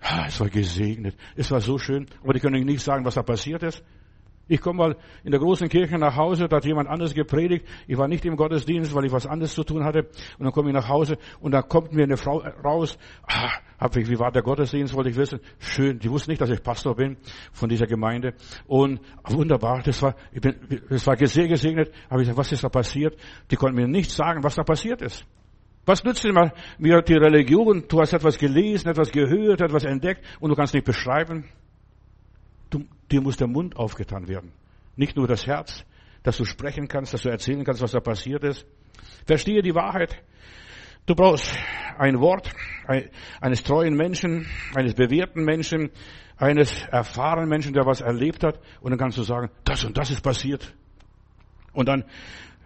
Ah, 0.00 0.24
es 0.28 0.40
war 0.40 0.48
gesegnet. 0.48 1.14
Es 1.36 1.50
war 1.50 1.60
so 1.60 1.76
schön. 1.76 2.06
Aber 2.22 2.32
die 2.32 2.40
können 2.40 2.64
nicht 2.64 2.82
sagen, 2.82 3.04
was 3.04 3.16
da 3.16 3.22
passiert 3.22 3.62
ist. 3.62 3.84
Ich 4.46 4.60
komme 4.60 4.78
mal 4.78 4.96
in 5.24 5.30
der 5.30 5.40
großen 5.40 5.68
Kirche 5.68 5.98
nach 5.98 6.16
Hause, 6.16 6.48
da 6.48 6.56
hat 6.56 6.64
jemand 6.66 6.88
anderes 6.88 7.14
gepredigt. 7.14 7.66
Ich 7.86 7.96
war 7.96 8.08
nicht 8.08 8.24
im 8.26 8.36
Gottesdienst, 8.36 8.94
weil 8.94 9.06
ich 9.06 9.12
was 9.12 9.26
anderes 9.26 9.54
zu 9.54 9.64
tun 9.64 9.84
hatte. 9.84 10.08
Und 10.38 10.44
dann 10.44 10.52
komme 10.52 10.68
ich 10.68 10.74
nach 10.74 10.88
Hause 10.88 11.16
und 11.40 11.52
da 11.52 11.62
kommt 11.62 11.92
mir 11.92 12.04
eine 12.04 12.18
Frau 12.18 12.42
raus. 12.62 12.98
Ah, 13.26 13.52
hab 13.78 13.96
ich, 13.96 14.08
wie 14.08 14.18
war 14.18 14.30
der 14.32 14.42
Gottesdienst, 14.42 14.94
wollte 14.94 15.10
ich 15.10 15.16
wissen. 15.16 15.40
Schön. 15.58 15.98
Die 15.98 16.10
wusste 16.10 16.30
nicht, 16.30 16.42
dass 16.42 16.50
ich 16.50 16.62
Pastor 16.62 16.94
bin 16.94 17.16
von 17.52 17.68
dieser 17.68 17.86
Gemeinde. 17.86 18.34
Und 18.66 19.00
wunderbar, 19.24 19.82
das 19.82 20.02
war, 20.02 20.14
ich 20.32 20.40
bin, 20.40 20.56
das 20.90 21.06
war 21.06 21.16
sehr 21.26 21.48
gesegnet. 21.48 21.90
Aber 22.08 22.20
ich 22.20 22.26
gesagt, 22.26 22.38
was 22.38 22.52
ist 22.52 22.64
da 22.64 22.68
passiert? 22.68 23.16
Die 23.50 23.56
konnten 23.56 23.76
mir 23.76 23.88
nicht 23.88 24.10
sagen, 24.10 24.42
was 24.42 24.56
da 24.56 24.62
passiert 24.62 25.00
ist. 25.00 25.26
Was 25.86 26.02
nützt 26.02 26.24
dir 26.24 26.52
mir 26.78 27.02
die 27.02 27.14
Religion? 27.14 27.84
Du 27.88 28.00
hast 28.00 28.12
etwas 28.12 28.38
gelesen, 28.38 28.88
etwas 28.88 29.10
gehört, 29.10 29.60
etwas 29.60 29.84
entdeckt 29.84 30.24
und 30.40 30.50
du 30.50 30.56
kannst 30.56 30.72
nicht 30.72 30.86
beschreiben. 30.86 31.44
Dir 33.10 33.20
muss 33.20 33.36
der 33.36 33.48
Mund 33.48 33.76
aufgetan 33.76 34.28
werden. 34.28 34.52
Nicht 34.96 35.16
nur 35.16 35.26
das 35.26 35.46
Herz, 35.46 35.84
dass 36.22 36.36
du 36.36 36.44
sprechen 36.44 36.88
kannst, 36.88 37.12
dass 37.14 37.22
du 37.22 37.28
erzählen 37.28 37.64
kannst, 37.64 37.82
was 37.82 37.92
da 37.92 38.00
passiert 38.00 38.44
ist. 38.44 38.66
Verstehe 39.26 39.62
die 39.62 39.74
Wahrheit. 39.74 40.22
Du 41.06 41.14
brauchst 41.14 41.54
ein 41.98 42.20
Wort 42.20 42.50
eines 43.40 43.62
treuen 43.62 43.94
Menschen, 43.94 44.46
eines 44.74 44.94
bewährten 44.94 45.44
Menschen, 45.44 45.90
eines 46.36 46.82
erfahrenen 46.84 47.48
Menschen, 47.48 47.74
der 47.74 47.84
was 47.84 48.00
erlebt 48.00 48.42
hat. 48.42 48.58
Und 48.80 48.90
dann 48.90 48.98
kannst 48.98 49.18
du 49.18 49.22
sagen, 49.22 49.50
das 49.64 49.84
und 49.84 49.98
das 49.98 50.10
ist 50.10 50.22
passiert. 50.22 50.74
Und 51.72 51.88
dann 51.88 52.04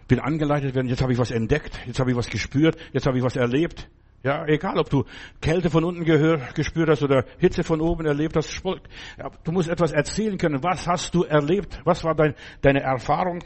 bin 0.06 0.20
angeleitet 0.20 0.74
werden, 0.74 0.88
jetzt 0.88 1.02
habe 1.02 1.12
ich 1.12 1.18
was 1.18 1.30
entdeckt, 1.30 1.80
jetzt 1.86 2.00
habe 2.00 2.10
ich 2.10 2.16
was 2.16 2.30
gespürt, 2.30 2.76
jetzt 2.92 3.06
habe 3.06 3.18
ich 3.18 3.24
was 3.24 3.36
erlebt. 3.36 3.88
Ja, 4.24 4.44
egal, 4.46 4.78
ob 4.78 4.90
du 4.90 5.04
Kälte 5.40 5.70
von 5.70 5.84
unten 5.84 6.04
gespürt 6.04 6.88
hast 6.88 7.02
oder 7.02 7.24
Hitze 7.38 7.62
von 7.62 7.80
oben 7.80 8.04
erlebt 8.04 8.34
hast. 8.34 8.62
Du 9.44 9.52
musst 9.52 9.68
etwas 9.68 9.92
erzählen 9.92 10.36
können. 10.36 10.62
Was 10.62 10.88
hast 10.88 11.14
du 11.14 11.22
erlebt? 11.22 11.80
Was 11.84 12.02
war 12.02 12.16
dein, 12.16 12.34
deine 12.60 12.80
Erfahrung? 12.80 13.44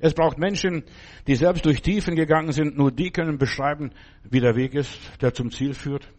Es 0.00 0.14
braucht 0.14 0.38
Menschen, 0.38 0.84
die 1.26 1.34
selbst 1.34 1.66
durch 1.66 1.82
Tiefen 1.82 2.16
gegangen 2.16 2.52
sind. 2.52 2.76
Nur 2.76 2.90
die 2.90 3.10
können 3.10 3.36
beschreiben, 3.36 3.92
wie 4.22 4.40
der 4.40 4.56
Weg 4.56 4.74
ist, 4.74 4.98
der 5.20 5.34
zum 5.34 5.50
Ziel 5.50 5.74
führt. 5.74 6.10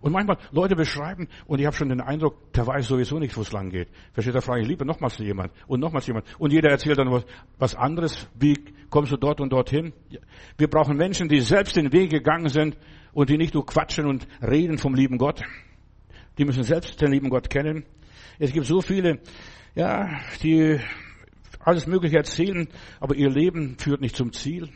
Und 0.00 0.12
manchmal 0.12 0.38
Leute 0.52 0.76
beschreiben 0.76 1.28
und 1.46 1.58
ich 1.58 1.66
habe 1.66 1.74
schon 1.74 1.88
den 1.88 2.00
Eindruck, 2.00 2.52
der 2.52 2.66
weiß 2.66 2.86
sowieso 2.86 3.18
nicht, 3.18 3.36
wo 3.36 3.40
es 3.40 3.50
lang 3.52 3.70
geht. 3.70 3.88
Versteht, 4.12 4.34
da 4.34 4.40
frage 4.40 4.62
ich 4.62 4.68
lieber 4.68 4.84
nochmals 4.84 5.18
jemand 5.18 5.52
und 5.66 5.80
nochmals 5.80 6.06
jemand. 6.06 6.24
Und 6.38 6.52
jeder 6.52 6.70
erzählt 6.70 6.98
dann 6.98 7.10
was, 7.10 7.24
was 7.58 7.74
anderes. 7.74 8.28
Wie 8.38 8.54
kommst 8.90 9.10
du 9.10 9.16
dort 9.16 9.40
und 9.40 9.52
dorthin? 9.52 9.92
Wir 10.56 10.68
brauchen 10.68 10.96
Menschen, 10.96 11.28
die 11.28 11.40
selbst 11.40 11.74
den 11.74 11.92
Weg 11.92 12.10
gegangen 12.10 12.48
sind 12.48 12.76
und 13.12 13.28
die 13.28 13.36
nicht 13.36 13.54
nur 13.54 13.66
quatschen 13.66 14.06
und 14.06 14.28
reden 14.40 14.78
vom 14.78 14.94
lieben 14.94 15.18
Gott. 15.18 15.42
Die 16.38 16.44
müssen 16.44 16.62
selbst 16.62 17.00
den 17.00 17.10
lieben 17.10 17.30
Gott 17.30 17.50
kennen. 17.50 17.84
Es 18.38 18.52
gibt 18.52 18.66
so 18.66 18.80
viele, 18.80 19.18
ja, 19.74 20.20
die 20.42 20.78
alles 21.58 21.88
Mögliche 21.88 22.18
erzählen, 22.18 22.68
aber 23.00 23.16
ihr 23.16 23.30
Leben 23.30 23.76
führt 23.78 24.00
nicht 24.00 24.14
zum 24.14 24.32
Ziel. 24.32 24.68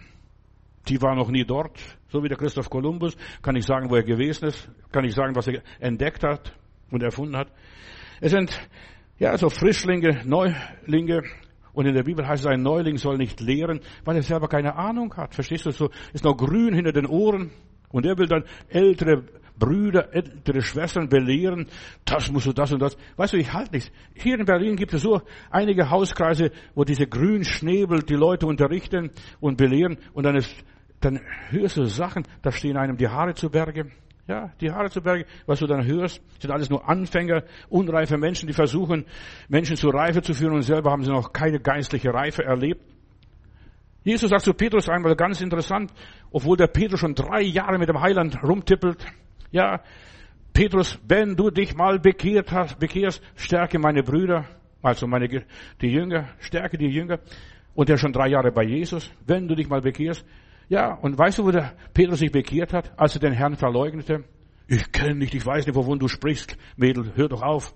Die 0.89 1.01
war 1.01 1.15
noch 1.15 1.31
nie 1.31 1.45
dort, 1.45 1.79
so 2.09 2.23
wie 2.23 2.29
der 2.29 2.37
Christoph 2.37 2.69
Kolumbus. 2.69 3.17
Kann 3.41 3.57
ich 3.57 3.65
sagen, 3.65 3.89
wo 3.89 3.97
er 3.97 4.03
gewesen 4.03 4.47
ist? 4.47 4.69
Kann 4.91 5.05
ich 5.05 5.15
sagen, 5.15 5.35
was 5.37 5.47
er 5.47 5.63
entdeckt 5.79 6.25
hat 6.25 6.53
und 6.91 7.03
erfunden 7.03 7.37
hat? 7.37 7.49
Es 8.21 8.33
sind, 8.33 8.51
ja, 9.19 9.37
so 9.39 9.49
Frischlinge, 9.49 10.23
Neulinge. 10.25 11.23
Und 11.73 11.87
in 11.87 11.95
der 11.95 12.03
Bibel 12.03 12.27
heißt 12.27 12.45
es, 12.45 12.51
ein 12.51 12.63
Neuling 12.63 12.99
soll 12.99 13.17
nicht 13.17 13.41
lehren, 13.41 13.81
weil 14.05 14.17
er 14.17 14.23
selber 14.23 14.49
keine 14.49 14.77
Ahnung 14.77 15.15
hat. 15.17 15.35
Verstehst 15.35 15.67
du? 15.67 15.71
So, 15.71 15.91
ist 16.13 16.25
noch 16.25 16.37
grün 16.37 16.75
hinter 16.75 16.93
den 16.93 17.07
Ohren. 17.07 17.51
Und 17.91 18.05
er 18.05 18.19
will 18.19 18.27
dann 18.27 18.45
ältere 18.69 19.25
Brüder, 19.59 20.13
ältere 20.13 20.63
Schwestern 20.63 21.09
belehren, 21.09 21.67
das 22.05 22.31
musst 22.33 22.47
du 22.47 22.53
das 22.53 22.73
und 22.73 22.81
das. 22.81 22.97
Weißt 23.17 23.33
du, 23.33 23.37
ich 23.37 23.53
halte 23.53 23.73
nichts. 23.73 23.93
Hier 24.15 24.39
in 24.39 24.45
Berlin 24.45 24.77
gibt 24.77 24.93
es 24.95 25.03
so 25.03 25.21
einige 25.51 25.91
Hauskreise, 25.91 26.51
wo 26.75 26.85
diese 26.85 27.07
Grünschnäbel 27.07 28.03
die 28.03 28.15
Leute 28.15 28.47
unterrichten 28.47 29.11
und 29.41 29.57
belehren 29.59 29.99
und 30.15 30.25
dann 30.25 30.37
ist 30.37 30.53
dann 31.05 31.21
hörst 31.51 31.77
du 31.77 31.85
Sachen, 31.85 32.25
da 32.43 32.51
stehen 32.51 32.77
einem 32.77 32.97
die 32.97 33.09
Haare 33.09 33.35
zu 33.35 33.51
Berge. 33.51 33.91
Ja, 34.29 34.53
die 34.61 34.71
Haare 34.71 34.89
zu 34.89 35.03
Berge, 35.03 35.27
was 35.47 35.59
du 35.59 35.67
dann 35.67 35.85
hörst, 35.85 36.23
sind 36.41 36.51
alles 36.51 36.71
nur 36.71 36.89
Anfänger, 36.89 37.43
unreife 37.69 38.17
Menschen, 38.17 38.47
die 38.47 38.53
versuchen, 38.53 39.05
Menschen 39.49 39.77
zur 39.77 39.93
Reife 39.93 40.23
zu 40.23 40.33
führen 40.33 40.55
und 40.55 40.63
selber 40.63 40.93
haben 40.93 41.03
sie 41.03 41.11
noch 41.11 41.33
keine 41.33 41.59
geistliche 41.59 42.15
Reife 42.15 42.45
erlebt. 42.45 42.81
Jesus 44.05 44.31
sagt 44.31 44.43
zu 44.43 44.55
Petrus 44.55 44.89
einmal 44.89 45.15
ganz 45.17 45.41
interessant, 45.41 45.93
obwohl 46.31 46.57
der 46.57 46.69
Petrus 46.69 47.01
schon 47.01 47.15
drei 47.15 47.43
Jahre 47.43 47.79
mit 47.79 47.89
dem 47.89 48.01
Heiland 48.01 48.43
rumtippelt. 48.43 49.05
Ja, 49.51 49.81
Petrus, 50.53 50.99
wenn 51.07 51.37
du 51.37 51.51
dich 51.51 51.75
mal 51.75 51.99
bekehrt 51.99 52.53
hast, 52.53 52.79
bekehrst, 52.79 53.23
stärke 53.37 53.79
meine 53.79 54.03
Brüder, 54.03 54.45
also 54.83 55.07
meine, 55.07 55.29
die 55.29 55.89
Jünger, 55.89 56.29
stärke 56.39 56.79
die 56.79 56.89
Jünger. 56.89 57.21
Und 57.75 57.89
der 57.89 57.97
schon 57.97 58.13
drei 58.13 58.29
Jahre 58.29 58.53
bei 58.53 58.65
Jesus, 58.65 59.11
wenn 59.27 59.49
du 59.49 59.55
dich 59.55 59.69
mal 59.69 59.81
bekehrst, 59.81 60.27
ja, 60.73 60.95
und 60.95 61.19
weißt 61.19 61.37
du, 61.37 61.45
wo 61.45 61.51
der 61.51 61.75
Petrus 61.93 62.21
sich 62.21 62.33
bekehrt 62.33 62.73
hat, 62.73 62.99
als 62.99 63.15
er 63.15 63.21
den 63.21 63.35
Herrn 63.35 63.57
verleugnete? 63.57 64.25
Ich 64.67 64.91
kenne 64.91 65.19
dich, 65.19 65.35
ich 65.35 65.45
weiß 65.45 65.67
nicht, 65.67 65.77
wovon 65.77 65.99
du 65.99 66.09
sprichst, 66.09 66.57
Mädel, 66.77 67.13
hör 67.15 67.29
doch 67.29 67.43
auf. 67.43 67.75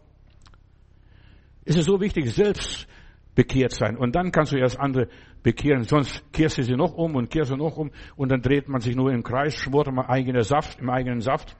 Es 1.67 1.77
ist 1.77 1.85
so 1.85 2.01
wichtig, 2.01 2.33
selbst 2.33 2.89
bekehrt 3.35 3.73
sein. 3.73 3.99
Und 3.99 4.17
dann 4.17 4.33
kannst 4.33 4.53
du 4.53 4.57
erst 4.57 4.81
andere 4.81 5.09
bekehren. 5.43 5.83
Sonst 5.83 6.25
kehrst 6.33 6.57
du 6.57 6.63
sie 6.63 6.75
noch 6.75 6.95
um 6.95 7.17
und 7.17 7.29
kehrst 7.29 7.51
du 7.51 7.57
noch 7.57 7.77
um 7.77 7.91
und 8.17 8.31
dann 8.31 8.41
dreht 8.41 8.67
man 8.67 8.81
sich 8.81 8.97
nur 8.97 9.13
im 9.13 9.23
Kreis, 9.23 9.57
schmort 9.57 9.93
man 9.93 10.07
eigene 10.07 10.43
Saft, 10.43 10.81
im 10.81 10.89
eigenen 10.89 11.21
Saft. 11.21 11.55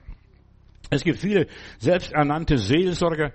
Es 0.89 1.03
gibt 1.03 1.19
viele 1.19 1.45
selbsternannte 1.77 2.57
Seelsorger, 2.57 3.31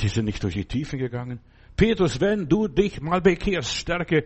die 0.00 0.08
sind 0.08 0.24
nicht 0.24 0.42
durch 0.42 0.54
die 0.54 0.64
Tiefen 0.64 0.98
gegangen. 0.98 1.38
Petrus, 1.76 2.20
wenn 2.20 2.48
du 2.48 2.66
dich 2.66 3.00
mal 3.00 3.20
bekehrst, 3.20 3.72
stärke 3.72 4.24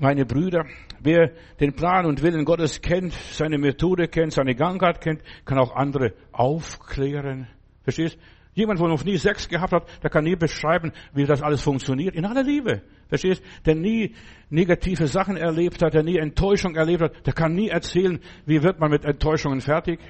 meine 0.00 0.24
Brüder, 0.24 0.64
wer 1.00 1.32
den 1.60 1.74
Plan 1.74 2.06
und 2.06 2.22
Willen 2.22 2.44
Gottes 2.44 2.80
kennt, 2.80 3.12
seine 3.12 3.58
Methode 3.58 4.08
kennt, 4.08 4.32
seine 4.32 4.54
Gangart 4.54 5.00
kennt, 5.00 5.22
kann 5.44 5.58
auch 5.58 5.74
andere 5.76 6.14
aufklären. 6.32 7.48
Verstehst? 7.82 8.18
Jemand, 8.54 8.80
der 8.80 8.88
noch 8.88 9.04
nie 9.04 9.16
Sex 9.16 9.48
gehabt 9.48 9.72
hat, 9.72 9.86
der 10.02 10.10
kann 10.10 10.24
nie 10.24 10.34
beschreiben, 10.34 10.92
wie 11.14 11.24
das 11.24 11.40
alles 11.40 11.62
funktioniert. 11.62 12.16
In 12.16 12.24
aller 12.24 12.42
Liebe. 12.42 12.82
Verstehst? 13.08 13.42
Der 13.64 13.74
nie 13.74 14.14
negative 14.48 15.06
Sachen 15.06 15.36
erlebt 15.36 15.82
hat, 15.82 15.94
der 15.94 16.02
nie 16.02 16.16
Enttäuschung 16.16 16.74
erlebt 16.74 17.02
hat, 17.02 17.26
der 17.26 17.32
kann 17.32 17.54
nie 17.54 17.68
erzählen, 17.68 18.18
wie 18.46 18.62
wird 18.62 18.80
man 18.80 18.90
mit 18.90 19.04
Enttäuschungen 19.04 19.60
fertig 19.60 20.00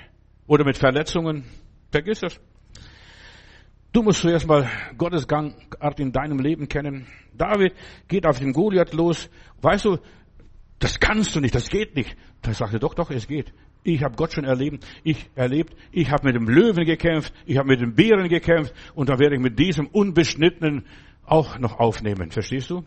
oder 0.46 0.64
mit 0.64 0.78
Verletzungen. 0.78 1.44
Vergiss 1.90 2.20
das. 2.20 2.40
Du 3.92 4.02
musst 4.02 4.20
zuerst 4.20 4.46
mal 4.46 4.70
Gottes 4.96 5.26
Gangart 5.26 5.98
in 5.98 6.12
deinem 6.12 6.38
Leben 6.38 6.68
kennen. 6.68 7.06
David 7.36 7.74
geht 8.06 8.24
auf 8.24 8.38
den 8.38 8.52
Goliath 8.52 8.92
los. 8.92 9.28
Weißt 9.62 9.84
du, 9.84 9.98
das 10.78 11.00
kannst 11.00 11.34
du 11.34 11.40
nicht, 11.40 11.56
das 11.56 11.68
geht 11.68 11.96
nicht. 11.96 12.16
Da 12.40 12.52
sagte 12.52 12.78
doch, 12.78 12.94
doch, 12.94 13.10
es 13.10 13.26
geht. 13.26 13.52
Ich 13.82 14.04
habe 14.04 14.14
Gott 14.14 14.32
schon 14.32 14.44
erlebt, 14.44 14.86
ich 15.02 15.28
erlebt, 15.34 15.74
ich 15.90 16.10
habe 16.10 16.26
mit 16.26 16.36
dem 16.36 16.48
Löwen 16.48 16.84
gekämpft, 16.84 17.32
ich 17.46 17.56
habe 17.56 17.68
mit 17.68 17.80
den 17.80 17.94
Bären 17.94 18.28
gekämpft 18.28 18.74
und 18.94 19.08
da 19.08 19.18
werde 19.18 19.36
ich 19.36 19.40
mit 19.40 19.58
diesem 19.58 19.86
unbeschnittenen 19.86 20.84
auch 21.24 21.58
noch 21.58 21.80
aufnehmen. 21.80 22.30
Verstehst 22.30 22.70
du? 22.70 22.84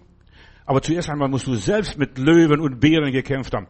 Aber 0.65 0.81
zuerst 0.81 1.09
einmal 1.09 1.29
musst 1.29 1.47
du 1.47 1.55
selbst 1.55 1.97
mit 1.97 2.17
Löwen 2.17 2.61
und 2.61 2.79
Bären 2.79 3.11
gekämpft 3.11 3.53
haben. 3.53 3.67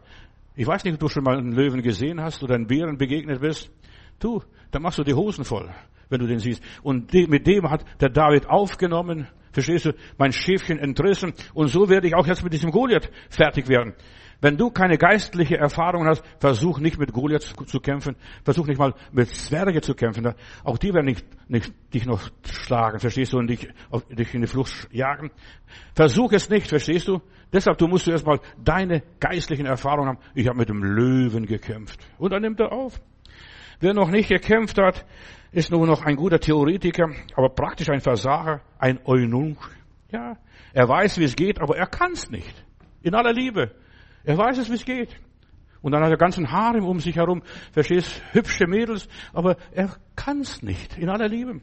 Ich 0.54 0.66
weiß 0.66 0.84
nicht, 0.84 0.94
ob 0.94 1.00
du 1.00 1.08
schon 1.08 1.24
mal 1.24 1.38
einen 1.38 1.52
Löwen 1.52 1.82
gesehen 1.82 2.20
hast 2.20 2.44
oder 2.44 2.54
einen 2.54 2.68
Bären 2.68 2.96
begegnet 2.96 3.40
bist. 3.40 3.72
Du, 4.20 4.42
da 4.74 4.80
machst 4.80 4.98
du 4.98 5.04
die 5.04 5.14
Hosen 5.14 5.44
voll 5.44 5.70
wenn 6.08 6.20
du 6.20 6.26
den 6.26 6.38
siehst. 6.38 6.62
Und 6.82 7.12
mit 7.12 7.46
dem 7.46 7.70
hat 7.70 7.84
der 8.00 8.08
David 8.08 8.48
aufgenommen, 8.48 9.26
verstehst 9.52 9.86
du, 9.86 9.92
mein 10.18 10.32
Schäfchen 10.32 10.78
entrissen. 10.78 11.32
Und 11.52 11.68
so 11.68 11.88
werde 11.88 12.06
ich 12.06 12.14
auch 12.14 12.26
jetzt 12.26 12.42
mit 12.42 12.52
diesem 12.52 12.70
Goliath 12.70 13.10
fertig 13.28 13.68
werden. 13.68 13.94
Wenn 14.40 14.56
du 14.56 14.70
keine 14.70 14.98
geistliche 14.98 15.56
Erfahrung 15.56 16.06
hast, 16.06 16.22
versuch 16.38 16.78
nicht 16.78 16.98
mit 16.98 17.12
Goliath 17.12 17.54
zu 17.66 17.80
kämpfen, 17.80 18.16
versuch 18.44 18.66
nicht 18.66 18.78
mal 18.78 18.92
mit 19.12 19.28
Zwerge 19.28 19.80
zu 19.80 19.94
kämpfen. 19.94 20.34
Auch 20.64 20.76
die 20.76 20.92
werden 20.92 21.06
nicht, 21.06 21.24
nicht 21.48 21.72
dich 21.94 22.04
noch 22.04 22.28
schlagen, 22.44 22.98
verstehst 22.98 23.32
du, 23.32 23.38
und 23.38 23.46
dich, 23.46 23.68
auf, 23.90 24.04
dich 24.08 24.34
in 24.34 24.42
die 24.42 24.46
Flucht 24.46 24.88
jagen. 24.92 25.30
Versuch 25.94 26.32
es 26.32 26.50
nicht, 26.50 26.68
verstehst 26.68 27.08
du? 27.08 27.22
Deshalb, 27.52 27.78
du 27.78 27.86
musst 27.86 28.06
erstmal 28.08 28.40
deine 28.62 29.02
geistlichen 29.18 29.66
Erfahrungen 29.66 30.08
haben. 30.08 30.18
Ich 30.34 30.46
habe 30.48 30.58
mit 30.58 30.68
dem 30.68 30.82
Löwen 30.82 31.46
gekämpft. 31.46 31.98
Und 32.18 32.32
dann 32.32 32.42
nimmt 32.42 32.60
er 32.60 32.72
auf. 32.72 33.00
Wer 33.80 33.94
noch 33.94 34.10
nicht 34.10 34.28
gekämpft 34.28 34.78
hat, 34.78 35.04
ist 35.52 35.70
nur 35.70 35.86
noch 35.86 36.02
ein 36.02 36.16
guter 36.16 36.40
Theoretiker, 36.40 37.10
aber 37.36 37.48
praktisch 37.50 37.88
ein 37.90 38.00
Versager, 38.00 38.60
ein 38.78 38.98
Eunuch. 39.04 39.68
Ja, 40.10 40.36
er 40.72 40.88
weiß, 40.88 41.18
wie 41.18 41.24
es 41.24 41.36
geht, 41.36 41.60
aber 41.60 41.76
er 41.76 41.86
kann 41.86 42.12
es 42.12 42.30
nicht. 42.30 42.64
In 43.02 43.14
aller 43.14 43.32
Liebe. 43.32 43.70
Er 44.24 44.38
weiß 44.38 44.58
es, 44.58 44.70
wie 44.70 44.74
es 44.74 44.84
geht. 44.84 45.16
Und 45.82 45.92
dann 45.92 46.02
hat 46.02 46.10
er 46.10 46.16
ganzen 46.16 46.50
Harem 46.50 46.84
um 46.84 46.98
sich 46.98 47.16
herum, 47.16 47.42
verstehst, 47.72 48.22
hübsche 48.32 48.66
Mädels, 48.66 49.06
aber 49.32 49.56
er 49.72 49.94
kann 50.16 50.40
es 50.40 50.62
nicht. 50.62 50.96
In 50.96 51.10
aller 51.10 51.28
Liebe. 51.28 51.60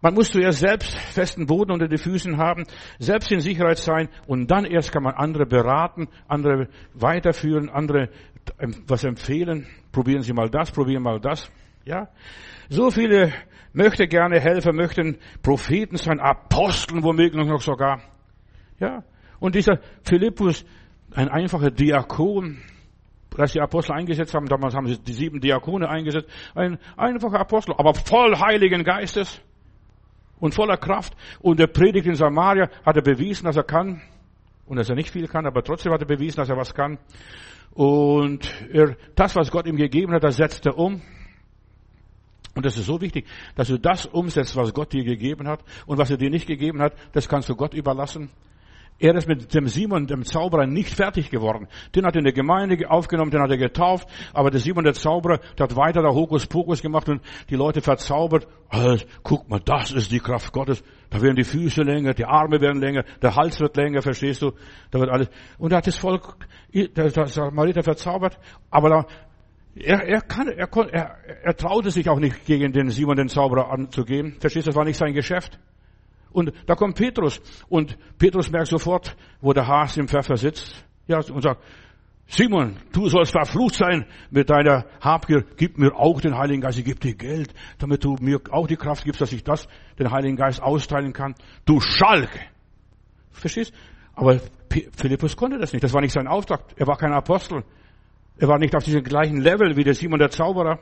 Man 0.00 0.14
muss 0.14 0.30
zuerst 0.30 0.60
selbst 0.60 0.96
festen 0.96 1.46
Boden 1.46 1.72
unter 1.72 1.88
die 1.88 1.96
Füßen 1.96 2.36
haben, 2.36 2.64
selbst 2.98 3.32
in 3.32 3.40
Sicherheit 3.40 3.78
sein 3.78 4.08
und 4.26 4.50
dann 4.50 4.64
erst 4.64 4.92
kann 4.92 5.02
man 5.02 5.14
andere 5.14 5.46
beraten, 5.46 6.08
andere 6.28 6.68
weiterführen, 6.94 7.70
andere 7.70 8.10
was 8.86 9.04
empfehlen. 9.04 9.66
Probieren 9.92 10.22
Sie 10.22 10.32
mal 10.32 10.50
das, 10.50 10.70
probieren 10.70 11.02
mal 11.02 11.20
das. 11.20 11.50
Ja, 11.84 12.08
so 12.68 12.90
viele 12.90 13.32
möchte 13.72 14.06
gerne 14.06 14.40
helfen, 14.40 14.76
möchten 14.76 15.18
Propheten 15.42 15.96
sein, 15.96 16.20
Aposteln 16.20 17.02
womöglich 17.02 17.46
noch 17.46 17.60
sogar. 17.60 18.00
Ja. 18.78 19.02
Und 19.38 19.54
dieser 19.54 19.80
Philippus, 20.02 20.64
ein 21.14 21.28
einfacher 21.28 21.70
Diakon, 21.70 22.58
als 23.36 23.52
die 23.52 23.60
Apostel 23.60 23.92
eingesetzt 23.92 24.34
haben, 24.34 24.46
damals 24.46 24.74
haben 24.74 24.86
sie 24.86 24.98
die 24.98 25.12
sieben 25.12 25.40
Diakone 25.40 25.88
eingesetzt, 25.88 26.28
ein 26.54 26.78
einfacher 26.96 27.38
Apostel, 27.38 27.74
aber 27.76 27.92
voll 27.94 28.38
Heiligen 28.38 28.82
Geistes 28.82 29.42
und 30.38 30.54
voller 30.54 30.76
Kraft. 30.76 31.16
Und 31.40 31.58
der 31.58 31.66
Predigt 31.66 32.06
in 32.06 32.14
Samaria 32.14 32.68
hat 32.84 32.96
er 32.96 33.02
bewiesen, 33.02 33.44
dass 33.44 33.56
er 33.56 33.64
kann. 33.64 34.02
Und 34.66 34.76
dass 34.76 34.88
er 34.88 34.96
nicht 34.96 35.10
viel 35.10 35.28
kann, 35.28 35.46
aber 35.46 35.62
trotzdem 35.62 35.92
hat 35.92 36.00
er 36.00 36.06
bewiesen, 36.06 36.36
dass 36.36 36.48
er 36.48 36.56
was 36.56 36.74
kann. 36.74 36.98
Und 37.72 38.52
er, 38.72 38.96
das, 39.14 39.36
was 39.36 39.50
Gott 39.50 39.66
ihm 39.66 39.76
gegeben 39.76 40.12
hat, 40.12 40.24
das 40.24 40.36
setzt 40.36 40.66
er 40.66 40.76
um. 40.76 41.02
Und 42.54 42.64
das 42.64 42.76
ist 42.76 42.86
so 42.86 43.00
wichtig, 43.00 43.26
dass 43.54 43.68
du 43.68 43.78
das 43.78 44.06
umsetzt, 44.06 44.56
was 44.56 44.72
Gott 44.72 44.92
dir 44.92 45.04
gegeben 45.04 45.46
hat. 45.46 45.62
Und 45.84 45.98
was 45.98 46.10
er 46.10 46.16
dir 46.16 46.30
nicht 46.30 46.46
gegeben 46.46 46.80
hat, 46.80 46.94
das 47.12 47.28
kannst 47.28 47.48
du 47.48 47.54
Gott 47.54 47.74
überlassen. 47.74 48.30
Er 48.98 49.14
ist 49.14 49.28
mit 49.28 49.52
dem 49.52 49.68
Simon, 49.68 50.06
dem 50.06 50.24
Zauberer, 50.24 50.66
nicht 50.66 50.94
fertig 50.94 51.30
geworden. 51.30 51.68
Den 51.94 52.06
hat 52.06 52.14
er 52.14 52.20
in 52.20 52.24
der 52.24 52.32
Gemeinde 52.32 52.90
aufgenommen, 52.90 53.30
den 53.30 53.42
hat 53.42 53.50
er 53.50 53.58
getauft, 53.58 54.08
aber 54.32 54.50
der 54.50 54.60
Simon, 54.60 54.84
der 54.84 54.94
Zauberer, 54.94 55.38
der 55.58 55.64
hat 55.64 55.76
weiter 55.76 56.00
da 56.00 56.08
Hokuspokus 56.08 56.80
gemacht 56.80 57.06
und 57.10 57.20
die 57.50 57.56
Leute 57.56 57.82
verzaubert. 57.82 58.48
Also, 58.70 59.04
guck 59.22 59.50
mal, 59.50 59.60
das 59.62 59.92
ist 59.92 60.10
die 60.10 60.20
Kraft 60.20 60.50
Gottes. 60.52 60.82
Da 61.10 61.20
werden 61.20 61.36
die 61.36 61.44
Füße 61.44 61.82
länger, 61.82 62.14
die 62.14 62.24
Arme 62.24 62.60
werden 62.60 62.80
länger, 62.80 63.04
der 63.20 63.36
Hals 63.36 63.60
wird 63.60 63.76
länger, 63.76 64.00
verstehst 64.00 64.40
du? 64.40 64.52
Da 64.90 64.98
wird 64.98 65.10
alles. 65.10 65.28
Und 65.58 65.72
er 65.72 65.78
hat 65.78 65.86
das 65.86 65.98
Volk, 65.98 66.34
der, 66.72 67.10
Samariter 67.26 67.82
verzaubert, 67.82 68.38
aber 68.70 68.88
da, 68.88 69.06
er, 69.76 70.04
er, 70.04 70.20
kann, 70.22 70.48
er, 70.48 70.68
er, 70.90 71.16
er 71.42 71.54
traute 71.54 71.90
sich 71.90 72.08
auch 72.08 72.18
nicht 72.18 72.46
gegen 72.46 72.72
den 72.72 72.88
Simon, 72.88 73.16
den 73.16 73.28
Zauberer, 73.28 73.70
anzugehen. 73.70 74.36
Verstehst 74.40 74.66
du, 74.66 74.70
das 74.70 74.76
war 74.76 74.86
nicht 74.86 74.96
sein 74.96 75.12
Geschäft. 75.12 75.58
Und 76.36 76.52
da 76.66 76.74
kommt 76.74 76.96
Petrus. 76.98 77.40
Und 77.66 77.96
Petrus 78.18 78.50
merkt 78.50 78.68
sofort, 78.68 79.16
wo 79.40 79.54
der 79.54 79.66
Hase 79.66 80.00
im 80.00 80.06
Pfeffer 80.06 80.36
sitzt. 80.36 80.84
Ja, 81.06 81.16
und 81.16 81.40
sagt, 81.40 81.62
Simon, 82.26 82.76
du 82.92 83.08
sollst 83.08 83.32
verflucht 83.32 83.76
sein 83.76 84.04
mit 84.30 84.50
deiner 84.50 84.84
Habgier. 85.00 85.46
Gib 85.56 85.78
mir 85.78 85.96
auch 85.96 86.20
den 86.20 86.36
Heiligen 86.36 86.60
Geist. 86.60 86.76
Ich 86.78 86.84
gebe 86.84 87.00
dir 87.00 87.14
Geld, 87.14 87.54
damit 87.78 88.04
du 88.04 88.16
mir 88.20 88.38
auch 88.50 88.66
die 88.66 88.76
Kraft 88.76 89.04
gibst, 89.04 89.22
dass 89.22 89.32
ich 89.32 89.44
das, 89.44 89.66
den 89.98 90.10
Heiligen 90.10 90.36
Geist 90.36 90.62
austeilen 90.62 91.14
kann. 91.14 91.34
Du 91.64 91.80
Schalk! 91.80 92.28
Verstehst? 93.30 93.72
Aber 94.14 94.38
Philippus 94.94 95.38
konnte 95.38 95.56
das 95.58 95.72
nicht. 95.72 95.84
Das 95.84 95.94
war 95.94 96.02
nicht 96.02 96.12
sein 96.12 96.28
Auftrag. 96.28 96.64
Er 96.76 96.86
war 96.86 96.98
kein 96.98 97.14
Apostel. 97.14 97.64
Er 98.36 98.48
war 98.48 98.58
nicht 98.58 98.76
auf 98.76 98.84
diesem 98.84 99.04
gleichen 99.04 99.40
Level 99.40 99.74
wie 99.74 99.84
der 99.84 99.94
Simon 99.94 100.18
der 100.18 100.28
Zauberer. 100.28 100.80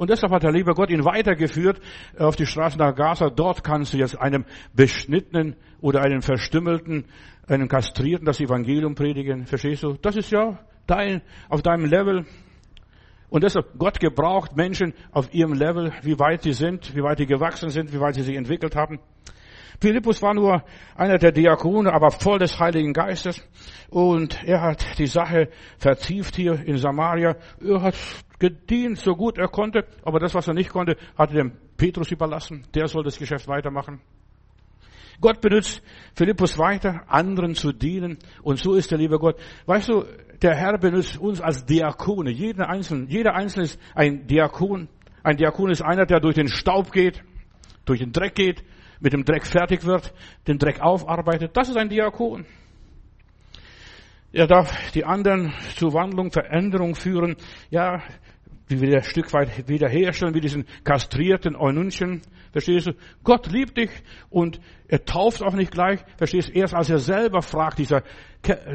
Und 0.00 0.08
deshalb 0.08 0.32
hat 0.32 0.44
der 0.44 0.50
liebe 0.50 0.72
Gott 0.72 0.88
ihn 0.88 1.04
weitergeführt 1.04 1.78
auf 2.18 2.34
die 2.34 2.46
Straße 2.46 2.78
nach 2.78 2.94
Gaza. 2.94 3.28
Dort 3.28 3.62
kannst 3.62 3.92
du 3.92 3.98
jetzt 3.98 4.18
einem 4.18 4.46
Beschnittenen 4.72 5.56
oder 5.82 6.00
einem 6.00 6.22
Verstümmelten, 6.22 7.04
einem 7.46 7.68
Kastrierten 7.68 8.24
das 8.24 8.40
Evangelium 8.40 8.94
predigen. 8.94 9.44
Verstehst 9.44 9.82
du? 9.82 9.98
Das 10.00 10.16
ist 10.16 10.30
ja 10.30 10.58
dein, 10.86 11.20
auf 11.50 11.60
deinem 11.60 11.84
Level. 11.84 12.24
Und 13.28 13.44
deshalb, 13.44 13.76
Gott 13.76 14.00
gebraucht 14.00 14.56
Menschen 14.56 14.94
auf 15.12 15.34
ihrem 15.34 15.52
Level, 15.52 15.92
wie 16.00 16.18
weit 16.18 16.44
sie 16.44 16.54
sind, 16.54 16.96
wie 16.96 17.02
weit 17.02 17.18
sie 17.18 17.26
gewachsen 17.26 17.68
sind, 17.68 17.92
wie 17.92 18.00
weit 18.00 18.14
sie 18.14 18.22
sich 18.22 18.36
entwickelt 18.36 18.76
haben. 18.76 19.00
Philippus 19.80 20.22
war 20.22 20.34
nur 20.34 20.62
einer 20.94 21.18
der 21.18 21.32
Diakone, 21.32 21.92
aber 21.92 22.10
voll 22.10 22.38
des 22.38 22.58
Heiligen 22.58 22.92
Geistes. 22.92 23.46
Und 23.90 24.42
er 24.44 24.62
hat 24.62 24.98
die 24.98 25.06
Sache 25.06 25.48
vertieft 25.78 26.36
hier 26.36 26.54
in 26.64 26.78
Samaria. 26.78 27.36
Er 27.60 27.82
hat 27.82 27.96
gedient, 28.38 28.98
so 28.98 29.12
gut 29.14 29.38
er 29.38 29.48
konnte. 29.48 29.84
Aber 30.02 30.18
das, 30.18 30.34
was 30.34 30.48
er 30.48 30.54
nicht 30.54 30.70
konnte, 30.70 30.96
hat 31.16 31.30
er 31.30 31.44
dem 31.44 31.52
Petrus 31.76 32.10
überlassen. 32.10 32.66
Der 32.74 32.88
soll 32.88 33.04
das 33.04 33.18
Geschäft 33.18 33.48
weitermachen. 33.48 34.00
Gott 35.20 35.40
benutzt 35.40 35.82
Philippus 36.14 36.58
weiter, 36.58 37.02
anderen 37.06 37.54
zu 37.54 37.72
dienen. 37.72 38.18
Und 38.42 38.58
so 38.58 38.74
ist 38.74 38.90
der 38.90 38.98
liebe 38.98 39.18
Gott. 39.18 39.38
Weißt 39.66 39.88
du, 39.88 40.04
der 40.40 40.54
Herr 40.54 40.78
benutzt 40.78 41.18
uns 41.18 41.40
als 41.40 41.66
Diakone. 41.66 42.30
Jeder 42.30 42.68
Einzelne, 42.68 43.06
jeder 43.08 43.34
Einzelne 43.34 43.64
ist 43.64 43.78
ein 43.94 44.26
Diakon. 44.26 44.88
Ein 45.22 45.36
Diakon 45.36 45.70
ist 45.70 45.82
einer, 45.82 46.06
der 46.06 46.20
durch 46.20 46.36
den 46.36 46.48
Staub 46.48 46.92
geht, 46.92 47.22
durch 47.84 48.00
den 48.00 48.12
Dreck 48.12 48.34
geht, 48.34 48.64
mit 49.00 49.12
dem 49.12 49.24
Dreck 49.24 49.46
fertig 49.46 49.84
wird, 49.84 50.12
den 50.46 50.58
Dreck 50.58 50.80
aufarbeitet. 50.80 51.56
Das 51.56 51.68
ist 51.68 51.76
ein 51.76 51.88
Diakon. 51.88 52.46
Er 54.32 54.46
darf 54.46 54.92
die 54.92 55.04
anderen 55.04 55.52
zur 55.76 55.92
Wandlung, 55.92 56.30
Veränderung 56.30 56.94
führen. 56.94 57.36
Ja, 57.70 58.02
wie 58.68 58.80
wir 58.80 58.98
ein 58.98 59.02
Stück 59.02 59.32
weit 59.32 59.68
wiederherstellen, 59.68 60.34
wie 60.34 60.40
diesen 60.40 60.64
kastrierten 60.84 61.56
Eunuchen. 61.56 62.22
Verstehst 62.52 62.86
du? 62.86 62.92
Gott 63.24 63.50
liebt 63.50 63.76
dich 63.76 63.90
und 64.28 64.60
er 64.86 65.04
tauft 65.04 65.42
auch 65.42 65.54
nicht 65.54 65.72
gleich. 65.72 66.00
Verstehst 66.16 66.48
du? 66.48 66.52
Erst 66.52 66.74
als 66.74 66.90
er 66.90 66.98
selber 66.98 67.42
fragt, 67.42 67.78
dieser, 67.80 68.04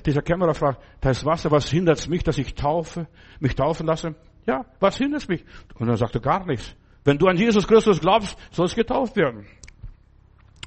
dieser 0.06 0.22
Kämmerer 0.22 0.54
fragt, 0.54 0.82
da 1.00 1.12
ist 1.12 1.26
Wasser, 1.26 1.52
was 1.52 1.70
hindert 1.70 2.08
mich, 2.10 2.24
dass 2.24 2.38
ich 2.38 2.56
taufe, 2.56 3.08
mich 3.40 3.56
taufen 3.56 3.88
lasse? 3.88 4.16
Ja, 4.46 4.66
was 4.80 4.98
hindert 4.98 5.28
mich? 5.30 5.44
Und 5.76 5.88
dann 5.88 5.98
sagt 5.98 6.16
er 6.16 6.22
gar 6.22 6.46
nichts. 6.46 6.76
Wenn 7.06 7.18
du 7.18 7.28
an 7.28 7.38
Jesus 7.38 7.68
Christus 7.68 8.02
glaubst, 8.02 8.38
sollst 8.52 8.76
getauft 8.76 9.16
werden. 9.16 9.46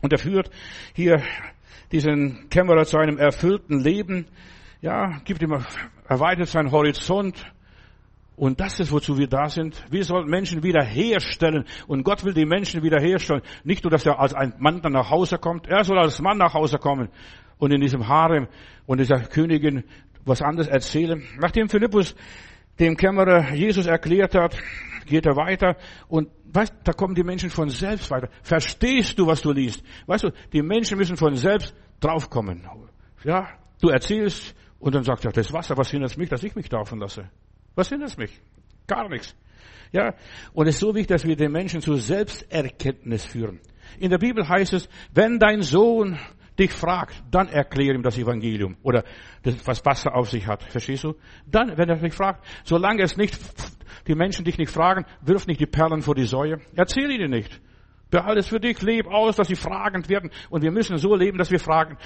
Und 0.02 0.12
er 0.12 0.18
führt 0.18 0.50
hier 0.94 1.22
diesen 1.92 2.48
Kämmerer 2.50 2.84
zu 2.84 2.98
einem 2.98 3.18
erfüllten 3.18 3.80
Leben. 3.80 4.26
Ja, 4.80 5.20
gibt 5.24 5.42
ihm, 5.42 5.56
erweitert 6.06 6.48
seinen 6.48 6.70
Horizont. 6.70 7.44
Und 8.36 8.60
das 8.60 8.78
ist, 8.78 8.92
wozu 8.92 9.18
wir 9.18 9.26
da 9.26 9.48
sind. 9.48 9.84
Wir 9.90 10.04
sollen 10.04 10.28
Menschen 10.28 10.62
wiederherstellen. 10.62 11.64
Und 11.88 12.04
Gott 12.04 12.24
will 12.24 12.34
die 12.34 12.46
Menschen 12.46 12.84
wiederherstellen. 12.84 13.42
Nicht 13.64 13.82
nur, 13.82 13.90
dass 13.90 14.06
er 14.06 14.20
als 14.20 14.32
ein 14.32 14.54
Mann 14.58 14.80
dann 14.80 14.92
nach 14.92 15.10
Hause 15.10 15.38
kommt. 15.38 15.66
Er 15.66 15.82
soll 15.82 15.98
als 15.98 16.20
Mann 16.20 16.38
nach 16.38 16.54
Hause 16.54 16.78
kommen. 16.78 17.08
Und 17.58 17.72
in 17.72 17.80
diesem 17.80 18.06
Harem 18.06 18.46
und 18.86 19.00
dieser 19.00 19.18
Königin 19.18 19.82
was 20.24 20.42
anderes 20.42 20.68
erzählen. 20.68 21.24
Nachdem 21.40 21.68
Philippus 21.68 22.14
dem 22.78 22.96
Kämmerer 22.96 23.54
Jesus 23.54 23.86
erklärt 23.86 24.34
hat, 24.34 24.56
geht 25.06 25.26
er 25.26 25.36
weiter 25.36 25.76
und 26.08 26.28
weißt, 26.52 26.74
da 26.84 26.92
kommen 26.92 27.14
die 27.14 27.24
Menschen 27.24 27.50
von 27.50 27.68
selbst 27.68 28.10
weiter. 28.10 28.28
Verstehst 28.42 29.18
du, 29.18 29.26
was 29.26 29.42
du 29.42 29.52
liest? 29.52 29.82
Weißt 30.06 30.24
du, 30.24 30.30
die 30.52 30.62
Menschen 30.62 30.98
müssen 30.98 31.16
von 31.16 31.34
selbst 31.34 31.74
draufkommen. 32.00 32.66
Ja, 33.24 33.48
du 33.80 33.88
erzählst 33.88 34.54
und 34.78 34.94
dann 34.94 35.02
sagt 35.02 35.24
er, 35.24 35.32
das 35.32 35.52
Wasser, 35.52 35.76
was 35.76 35.90
hindert 35.90 36.16
mich, 36.16 36.28
dass 36.28 36.42
ich 36.44 36.54
mich 36.54 36.68
taufen 36.68 37.00
lasse? 37.00 37.28
Was 37.74 37.88
hindert 37.88 38.16
mich? 38.18 38.40
Gar 38.86 39.08
nichts. 39.08 39.34
Ja, 39.92 40.14
und 40.52 40.66
es 40.66 40.74
ist 40.74 40.80
so 40.80 40.94
wichtig, 40.94 41.08
dass 41.08 41.24
wir 41.24 41.36
den 41.36 41.52
Menschen 41.52 41.80
zu 41.80 41.94
Selbsterkenntnis 41.94 43.24
führen. 43.24 43.60
In 43.98 44.10
der 44.10 44.18
Bibel 44.18 44.46
heißt 44.46 44.74
es, 44.74 44.88
wenn 45.14 45.38
dein 45.38 45.62
Sohn 45.62 46.18
dich 46.58 46.72
fragt, 46.72 47.22
dann 47.30 47.48
erkläre 47.48 47.94
ihm 47.94 48.02
das 48.02 48.18
Evangelium 48.18 48.76
oder 48.82 49.04
das, 49.42 49.54
was 49.66 49.84
Wasser 49.84 50.14
auf 50.14 50.30
sich 50.30 50.46
hat. 50.46 50.62
Verstehst 50.62 51.04
du? 51.04 51.14
Dann, 51.46 51.76
wenn 51.76 51.88
er 51.88 51.96
dich 51.96 52.14
fragt, 52.14 52.44
solange 52.64 53.02
es 53.02 53.16
nicht, 53.16 53.38
die 54.06 54.14
Menschen 54.14 54.44
dich 54.44 54.58
nicht 54.58 54.70
fragen, 54.70 55.04
wirf 55.22 55.46
nicht 55.46 55.60
die 55.60 55.66
Perlen 55.66 56.02
vor 56.02 56.14
die 56.14 56.24
Säue. 56.24 56.60
Erzähl 56.74 57.10
ihnen 57.10 57.30
nicht. 57.30 57.60
Behalte 58.10 58.40
es 58.40 58.48
für 58.48 58.58
dich, 58.58 58.80
leb 58.80 59.06
aus, 59.06 59.36
dass 59.36 59.48
sie 59.48 59.54
fragend 59.54 60.08
werden. 60.08 60.30
Und 60.48 60.62
wir 60.62 60.72
müssen 60.72 60.96
so 60.96 61.14
leben, 61.14 61.36
dass 61.36 61.50
wir 61.50 61.60
fragen, 61.60 61.98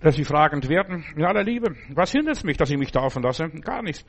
dass 0.00 0.16
sie 0.16 0.24
fragend 0.24 0.68
werden. 0.68 1.04
In 1.14 1.24
aller 1.24 1.44
Liebe. 1.44 1.76
Was 1.90 2.12
hindert 2.12 2.36
es 2.36 2.44
mich, 2.44 2.56
dass 2.56 2.70
ich 2.70 2.78
mich 2.78 2.92
taufen 2.92 3.22
lasse? 3.22 3.48
Gar 3.48 3.82
nichts. 3.82 4.04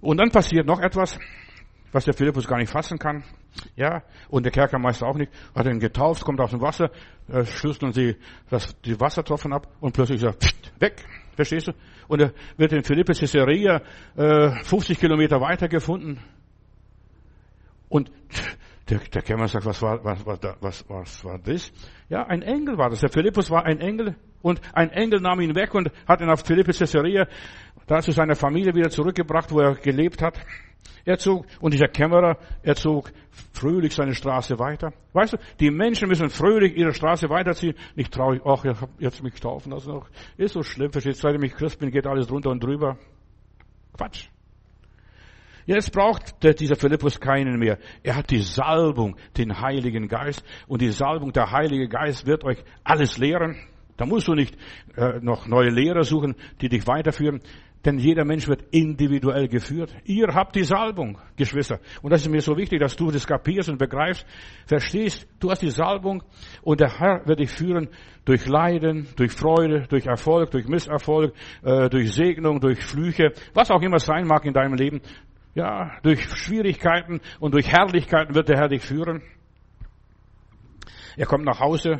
Und 0.00 0.18
dann 0.18 0.30
passiert 0.30 0.66
noch 0.66 0.80
etwas 0.80 1.18
was 1.92 2.04
der 2.04 2.14
Philippus 2.14 2.46
gar 2.46 2.58
nicht 2.58 2.70
fassen 2.70 2.98
kann. 2.98 3.24
Ja, 3.76 4.02
und 4.28 4.44
der 4.44 4.52
Kerkermeister 4.52 5.06
auch 5.06 5.16
nicht. 5.16 5.32
Hat 5.54 5.66
ihn 5.66 5.80
getauft, 5.80 6.24
kommt 6.24 6.40
aus 6.40 6.50
dem 6.50 6.60
Wasser, 6.60 6.90
äh, 7.28 7.44
schlüsseln 7.44 7.92
sie 7.92 8.16
das, 8.50 8.80
die 8.82 9.00
Wassertropfen 9.00 9.52
ab 9.52 9.66
und 9.80 9.92
plötzlich 9.92 10.20
sagt, 10.20 10.44
pft, 10.44 10.80
weg. 10.80 11.04
Verstehst 11.34 11.68
du? 11.68 11.72
Und 12.08 12.20
er 12.20 12.32
wird 12.56 12.72
in 12.72 12.82
Philippus 12.82 13.20
Caesarea 13.20 13.80
äh, 14.16 14.50
50 14.64 14.98
Kilometer 14.98 15.40
weiter 15.40 15.68
gefunden. 15.68 16.20
Und 17.88 18.10
der, 18.90 18.98
der 18.98 19.22
Kämmer 19.22 19.48
sagt, 19.48 19.66
was 19.66 19.82
war, 19.82 20.02
was, 20.04 20.24
was, 20.24 20.40
was, 20.60 20.84
was 20.88 21.24
war 21.24 21.38
das? 21.38 21.72
Ja, 22.08 22.26
ein 22.26 22.42
Engel 22.42 22.78
war 22.78 22.90
das. 22.90 23.00
Der 23.00 23.10
Philippus 23.10 23.50
war 23.50 23.64
ein 23.64 23.80
Engel 23.80 24.16
und 24.42 24.60
ein 24.72 24.90
Engel 24.90 25.20
nahm 25.20 25.40
ihn 25.40 25.54
weg 25.54 25.74
und 25.74 25.90
hat 26.06 26.20
ihn 26.20 26.30
auf 26.30 26.44
Philippus 26.44 26.78
Caesarea 26.78 27.26
da 27.86 28.00
zu 28.00 28.12
seiner 28.12 28.34
Familie 28.34 28.74
wieder 28.74 28.90
zurückgebracht, 28.90 29.50
wo 29.50 29.60
er 29.60 29.74
gelebt 29.74 30.22
hat. 30.22 30.38
Er 31.04 31.18
zog, 31.18 31.46
und 31.60 31.72
dieser 31.72 31.88
Kämmerer, 31.88 32.36
er 32.62 32.74
zog 32.74 33.10
fröhlich 33.52 33.94
seine 33.94 34.14
Straße 34.14 34.58
weiter. 34.58 34.92
Weißt 35.14 35.34
du, 35.34 35.36
die 35.58 35.70
Menschen 35.70 36.08
müssen 36.08 36.28
fröhlich 36.28 36.76
ihre 36.76 36.92
Straße 36.92 37.30
weiterziehen. 37.30 37.74
Nicht 37.96 38.12
traurig, 38.12 38.42
ach, 38.44 38.64
ich 38.64 38.78
hab 38.78 38.90
jetzt 38.98 39.22
mich 39.22 39.34
taufen 39.40 39.72
lassen. 39.72 40.02
Ist 40.36 40.52
so 40.52 40.62
schlimm, 40.62 40.92
verstehst 40.92 41.24
du, 41.24 41.28
seit 41.28 41.42
ich 41.42 41.54
Christ 41.54 41.78
bin, 41.78 41.90
geht 41.90 42.06
alles 42.06 42.26
drunter 42.26 42.50
und 42.50 42.62
drüber. 42.62 42.98
Quatsch. 43.96 44.28
Jetzt 45.68 45.92
braucht 45.92 46.42
dieser 46.42 46.76
Philippus 46.76 47.20
keinen 47.20 47.58
mehr. 47.58 47.76
Er 48.02 48.16
hat 48.16 48.30
die 48.30 48.40
Salbung, 48.40 49.16
den 49.36 49.60
Heiligen 49.60 50.08
Geist. 50.08 50.42
Und 50.66 50.80
die 50.80 50.88
Salbung, 50.88 51.30
der 51.34 51.52
Heilige 51.52 51.88
Geist 51.88 52.26
wird 52.26 52.42
euch 52.42 52.56
alles 52.84 53.18
lehren. 53.18 53.54
Da 53.98 54.06
musst 54.06 54.28
du 54.28 54.32
nicht 54.32 54.56
äh, 54.96 55.18
noch 55.20 55.46
neue 55.46 55.68
Lehrer 55.68 56.04
suchen, 56.04 56.36
die 56.62 56.70
dich 56.70 56.86
weiterführen. 56.86 57.42
Denn 57.84 57.98
jeder 57.98 58.24
Mensch 58.24 58.48
wird 58.48 58.62
individuell 58.70 59.46
geführt. 59.46 59.94
Ihr 60.04 60.28
habt 60.34 60.56
die 60.56 60.64
Salbung, 60.64 61.18
Geschwister. 61.36 61.78
Und 62.02 62.12
das 62.12 62.22
ist 62.22 62.28
mir 62.28 62.40
so 62.40 62.56
wichtig, 62.56 62.80
dass 62.80 62.96
du 62.96 63.10
das 63.10 63.26
kapierst 63.26 63.68
und 63.68 63.78
begreifst, 63.78 64.26
verstehst. 64.66 65.28
Du 65.38 65.50
hast 65.50 65.62
die 65.62 65.70
Salbung 65.70 66.22
und 66.62 66.80
der 66.80 66.98
Herr 66.98 67.26
wird 67.26 67.38
dich 67.38 67.50
führen 67.50 67.88
durch 68.24 68.46
Leiden, 68.46 69.06
durch 69.16 69.32
Freude, 69.32 69.86
durch 69.88 70.06
Erfolg, 70.06 70.50
durch 70.50 70.66
Misserfolg, 70.66 71.34
äh, 71.62 71.88
durch 71.88 72.12
Segnung, 72.12 72.58
durch 72.60 72.82
Flüche, 72.82 73.32
was 73.54 73.70
auch 73.70 73.82
immer 73.82 74.00
sein 74.00 74.26
mag 74.26 74.44
in 74.44 74.52
deinem 74.54 74.74
Leben. 74.74 75.00
Ja, 75.58 75.90
durch 76.04 76.22
Schwierigkeiten 76.22 77.20
und 77.40 77.52
durch 77.52 77.66
Herrlichkeiten 77.66 78.36
wird 78.36 78.48
der 78.48 78.58
Herr 78.58 78.68
dich 78.68 78.84
führen. 78.84 79.22
Er 81.16 81.26
kommt 81.26 81.44
nach 81.44 81.58
Hause, 81.58 81.98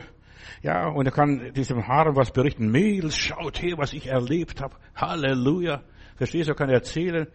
ja, 0.63 0.87
und 0.87 1.07
er 1.07 1.11
kann 1.11 1.53
diesem 1.55 1.89
Haaren 1.89 2.15
was 2.15 2.31
berichten. 2.31 2.71
Mädels, 2.71 3.17
schaut 3.17 3.61
her, 3.61 3.75
was 3.77 3.95
ich 3.95 4.07
erlebt 4.07 4.61
habe. 4.61 4.77
Halleluja. 4.95 5.83
Verstehst 6.15 6.47
du, 6.47 6.53
er 6.53 6.57
kann 6.57 6.71
erzählen, 6.71 7.27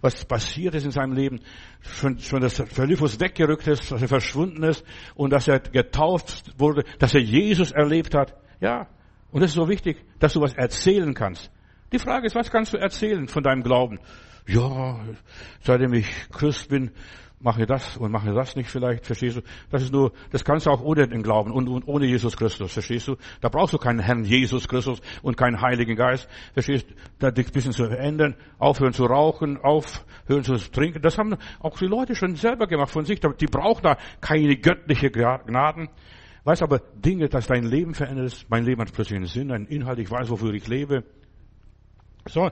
was 0.00 0.24
passiert 0.24 0.74
ist 0.74 0.86
in 0.86 0.92
seinem 0.92 1.12
Leben. 1.12 1.40
Schon, 1.82 2.20
schon 2.20 2.40
dass 2.40 2.58
Philippus 2.72 3.20
weggerückt 3.20 3.66
ist, 3.66 3.92
dass 3.92 4.00
er 4.00 4.08
verschwunden 4.08 4.62
ist 4.62 4.82
und 5.14 5.30
dass 5.30 5.46
er 5.46 5.60
getauft 5.60 6.54
wurde, 6.58 6.84
dass 6.98 7.12
er 7.12 7.20
Jesus 7.20 7.70
erlebt 7.70 8.14
hat. 8.14 8.34
Ja, 8.62 8.88
und 9.30 9.42
das 9.42 9.50
ist 9.50 9.56
so 9.56 9.68
wichtig, 9.68 10.02
dass 10.20 10.32
du 10.32 10.40
was 10.40 10.54
erzählen 10.54 11.12
kannst. 11.12 11.50
Die 11.92 11.98
Frage 11.98 12.28
ist, 12.28 12.34
was 12.34 12.50
kannst 12.50 12.72
du 12.72 12.78
erzählen 12.78 13.28
von 13.28 13.42
deinem 13.42 13.62
Glauben? 13.62 14.00
Ja, 14.46 15.00
seitdem 15.60 15.92
ich 15.94 16.08
Christ 16.30 16.68
bin, 16.68 16.92
mache 17.40 17.66
das 17.66 17.96
und 17.96 18.12
mache 18.12 18.32
das 18.32 18.56
nicht 18.56 18.70
vielleicht, 18.70 19.06
verstehst 19.06 19.36
du? 19.36 19.42
Das 19.70 19.82
ist 19.82 19.92
nur, 19.92 20.12
das 20.30 20.44
kannst 20.44 20.66
du 20.66 20.70
auch 20.70 20.80
ohne 20.80 21.06
den 21.06 21.22
Glauben 21.22 21.52
und, 21.52 21.68
und 21.68 21.86
ohne 21.86 22.06
Jesus 22.06 22.36
Christus, 22.36 22.72
verstehst 22.72 23.08
du? 23.08 23.16
Da 23.40 23.48
brauchst 23.48 23.74
du 23.74 23.78
keinen 23.78 23.98
Herrn 23.98 24.24
Jesus 24.24 24.68
Christus 24.68 25.00
und 25.22 25.36
keinen 25.36 25.60
Heiligen 25.60 25.96
Geist, 25.96 26.28
verstehst 26.54 26.88
du? 26.90 26.94
Da 27.18 27.30
dich 27.30 27.48
ein 27.48 27.52
bisschen 27.52 27.72
zu 27.72 27.86
verändern, 27.86 28.36
aufhören 28.58 28.92
zu 28.92 29.04
rauchen, 29.04 29.58
aufhören 29.58 30.44
zu 30.44 30.56
trinken. 30.70 31.02
Das 31.02 31.18
haben 31.18 31.36
auch 31.60 31.78
die 31.78 31.86
Leute 31.86 32.14
schon 32.14 32.36
selber 32.36 32.66
gemacht 32.66 32.90
von 32.90 33.04
sich. 33.04 33.20
Die 33.20 33.46
brauchen 33.46 33.82
da 33.82 33.96
keine 34.20 34.56
göttliche 34.56 35.10
Gnaden. 35.10 35.88
Weißt 36.44 36.62
aber 36.62 36.78
Dinge, 36.78 37.28
dass 37.28 37.48
dein 37.48 37.64
Leben 37.64 37.94
verändert 37.94 38.26
ist. 38.26 38.48
Mein 38.48 38.64
Leben 38.64 38.80
hat 38.80 38.92
plötzlich 38.92 39.16
einen 39.16 39.26
Sinn, 39.26 39.50
einen 39.50 39.66
Inhalt. 39.66 39.98
Ich 39.98 40.10
weiß, 40.10 40.30
wofür 40.30 40.54
ich 40.54 40.68
lebe. 40.68 41.02
So. 42.28 42.50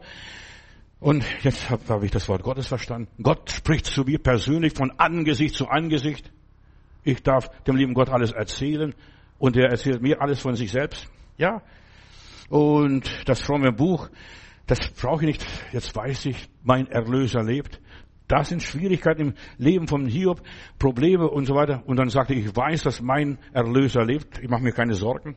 Und 1.00 1.24
jetzt 1.42 1.68
habe 1.70 1.82
hab 1.88 2.02
ich 2.02 2.10
das 2.10 2.28
Wort 2.28 2.42
Gottes 2.42 2.66
verstanden. 2.66 3.08
Gott 3.22 3.50
spricht 3.50 3.86
zu 3.86 4.04
mir 4.04 4.18
persönlich 4.18 4.74
von 4.74 4.90
Angesicht 4.98 5.54
zu 5.54 5.68
Angesicht. 5.68 6.32
Ich 7.02 7.22
darf 7.22 7.48
dem 7.64 7.76
lieben 7.76 7.94
Gott 7.94 8.08
alles 8.08 8.32
erzählen 8.32 8.94
und 9.38 9.56
er 9.56 9.70
erzählt 9.70 10.00
mir 10.00 10.22
alles 10.22 10.40
von 10.40 10.54
sich 10.54 10.70
selbst. 10.70 11.06
Ja. 11.36 11.62
Und 12.48 13.28
das 13.28 13.42
fromme 13.42 13.72
Buch, 13.72 14.08
das 14.66 14.78
brauche 14.90 15.22
ich 15.24 15.26
nicht. 15.26 15.46
Jetzt 15.72 15.94
weiß 15.94 16.26
ich, 16.26 16.48
mein 16.62 16.86
Erlöser 16.86 17.42
lebt. 17.42 17.80
Da 18.26 18.42
sind 18.42 18.62
Schwierigkeiten 18.62 19.20
im 19.20 19.34
Leben 19.58 19.86
von 19.86 20.06
Hiob, 20.06 20.42
Probleme 20.78 21.28
und 21.28 21.44
so 21.44 21.54
weiter. 21.54 21.82
Und 21.86 21.98
dann 21.98 22.08
sagte 22.08 22.32
ich, 22.32 22.46
ich 22.46 22.56
weiß, 22.56 22.82
dass 22.82 23.02
mein 23.02 23.38
Erlöser 23.52 24.04
lebt. 24.04 24.38
Ich 24.38 24.48
mache 24.48 24.62
mir 24.62 24.72
keine 24.72 24.94
Sorgen. 24.94 25.36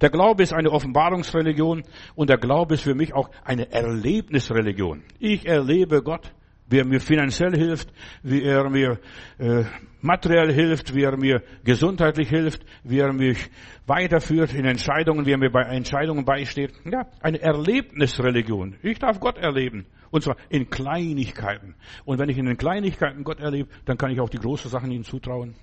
Der 0.00 0.10
Glaube 0.10 0.42
ist 0.42 0.52
eine 0.52 0.70
Offenbarungsreligion 0.70 1.82
und 2.14 2.30
der 2.30 2.38
Glaube 2.38 2.74
ist 2.74 2.82
für 2.82 2.94
mich 2.94 3.14
auch 3.14 3.30
eine 3.44 3.70
Erlebnisreligion. 3.70 5.02
Ich 5.18 5.46
erlebe 5.46 6.02
Gott, 6.02 6.32
wie 6.68 6.78
er 6.78 6.86
mir 6.86 7.00
finanziell 7.00 7.54
hilft, 7.54 7.92
wie 8.22 8.42
er 8.42 8.68
mir 8.70 8.98
äh, 9.38 9.64
materiell 10.00 10.52
hilft, 10.52 10.94
wie 10.94 11.02
er 11.02 11.16
mir 11.16 11.42
gesundheitlich 11.64 12.28
hilft, 12.28 12.64
wie 12.82 12.98
er 12.98 13.12
mich 13.12 13.50
weiterführt 13.86 14.54
in 14.54 14.64
Entscheidungen, 14.64 15.26
wie 15.26 15.32
er 15.32 15.38
mir 15.38 15.50
bei 15.50 15.62
Entscheidungen 15.62 16.24
beisteht. 16.24 16.72
Ja, 16.84 17.06
eine 17.20 17.40
Erlebnisreligion. 17.40 18.76
Ich 18.82 18.98
darf 18.98 19.20
Gott 19.20 19.38
erleben. 19.38 19.86
Und 20.10 20.22
zwar 20.22 20.36
in 20.50 20.68
Kleinigkeiten. 20.68 21.74
Und 22.04 22.18
wenn 22.18 22.28
ich 22.28 22.38
in 22.38 22.46
den 22.46 22.56
Kleinigkeiten 22.56 23.24
Gott 23.24 23.40
erlebe, 23.40 23.68
dann 23.84 23.96
kann 23.96 24.10
ich 24.10 24.20
auch 24.20 24.28
die 24.28 24.38
großen 24.38 24.70
Sachen 24.70 24.90
ihm 24.90 25.04
zutrauen. 25.04 25.54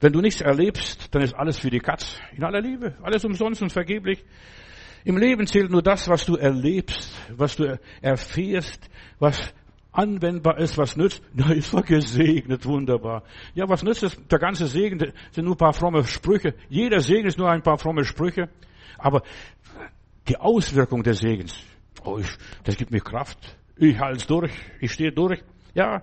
Wenn 0.00 0.12
du 0.12 0.20
nichts 0.20 0.40
erlebst, 0.40 1.14
dann 1.14 1.22
ist 1.22 1.34
alles 1.34 1.58
für 1.58 1.70
die 1.70 1.80
Katz. 1.80 2.18
In 2.36 2.44
aller 2.44 2.60
Liebe. 2.60 2.96
Alles 3.02 3.24
umsonst 3.24 3.62
und 3.62 3.72
vergeblich. 3.72 4.24
Im 5.04 5.16
Leben 5.16 5.46
zählt 5.46 5.70
nur 5.70 5.82
das, 5.82 6.08
was 6.08 6.26
du 6.26 6.36
erlebst, 6.36 7.14
was 7.30 7.56
du 7.56 7.78
erfährst, 8.02 8.90
was 9.18 9.54
anwendbar 9.92 10.58
ist, 10.58 10.76
was 10.76 10.96
nützt. 10.96 11.22
Da 11.34 11.52
ist 11.52 11.72
er 11.72 11.82
gesegnet, 11.82 12.66
wunderbar. 12.66 13.22
Ja, 13.54 13.68
was 13.68 13.82
nützt 13.82 14.02
es? 14.02 14.16
Der 14.28 14.38
ganze 14.38 14.66
Segen 14.66 15.12
sind 15.30 15.44
nur 15.44 15.54
ein 15.54 15.58
paar 15.58 15.72
fromme 15.72 16.04
Sprüche. 16.04 16.54
Jeder 16.68 17.00
Segen 17.00 17.26
ist 17.26 17.38
nur 17.38 17.50
ein 17.50 17.62
paar 17.62 17.78
fromme 17.78 18.04
Sprüche. 18.04 18.48
Aber 18.98 19.22
die 20.28 20.36
Auswirkung 20.36 21.02
des 21.02 21.20
Segens, 21.20 21.56
oh, 22.04 22.18
ich, 22.18 22.28
das 22.64 22.76
gibt 22.76 22.90
mir 22.90 23.00
Kraft. 23.00 23.38
Ich 23.76 23.98
halte 23.98 24.26
durch, 24.26 24.52
ich 24.80 24.92
stehe 24.92 25.12
durch. 25.12 25.42
Ja, 25.74 26.02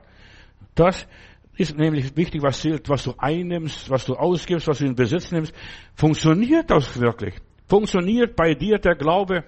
das 0.75 1.07
ist 1.55 1.77
nämlich 1.77 2.15
wichtig, 2.15 2.41
was 2.41 2.61
zählt, 2.61 2.89
was 2.89 3.03
du 3.03 3.13
einnimmst, 3.17 3.89
was 3.89 4.05
du 4.05 4.15
ausgibst, 4.15 4.67
was 4.67 4.79
du 4.79 4.85
in 4.85 4.95
Besitz 4.95 5.31
nimmst. 5.31 5.53
Funktioniert 5.95 6.69
das 6.69 6.99
wirklich? 6.99 7.35
Funktioniert 7.67 8.35
bei 8.35 8.55
dir 8.55 8.79
der 8.79 8.95
Glaube? 8.95 9.43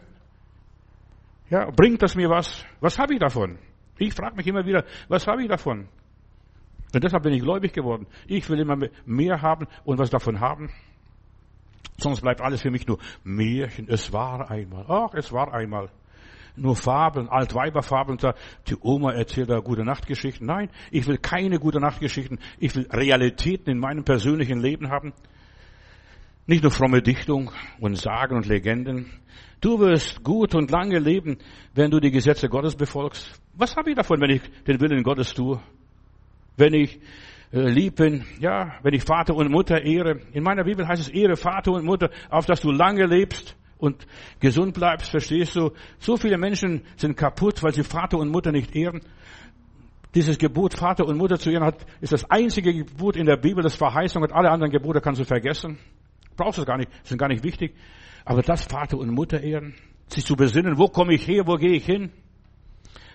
Ja, 1.49 1.69
bringt 1.71 2.01
das 2.01 2.15
mir 2.15 2.29
was? 2.29 2.65
Was 2.79 2.97
habe 2.99 3.13
ich 3.13 3.19
davon? 3.19 3.57
Ich 3.97 4.13
frage 4.13 4.35
mich 4.35 4.47
immer 4.47 4.65
wieder, 4.65 4.83
was 5.07 5.25
habe 5.27 5.43
ich 5.43 5.49
davon? 5.49 5.87
Und 6.93 7.03
deshalb 7.03 7.23
bin 7.23 7.33
ich 7.33 7.41
gläubig 7.41 7.73
geworden. 7.73 8.07
Ich 8.27 8.49
will 8.49 8.59
immer 8.59 8.77
mehr 9.05 9.41
haben 9.41 9.67
und 9.83 9.97
was 9.97 10.09
davon 10.09 10.39
haben. 10.39 10.69
Sonst 11.97 12.21
bleibt 12.21 12.41
alles 12.41 12.61
für 12.61 12.71
mich 12.71 12.87
nur 12.87 12.99
Märchen. 13.23 13.87
Es 13.89 14.11
war 14.11 14.49
einmal. 14.49 14.85
Ach, 14.87 15.13
es 15.13 15.31
war 15.31 15.53
einmal. 15.53 15.89
Nur 16.57 16.75
Fabeln, 16.75 17.27
Altweiberfabeln. 17.27 18.17
Die 18.67 18.75
Oma 18.81 19.11
erzählt 19.11 19.49
da 19.49 19.59
gute 19.59 19.83
Nachtgeschichten. 19.83 20.47
Nein, 20.47 20.69
ich 20.91 21.05
will 21.07 21.17
keine 21.17 21.59
gute 21.59 21.79
Nachtgeschichten. 21.79 22.39
Ich 22.59 22.75
will 22.75 22.87
Realitäten 22.89 23.69
in 23.69 23.79
meinem 23.79 24.03
persönlichen 24.03 24.59
Leben 24.59 24.89
haben. 24.89 25.13
Nicht 26.47 26.63
nur 26.63 26.71
fromme 26.71 27.01
Dichtung 27.01 27.51
und 27.79 27.97
Sagen 27.97 28.37
und 28.37 28.45
Legenden. 28.45 29.11
Du 29.59 29.79
wirst 29.79 30.23
gut 30.23 30.53
und 30.53 30.69
lange 30.69 30.99
leben, 30.99 31.37
wenn 31.73 31.91
du 31.91 31.99
die 31.99 32.11
Gesetze 32.11 32.47
Gottes 32.49 32.75
befolgst. 32.75 33.41
Was 33.53 33.75
habe 33.75 33.89
ich 33.89 33.95
davon, 33.95 34.21
wenn 34.21 34.29
ich 34.29 34.41
den 34.67 34.79
Willen 34.79 35.03
Gottes 35.03 35.33
tue? 35.33 35.59
Wenn 36.55 36.73
ich 36.73 36.99
äh, 37.51 37.69
lieb 37.69 37.95
bin, 37.95 38.25
ja, 38.39 38.75
wenn 38.83 38.93
ich 38.93 39.03
Vater 39.03 39.35
und 39.35 39.51
Mutter 39.51 39.81
ehre. 39.81 40.19
In 40.33 40.43
meiner 40.43 40.63
Bibel 40.63 40.87
heißt 40.87 41.01
es 41.01 41.09
ehre 41.09 41.35
Vater 41.35 41.71
und 41.71 41.85
Mutter, 41.85 42.09
auf 42.29 42.45
dass 42.45 42.61
du 42.61 42.71
lange 42.71 43.05
lebst 43.05 43.57
und 43.77 44.05
gesund 44.39 44.73
bleibst, 44.73 45.09
verstehst 45.09 45.55
du? 45.55 45.71
So 45.99 46.17
viele 46.17 46.37
Menschen 46.37 46.83
sind 46.97 47.17
kaputt, 47.17 47.61
weil 47.63 47.73
sie 47.73 47.83
Vater 47.83 48.17
und 48.17 48.29
Mutter 48.29 48.51
nicht 48.51 48.75
ehren. 48.75 49.01
Dieses 50.13 50.37
Gebot, 50.37 50.75
Vater 50.75 51.05
und 51.05 51.17
Mutter 51.17 51.37
zu 51.37 51.49
ehren, 51.49 51.65
hat, 51.65 51.85
ist 51.99 52.13
das 52.13 52.29
einzige 52.29 52.73
Gebot 52.73 53.17
in 53.17 53.25
der 53.25 53.37
Bibel, 53.37 53.61
das 53.61 53.75
Verheißung 53.75 54.23
hat. 54.23 54.31
Alle 54.31 54.49
anderen 54.49 54.71
Gebote 54.71 55.01
kannst 55.01 55.19
du 55.19 55.25
vergessen. 55.25 55.77
Brauchst 56.37 56.59
es 56.59 56.65
gar 56.65 56.77
nicht, 56.77 56.89
sind 57.03 57.17
gar 57.17 57.27
nicht 57.27 57.43
wichtig. 57.43 57.75
Aber 58.23 58.41
das 58.41 58.63
Vater 58.63 58.97
und 58.97 59.09
Mutter 59.09 59.41
ehren, 59.41 59.75
sich 60.07 60.25
zu 60.25 60.35
besinnen, 60.35 60.77
wo 60.77 60.87
komme 60.87 61.13
ich 61.13 61.27
her, 61.27 61.45
wo 61.45 61.55
gehe 61.55 61.73
ich 61.73 61.85
hin? 61.85 62.11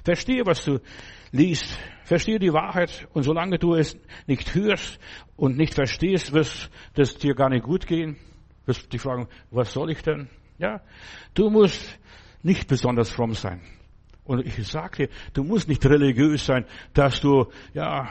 Verstehe, 0.04 0.44
was 0.46 0.64
du 0.64 0.80
liest. 1.32 1.78
Verstehe 2.04 2.38
die 2.38 2.52
Wahrheit. 2.52 3.08
Und 3.12 3.22
solange 3.22 3.58
du 3.58 3.74
es 3.74 3.96
nicht 4.26 4.54
hörst 4.54 4.98
und 5.36 5.56
nicht 5.56 5.74
verstehst, 5.74 6.32
wirst 6.32 6.70
es 6.94 7.16
dir 7.16 7.34
gar 7.34 7.48
nicht 7.48 7.64
gut 7.64 7.86
gehen. 7.86 8.16
Wirst 8.66 8.92
dich 8.92 9.00
fragen, 9.00 9.28
was 9.50 9.72
soll 9.72 9.90
ich 9.90 10.02
denn? 10.02 10.28
Ja, 10.60 10.82
du 11.32 11.48
musst 11.48 11.98
nicht 12.42 12.68
besonders 12.68 13.10
fromm 13.10 13.32
sein. 13.32 13.62
Und 14.24 14.46
ich 14.46 14.66
sage 14.68 15.06
dir, 15.06 15.08
du 15.32 15.42
musst 15.42 15.68
nicht 15.68 15.84
religiös 15.86 16.44
sein, 16.44 16.66
dass 16.92 17.20
du, 17.22 17.46
ja, 17.72 18.08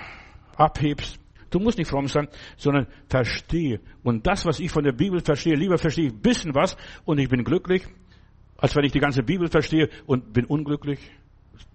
abhebst. 0.56 1.20
Du 1.52 1.60
musst 1.60 1.78
nicht 1.78 1.89
fromm 1.89 2.08
sein, 2.08 2.28
sondern 2.58 2.88
verstehe. 3.08 3.80
Und 4.04 4.26
das, 4.26 4.47
was 4.47 4.60
ich 4.60 4.72
von 4.72 4.84
der 4.84 4.93
Bibel 4.93 5.20
verstehe, 5.20 5.56
lieber 5.56 5.78
verstehe 5.78 6.08
ich 6.08 6.14
ein 6.14 6.22
bisschen 6.22 6.56
was 6.56 6.76
und 7.06 7.20
ich 7.20 7.30
bin 7.30 7.43
glücklich, 7.43 7.86
als 8.58 8.76
wenn 8.76 8.84
ich 8.84 8.91
die 8.91 9.00
ganze 9.00 9.22
Bibel 9.22 9.47
verstehe 9.47 9.88
und 10.08 10.34
bin 10.34 10.45
unglücklich. 10.45 11.00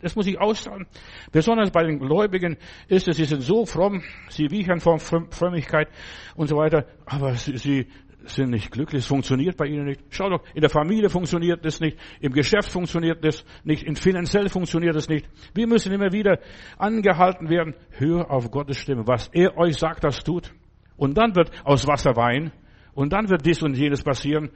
Das 0.00 0.16
muss 0.16 0.26
ich 0.26 0.40
aussagen. 0.40 0.86
Besonders 1.30 1.70
bei 1.70 1.84
den 1.84 2.00
Gläubigen 2.00 2.56
ist 2.88 3.06
es, 3.06 3.16
sie 3.16 3.24
sind 3.26 3.42
so 3.42 3.64
fromm, 3.64 4.02
sie 4.28 4.50
wiechern 4.50 4.80
von 4.80 4.98
Frömmigkeit 4.98 5.88
und 6.34 6.48
so 6.48 6.56
weiter, 6.56 6.86
aber 7.06 7.34
sie, 7.34 7.56
sie 7.58 7.86
sind 8.26 8.50
nicht 8.50 8.70
glücklich, 8.70 9.02
es 9.02 9.06
funktioniert 9.06 9.56
bei 9.56 9.66
ihnen 9.66 9.84
nicht. 9.84 10.00
Schau 10.10 10.28
doch, 10.28 10.42
in 10.54 10.60
der 10.60 10.70
Familie 10.70 11.08
funktioniert 11.08 11.64
es 11.64 11.80
nicht, 11.80 11.98
im 12.20 12.32
Geschäft 12.32 12.70
funktioniert 12.70 13.24
es 13.24 13.44
nicht, 13.64 13.82
in 13.82 13.96
finanziell 13.96 14.48
funktioniert 14.48 14.96
es 14.96 15.08
nicht. 15.08 15.26
Wir 15.54 15.66
müssen 15.66 15.92
immer 15.92 16.12
wieder 16.12 16.38
angehalten 16.78 17.48
werden, 17.48 17.74
hör 17.90 18.30
auf 18.30 18.50
Gottes 18.50 18.78
Stimme, 18.78 19.06
was 19.06 19.28
er 19.28 19.56
euch 19.56 19.76
sagt, 19.76 20.04
das 20.04 20.22
tut. 20.24 20.52
Und 20.96 21.18
dann 21.18 21.34
wird 21.34 21.50
aus 21.64 21.86
Wasser 21.86 22.16
Wein, 22.16 22.52
und 22.94 23.12
dann 23.12 23.28
wird 23.28 23.44
dies 23.44 23.62
und 23.62 23.76
jenes 23.76 24.02
passieren, 24.02 24.50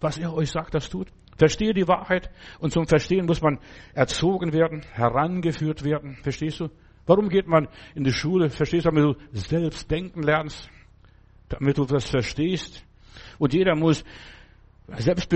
was 0.00 0.16
er 0.18 0.32
euch 0.32 0.50
sagt, 0.50 0.74
das 0.74 0.88
tut. 0.88 1.08
Verstehe 1.36 1.74
die 1.74 1.86
Wahrheit, 1.86 2.30
und 2.58 2.72
zum 2.72 2.86
Verstehen 2.86 3.26
muss 3.26 3.42
man 3.42 3.58
erzogen 3.94 4.52
werden, 4.52 4.82
herangeführt 4.92 5.84
werden, 5.84 6.16
verstehst 6.22 6.60
du? 6.60 6.68
Warum 7.06 7.28
geht 7.28 7.46
man 7.46 7.68
in 7.94 8.04
die 8.04 8.12
Schule? 8.12 8.50
Verstehst 8.50 8.84
du, 8.84 8.90
damit 8.90 9.16
du 9.16 9.38
selbst 9.38 9.90
denken 9.90 10.22
lernst? 10.22 10.68
Damit 11.48 11.78
du 11.78 11.84
das 11.84 12.08
verstehst? 12.08 12.84
Und 13.38 13.54
jeder 13.54 13.74
muss 13.76 14.04
selbst 14.96 15.28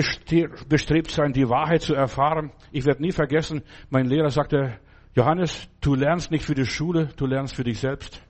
bestrebt 0.69 1.11
sein, 1.11 1.33
die 1.33 1.49
Wahrheit 1.49 1.83
zu 1.83 1.95
erfahren. 1.95 2.53
Ich 2.71 2.85
werde 2.85 3.03
nie 3.03 3.13
vergessen, 3.13 3.63
mein 3.91 4.07
Lehrer 4.07 4.31
sagte, 4.31 4.79
Johannes, 5.15 5.69
du 5.83 5.95
lernst 5.95 6.31
nicht 6.31 6.45
für 6.45 6.55
die 6.55 6.65
Schule, 6.65 7.11
du 7.17 7.27
lernst 7.27 7.55
für 7.55 7.65
dich 7.65 7.79
selbst. 7.79 8.23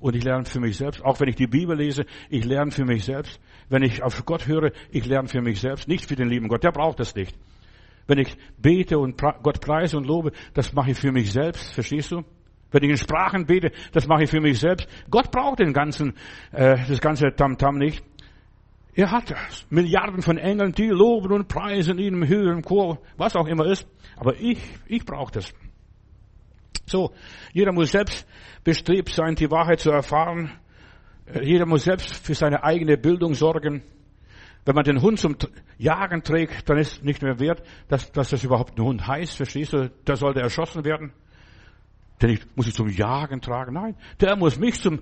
Und 0.00 0.16
ich 0.16 0.24
lerne 0.24 0.46
für 0.46 0.60
mich 0.60 0.78
selbst. 0.78 1.04
Auch 1.04 1.20
wenn 1.20 1.28
ich 1.28 1.36
die 1.36 1.46
Bibel 1.46 1.76
lese, 1.76 2.06
ich 2.30 2.44
lerne 2.46 2.70
für 2.70 2.86
mich 2.86 3.04
selbst. 3.04 3.38
Wenn 3.68 3.82
ich 3.82 4.02
auf 4.02 4.24
Gott 4.24 4.46
höre, 4.46 4.72
ich 4.90 5.04
lerne 5.04 5.28
für 5.28 5.42
mich 5.42 5.60
selbst. 5.60 5.88
Nicht 5.88 6.06
für 6.06 6.16
den 6.16 6.30
lieben 6.30 6.48
Gott, 6.48 6.64
der 6.64 6.72
braucht 6.72 7.00
das 7.00 7.14
nicht. 7.14 7.36
Wenn 8.06 8.18
ich 8.18 8.34
bete 8.56 8.98
und 8.98 9.20
Gott 9.20 9.60
preise 9.60 9.98
und 9.98 10.06
lobe, 10.06 10.32
das 10.54 10.72
mache 10.72 10.92
ich 10.92 10.98
für 10.98 11.12
mich 11.12 11.30
selbst. 11.30 11.74
Verstehst 11.74 12.10
du? 12.12 12.24
Wenn 12.70 12.84
ich 12.84 12.90
in 12.90 12.96
Sprachen 12.96 13.44
bete, 13.44 13.72
das 13.92 14.06
mache 14.06 14.24
ich 14.24 14.30
für 14.30 14.40
mich 14.40 14.58
selbst. 14.58 14.88
Gott 15.10 15.30
braucht 15.30 15.58
den 15.58 15.72
ganzen, 15.72 16.14
äh, 16.52 16.78
das 16.88 17.00
ganze 17.00 17.34
Tamtam 17.34 17.76
-Tam 17.76 17.78
nicht. 17.78 18.04
Er 18.94 19.10
hat 19.10 19.34
Milliarden 19.70 20.22
von 20.22 20.36
Engeln, 20.36 20.72
die 20.72 20.88
loben 20.88 21.32
und 21.32 21.48
preisen 21.48 21.98
ihn 21.98 22.14
im 22.14 22.26
höheren 22.26 22.62
Chor, 22.62 22.98
was 23.16 23.36
auch 23.36 23.46
immer 23.46 23.66
ist. 23.66 23.86
Aber 24.16 24.36
ich, 24.38 24.58
ich 24.86 25.04
brauche 25.04 25.32
das. 25.32 25.52
So, 26.86 27.12
jeder 27.52 27.72
muss 27.72 27.92
selbst 27.92 28.26
bestrebt 28.64 29.10
sein, 29.10 29.36
die 29.36 29.50
Wahrheit 29.50 29.80
zu 29.80 29.90
erfahren. 29.90 30.50
Jeder 31.40 31.66
muss 31.66 31.84
selbst 31.84 32.14
für 32.26 32.34
seine 32.34 32.64
eigene 32.64 32.96
Bildung 32.96 33.34
sorgen. 33.34 33.82
Wenn 34.64 34.74
man 34.74 34.84
den 34.84 35.00
Hund 35.00 35.20
zum 35.20 35.36
Jagen 35.78 36.22
trägt, 36.22 36.68
dann 36.68 36.78
ist 36.78 37.04
nicht 37.04 37.22
mehr 37.22 37.38
wert, 37.38 37.62
dass, 37.88 38.10
dass 38.10 38.30
das 38.30 38.42
überhaupt 38.42 38.76
ein 38.76 38.84
Hund 38.84 39.06
heißt. 39.06 39.36
Verstehst 39.36 39.72
du? 39.72 39.88
Der 40.06 40.16
sollte 40.16 40.40
erschossen 40.40 40.84
werden. 40.84 41.12
Denn 42.20 42.30
ich 42.30 42.40
muss 42.56 42.66
ich 42.66 42.74
zum 42.74 42.88
Jagen 42.88 43.40
tragen. 43.40 43.72
Nein, 43.72 43.96
der 44.20 44.36
muss 44.36 44.58
mich 44.58 44.80
zum 44.80 45.00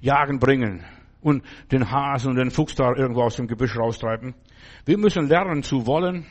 Jagen 0.00 0.40
bringen 0.40 0.84
und 1.20 1.42
den 1.72 1.90
Hasen 1.90 2.30
und 2.30 2.36
den 2.36 2.50
Fuchs 2.50 2.74
da 2.74 2.94
irgendwo 2.94 3.22
aus 3.22 3.36
dem 3.36 3.46
Gebüsch 3.46 3.76
raustreiben. 3.76 4.34
Wir 4.84 4.98
müssen 4.98 5.28
lernen 5.28 5.62
zu 5.62 5.86
wollen, 5.86 6.26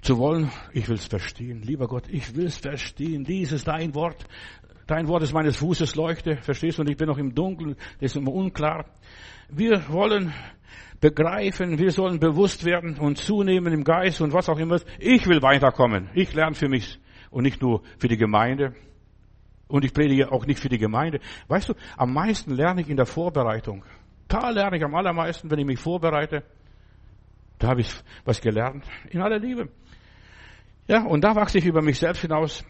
zu 0.00 0.18
wollen, 0.18 0.50
ich 0.72 0.88
will 0.88 0.96
es 0.96 1.06
verstehen. 1.06 1.62
Lieber 1.62 1.88
Gott, 1.88 2.04
ich 2.08 2.34
will 2.36 2.46
es 2.46 2.58
verstehen. 2.58 3.24
Dies 3.24 3.52
ist 3.52 3.68
dein 3.68 3.94
Wort. 3.94 4.26
Dein 4.86 5.08
Wort 5.08 5.22
ist 5.22 5.34
meines 5.34 5.56
Fußes 5.58 5.96
Leuchte. 5.96 6.36
Verstehst 6.36 6.78
du? 6.78 6.82
Und 6.82 6.90
ich 6.90 6.96
bin 6.96 7.08
noch 7.08 7.18
im 7.18 7.34
Dunkeln. 7.34 7.76
Das 8.00 8.12
ist 8.12 8.16
immer 8.16 8.32
unklar. 8.32 8.86
Wir 9.50 9.88
wollen 9.88 10.32
begreifen, 11.00 11.78
wir 11.78 11.90
sollen 11.90 12.18
bewusst 12.18 12.64
werden 12.64 12.98
und 12.98 13.18
zunehmen 13.18 13.72
im 13.72 13.84
Geist 13.84 14.20
und 14.20 14.32
was 14.32 14.48
auch 14.48 14.58
immer. 14.58 14.80
Ich 14.98 15.26
will 15.26 15.42
weiterkommen. 15.42 16.10
Ich 16.14 16.34
lerne 16.34 16.54
für 16.54 16.68
mich 16.68 16.98
und 17.30 17.44
nicht 17.44 17.62
nur 17.62 17.82
für 17.98 18.08
die 18.08 18.16
Gemeinde. 18.16 18.74
Und 19.68 19.84
ich 19.84 19.92
predige 19.92 20.32
auch 20.32 20.46
nicht 20.46 20.58
für 20.58 20.68
die 20.68 20.78
Gemeinde. 20.78 21.20
Weißt 21.46 21.68
du, 21.68 21.74
am 21.96 22.12
meisten 22.12 22.54
lerne 22.54 22.80
ich 22.80 22.88
in 22.88 22.96
der 22.96 23.06
Vorbereitung. 23.06 23.84
Da 24.26 24.50
lerne 24.50 24.76
ich 24.76 24.84
am 24.84 24.94
allermeisten, 24.94 25.50
wenn 25.50 25.58
ich 25.58 25.66
mich 25.66 25.78
vorbereite. 25.78 26.42
Da 27.58 27.68
habe 27.68 27.82
ich 27.82 27.92
was 28.24 28.40
gelernt. 28.40 28.84
In 29.10 29.20
aller 29.20 29.38
Liebe. 29.38 29.68
Ja, 30.86 31.04
und 31.04 31.22
da 31.22 31.34
wachse 31.34 31.58
ich 31.58 31.66
über 31.66 31.82
mich 31.82 31.98
selbst 31.98 32.22
hinaus. 32.22 32.64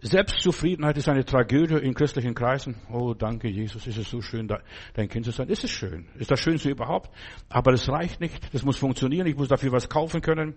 Selbstzufriedenheit 0.00 0.98
ist 0.98 1.08
eine 1.08 1.24
Tragödie 1.24 1.76
in 1.76 1.94
christlichen 1.94 2.34
Kreisen. 2.34 2.74
Oh, 2.90 3.14
danke, 3.14 3.48
Jesus, 3.48 3.86
ist 3.86 3.98
es 3.98 4.10
so 4.10 4.20
schön, 4.20 4.48
dein 4.94 5.08
Kind 5.08 5.24
zu 5.24 5.30
sein. 5.30 5.48
Ist 5.48 5.62
es 5.62 5.70
schön? 5.70 6.08
Ist 6.18 6.30
das 6.30 6.40
Schönste 6.40 6.70
überhaupt? 6.70 7.08
Aber 7.48 7.70
das 7.70 7.88
reicht 7.88 8.20
nicht. 8.20 8.52
Das 8.52 8.64
muss 8.64 8.76
funktionieren. 8.76 9.28
Ich 9.28 9.36
muss 9.36 9.48
dafür 9.48 9.70
was 9.70 9.88
kaufen 9.88 10.20
können. 10.20 10.56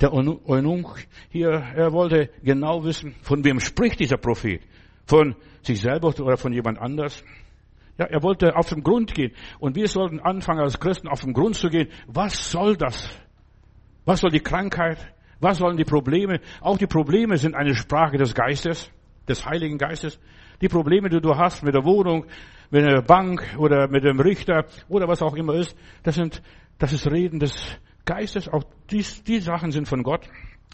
Der 0.00 0.14
Eunuch 0.14 0.98
hier, 1.28 1.50
er 1.50 1.92
wollte 1.92 2.30
genau 2.42 2.82
wissen, 2.84 3.14
von 3.20 3.44
wem 3.44 3.60
spricht 3.60 4.00
dieser 4.00 4.16
Prophet? 4.16 4.62
Von 5.06 5.36
sich 5.62 5.80
selber 5.80 6.08
oder 6.08 6.38
von 6.38 6.52
jemand 6.52 6.78
anders? 6.78 7.22
Ja, 7.98 8.06
er 8.06 8.22
wollte 8.22 8.56
auf 8.56 8.70
den 8.70 8.82
Grund 8.82 9.12
gehen. 9.12 9.32
Und 9.58 9.76
wir 9.76 9.88
sollten 9.88 10.20
anfangen, 10.20 10.60
als 10.60 10.80
Christen 10.80 11.06
auf 11.06 11.20
den 11.20 11.34
Grund 11.34 11.56
zu 11.56 11.68
gehen. 11.68 11.88
Was 12.06 12.50
soll 12.50 12.76
das? 12.76 13.10
Was 14.06 14.20
soll 14.20 14.30
die 14.30 14.40
Krankheit? 14.40 14.96
Was 15.38 15.58
sollen 15.58 15.76
die 15.76 15.84
Probleme? 15.84 16.40
Auch 16.62 16.78
die 16.78 16.86
Probleme 16.86 17.36
sind 17.36 17.54
eine 17.54 17.74
Sprache 17.74 18.16
des 18.16 18.34
Geistes, 18.34 18.90
des 19.28 19.44
Heiligen 19.44 19.76
Geistes. 19.76 20.18
Die 20.62 20.68
Probleme, 20.68 21.10
die 21.10 21.20
du 21.20 21.36
hast 21.36 21.62
mit 21.62 21.74
der 21.74 21.84
Wohnung, 21.84 22.24
mit 22.70 22.86
der 22.86 23.02
Bank 23.02 23.54
oder 23.58 23.88
mit 23.88 24.04
dem 24.04 24.18
Richter 24.18 24.64
oder 24.88 25.08
was 25.08 25.20
auch 25.20 25.34
immer 25.34 25.54
ist, 25.54 25.76
das 26.02 26.14
sind, 26.14 26.42
das 26.78 26.94
ist 26.94 27.10
Reden 27.10 27.38
des 27.38 27.78
Geistes. 28.10 28.48
Auch 28.48 28.64
die, 28.90 29.04
die 29.26 29.38
Sachen 29.38 29.70
sind 29.70 29.86
von 29.86 30.02
Gott. 30.02 30.28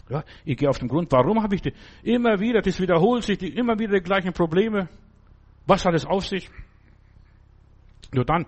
Ja, 0.09 0.23
ich 0.43 0.57
gehe 0.57 0.67
auf 0.67 0.79
den 0.79 0.87
Grund. 0.87 1.11
Warum 1.11 1.43
habe 1.43 1.53
ich 1.53 1.61
die? 1.61 1.73
Immer 2.01 2.39
wieder, 2.39 2.61
das 2.61 2.79
wiederholt 2.79 3.23
sich, 3.23 3.37
die, 3.37 3.49
immer 3.49 3.77
wieder 3.77 3.93
die 3.93 4.01
gleichen 4.01 4.33
Probleme. 4.33 4.89
Was 5.67 5.85
hat 5.85 5.93
es 5.93 6.03
auf 6.03 6.25
sich? 6.25 6.49
Nur 8.11 8.25
dann 8.25 8.47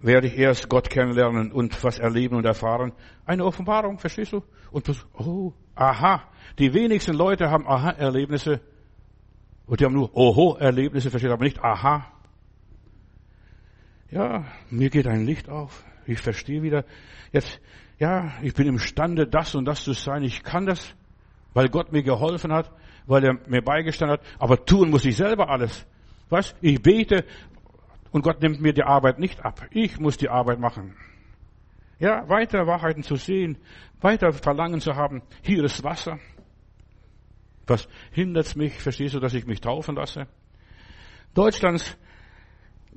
werde 0.00 0.26
ich 0.26 0.36
erst 0.36 0.68
Gott 0.68 0.90
kennenlernen 0.90 1.50
und 1.50 1.82
was 1.82 1.98
erleben 1.98 2.36
und 2.36 2.44
erfahren. 2.44 2.92
Eine 3.24 3.46
Offenbarung, 3.46 3.98
verstehst 3.98 4.34
du? 4.34 4.42
Und 4.70 4.86
das, 4.88 5.06
oh, 5.14 5.54
aha. 5.74 6.24
Die 6.58 6.74
wenigsten 6.74 7.14
Leute 7.14 7.50
haben 7.50 7.66
Aha-Erlebnisse. 7.66 8.60
Und 9.64 9.80
die 9.80 9.86
haben 9.86 9.94
nur 9.94 10.14
Oho-Erlebnisse, 10.14 11.08
verstehst 11.08 11.30
du, 11.30 11.34
aber 11.34 11.44
nicht 11.44 11.62
Aha. 11.64 12.12
Ja, 14.10 14.44
mir 14.68 14.90
geht 14.90 15.06
ein 15.06 15.24
Licht 15.24 15.48
auf. 15.48 15.82
Ich 16.06 16.20
verstehe 16.20 16.62
wieder. 16.62 16.84
Jetzt, 17.32 17.60
ja, 17.98 18.32
ich 18.42 18.54
bin 18.54 18.66
imstande, 18.66 19.26
das 19.26 19.54
und 19.54 19.64
das 19.64 19.82
zu 19.82 19.92
sein. 19.92 20.22
Ich 20.22 20.42
kann 20.42 20.66
das, 20.66 20.94
weil 21.54 21.68
Gott 21.68 21.92
mir 21.92 22.02
geholfen 22.02 22.52
hat, 22.52 22.70
weil 23.06 23.24
er 23.24 23.38
mir 23.48 23.62
beigestanden 23.62 24.18
hat. 24.18 24.26
Aber 24.38 24.64
tun 24.64 24.90
muss 24.90 25.04
ich 25.04 25.16
selber 25.16 25.48
alles. 25.48 25.86
Was? 26.28 26.54
Ich 26.60 26.82
bete 26.82 27.24
und 28.10 28.22
Gott 28.22 28.42
nimmt 28.42 28.60
mir 28.60 28.72
die 28.72 28.82
Arbeit 28.82 29.18
nicht 29.18 29.44
ab. 29.44 29.66
Ich 29.70 29.98
muss 29.98 30.16
die 30.16 30.28
Arbeit 30.28 30.58
machen. 30.58 30.96
Ja, 31.98 32.28
weiter 32.28 32.66
Wahrheiten 32.66 33.02
zu 33.02 33.16
sehen, 33.16 33.56
weiter 34.00 34.32
Verlangen 34.32 34.80
zu 34.80 34.94
haben. 34.96 35.22
Hier 35.42 35.64
ist 35.64 35.82
Wasser. 35.82 36.18
Was 37.66 37.88
hindert 38.12 38.54
mich, 38.54 38.74
verstehst 38.74 39.14
du, 39.14 39.20
dass 39.20 39.34
ich 39.34 39.46
mich 39.46 39.60
taufen 39.60 39.96
lasse? 39.96 40.26
Deutschlands 41.34 41.96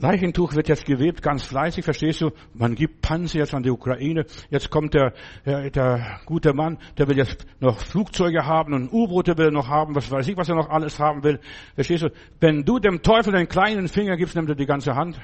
Leichentuch 0.02 0.56
wird 0.56 0.70
jetzt 0.70 0.86
gewebt, 0.86 1.22
ganz 1.22 1.44
fleißig, 1.44 1.84
verstehst 1.84 2.22
du? 2.22 2.32
Man 2.54 2.76
gibt 2.76 3.02
Panzer 3.02 3.40
jetzt 3.40 3.54
an 3.54 3.64
die 3.64 3.70
Ukraine. 3.70 4.26
Jetzt 4.50 4.70
kommt 4.70 4.94
der, 4.94 5.14
der, 5.46 5.70
der 5.70 6.22
gute 6.26 6.54
Mann, 6.54 6.78
der 6.98 7.10
will 7.10 7.18
jetzt 7.18 7.46
noch 7.60 7.80
Flugzeuge 7.80 8.46
haben 8.46 8.74
und 8.74 8.94
U-Boote 8.94 9.38
will 9.38 9.48
er 9.48 9.52
noch 9.52 9.68
haben, 9.68 9.96
was 9.96 10.10
weiß 10.10 10.26
ich, 10.30 10.38
was 10.38 10.48
er 10.48 10.56
noch 10.56 10.70
alles 10.70 11.00
haben 11.00 11.24
will. 11.24 11.40
Verstehst 11.76 12.04
du? 12.04 12.12
Wenn 12.40 12.64
du 12.64 12.80
dem 12.80 13.02
Teufel 13.02 13.34
den 13.34 13.50
kleinen 13.50 13.90
Finger 13.90 14.16
gibst, 14.16 14.36
nimmt 14.36 14.48
er 14.48 14.56
die 14.56 14.66
ganze 14.66 14.96
Hand. 14.96 15.20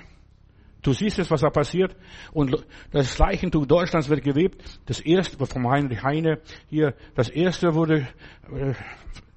Du 0.81 0.91
siehst 0.91 1.17
jetzt, 1.17 1.31
was 1.31 1.41
da 1.41 1.49
passiert. 1.49 1.95
Und 2.33 2.63
das 2.91 3.17
Leichentuch 3.17 3.65
Deutschlands 3.65 4.09
wird 4.09 4.23
gewebt. 4.23 4.61
Das 4.85 4.99
erste, 4.99 5.43
vom 5.45 5.67
Heinrich 5.69 6.03
Heine 6.03 6.39
hier, 6.67 6.93
das 7.15 7.29
erste 7.29 7.73
wurde, 7.73 8.07
äh, 8.53 8.73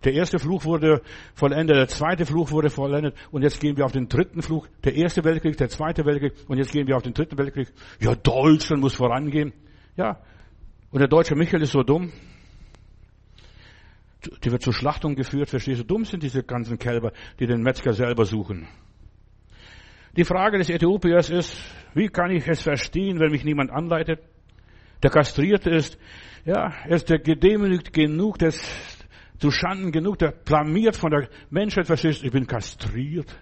der 0.05 0.12
erste 0.12 0.38
Fluch 0.38 0.64
wurde 0.64 1.03
vollendet, 1.34 1.76
der 1.76 1.88
zweite 1.88 2.24
Fluch 2.24 2.53
wurde 2.53 2.70
vollendet 2.70 3.16
und 3.32 3.42
jetzt 3.42 3.61
gehen 3.61 3.76
wir 3.76 3.84
auf 3.84 3.92
den 3.92 4.09
dritten 4.09 4.42
Fluch. 4.42 4.68
Der 4.84 4.94
erste 4.94 5.24
Weltkrieg, 5.24 5.57
der 5.57 5.68
zweite 5.68 6.05
Weltkrieg 6.05 6.34
und 6.46 6.59
jetzt 6.59 6.72
gehen 6.72 6.86
wir 6.86 6.96
auf 6.96 7.03
den 7.03 7.14
dritten 7.14 7.36
Weltkrieg. 7.36 7.68
Ja, 8.01 8.14
Deutschland 8.14 8.80
muss 8.80 8.94
vorangehen. 8.94 9.53
Ja, 9.96 10.20
und 10.90 11.01
der 11.01 11.09
deutsche 11.09 11.34
Michael 11.34 11.62
ist 11.62 11.72
so 11.72 11.82
dumm. 11.82 12.12
Die 14.44 14.51
wird 14.51 14.62
zur 14.62 14.72
Schlachtung 14.72 15.16
geführt, 15.16 15.49
verstehst 15.49 15.80
du? 15.80 15.84
Dumm 15.84 16.05
sind 16.05 16.22
diese 16.22 16.42
ganzen 16.42 16.78
Kälber, 16.78 17.12
die 17.40 17.46
den 17.46 17.62
Metzger 17.62 17.92
selber 17.92 18.24
suchen. 18.24 18.68
Die 20.16 20.24
Frage 20.24 20.59
des 20.59 20.70
Äthiopiers 20.70 21.30
ist, 21.30 21.57
wie 21.94 22.09
kann 22.09 22.30
ich 22.30 22.46
es 22.46 22.62
verstehen, 22.62 23.20
wenn 23.20 23.30
mich 23.30 23.44
niemand 23.44 23.70
anleitet? 23.70 24.20
Der 25.03 25.11
Kastrierte 25.11 25.70
ist, 25.70 25.99
ja, 26.44 26.72
er 26.84 26.96
ist 26.96 27.09
der 27.09 27.18
gedemütigt 27.18 27.92
genug, 27.92 28.42
ist 28.42 28.97
zu 29.39 29.51
Schanden 29.51 29.93
genug, 29.93 30.18
der 30.18 30.32
blamiert 30.32 30.97
von 30.97 31.11
der 31.11 31.28
Menschheit, 31.51 31.86
verstehst 31.86 32.22
du, 32.22 32.26
ich 32.26 32.32
bin 32.32 32.47
kastriert. 32.47 33.34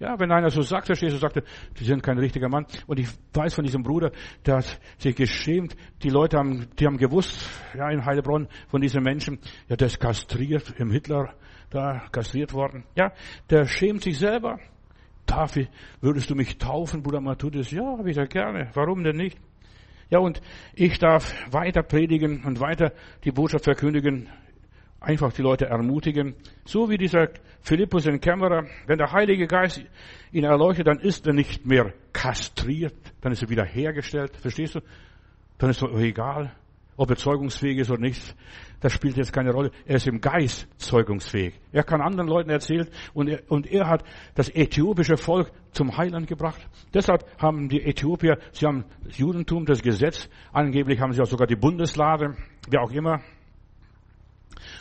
Ja, 0.00 0.18
wenn 0.18 0.32
einer 0.32 0.50
so 0.50 0.62
sagt, 0.62 0.86
verstehst 0.86 1.14
du, 1.14 1.18
sagt 1.18 1.36
er, 1.36 1.44
die 1.78 1.84
sind 1.84 2.02
kein 2.02 2.18
richtiger 2.18 2.48
Mann. 2.48 2.66
Und 2.86 2.98
ich 2.98 3.08
weiß 3.32 3.54
von 3.54 3.64
diesem 3.64 3.82
Bruder, 3.82 4.10
der 4.44 4.56
hat 4.56 4.80
sich 4.98 5.14
geschämt. 5.14 5.76
Die 6.02 6.08
Leute 6.08 6.36
haben, 6.36 6.66
die 6.78 6.86
haben 6.86 6.96
gewusst, 6.96 7.48
ja, 7.76 7.88
in 7.90 8.04
Heilebronn 8.04 8.48
von 8.68 8.80
diesen 8.80 9.02
Menschen, 9.02 9.38
ja, 9.68 9.76
der 9.76 9.86
ist 9.86 10.00
kastriert, 10.00 10.74
im 10.78 10.90
Hitler, 10.90 11.34
da 11.70 12.08
kastriert 12.10 12.52
worden. 12.52 12.84
Ja, 12.96 13.12
der 13.48 13.66
schämt 13.66 14.02
sich 14.02 14.18
selber. 14.18 14.58
Dafür 15.26 15.68
würdest 16.00 16.28
du 16.30 16.34
mich 16.34 16.58
taufen, 16.58 17.02
Bruder 17.02 17.20
Matthäus? 17.20 17.70
Ja, 17.70 17.98
habe 17.98 18.10
ich 18.10 18.16
ja 18.16 18.24
gerne. 18.24 18.70
Warum 18.74 19.04
denn 19.04 19.16
nicht? 19.16 19.38
Ja, 20.08 20.18
und 20.18 20.42
ich 20.74 20.98
darf 20.98 21.32
weiter 21.52 21.84
predigen 21.84 22.42
und 22.44 22.58
weiter 22.58 22.92
die 23.22 23.30
Botschaft 23.30 23.64
verkündigen, 23.64 24.28
einfach 25.00 25.32
die 25.32 25.42
Leute 25.42 25.66
ermutigen. 25.66 26.34
So 26.64 26.90
wie 26.90 26.98
dieser 26.98 27.28
Philippus 27.62 28.06
in 28.06 28.20
Kämmerer, 28.20 28.66
wenn 28.86 28.98
der 28.98 29.12
Heilige 29.12 29.46
Geist 29.46 29.82
ihn 30.32 30.44
erleuchtet, 30.44 30.86
dann 30.86 30.98
ist 30.98 31.26
er 31.26 31.32
nicht 31.32 31.66
mehr 31.66 31.92
kastriert, 32.12 32.94
dann 33.20 33.32
ist 33.32 33.42
er 33.42 33.48
wieder 33.48 33.64
hergestellt. 33.64 34.36
Verstehst 34.36 34.76
du? 34.76 34.80
Dann 35.58 35.70
ist 35.70 35.82
es 35.82 36.00
egal, 36.00 36.52
ob 36.96 37.10
er 37.10 37.16
zeugungsfähig 37.16 37.78
ist 37.78 37.90
oder 37.90 38.00
nicht. 38.00 38.34
Das 38.80 38.92
spielt 38.92 39.16
jetzt 39.16 39.32
keine 39.32 39.52
Rolle. 39.52 39.70
Er 39.86 39.96
ist 39.96 40.06
im 40.06 40.20
Geist 40.20 40.68
zeugungsfähig. 40.78 41.54
Er 41.72 41.82
kann 41.82 42.00
anderen 42.00 42.28
Leuten 42.28 42.50
erzählen 42.50 42.88
und 43.12 43.28
er, 43.28 43.42
und 43.48 43.66
er 43.70 43.88
hat 43.88 44.04
das 44.34 44.48
äthiopische 44.54 45.16
Volk 45.16 45.50
zum 45.72 45.96
Heiland 45.96 46.26
gebracht. 46.26 46.66
Deshalb 46.94 47.24
haben 47.38 47.68
die 47.68 47.82
Äthiopier, 47.82 48.38
sie 48.52 48.66
haben 48.66 48.84
das 49.04 49.18
Judentum, 49.18 49.66
das 49.66 49.82
Gesetz, 49.82 50.28
angeblich 50.52 51.00
haben 51.00 51.12
sie 51.12 51.20
auch 51.20 51.26
sogar 51.26 51.46
die 51.46 51.56
Bundeslade, 51.56 52.36
wer 52.68 52.82
auch 52.82 52.92
immer, 52.92 53.20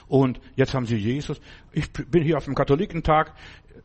und 0.07 0.39
jetzt 0.55 0.73
haben 0.73 0.85
sie 0.85 0.97
Jesus. 0.97 1.39
Ich 1.71 1.91
bin 1.91 2.23
hier 2.23 2.37
auf 2.37 2.45
dem 2.45 2.55
Katholikentag 2.55 3.33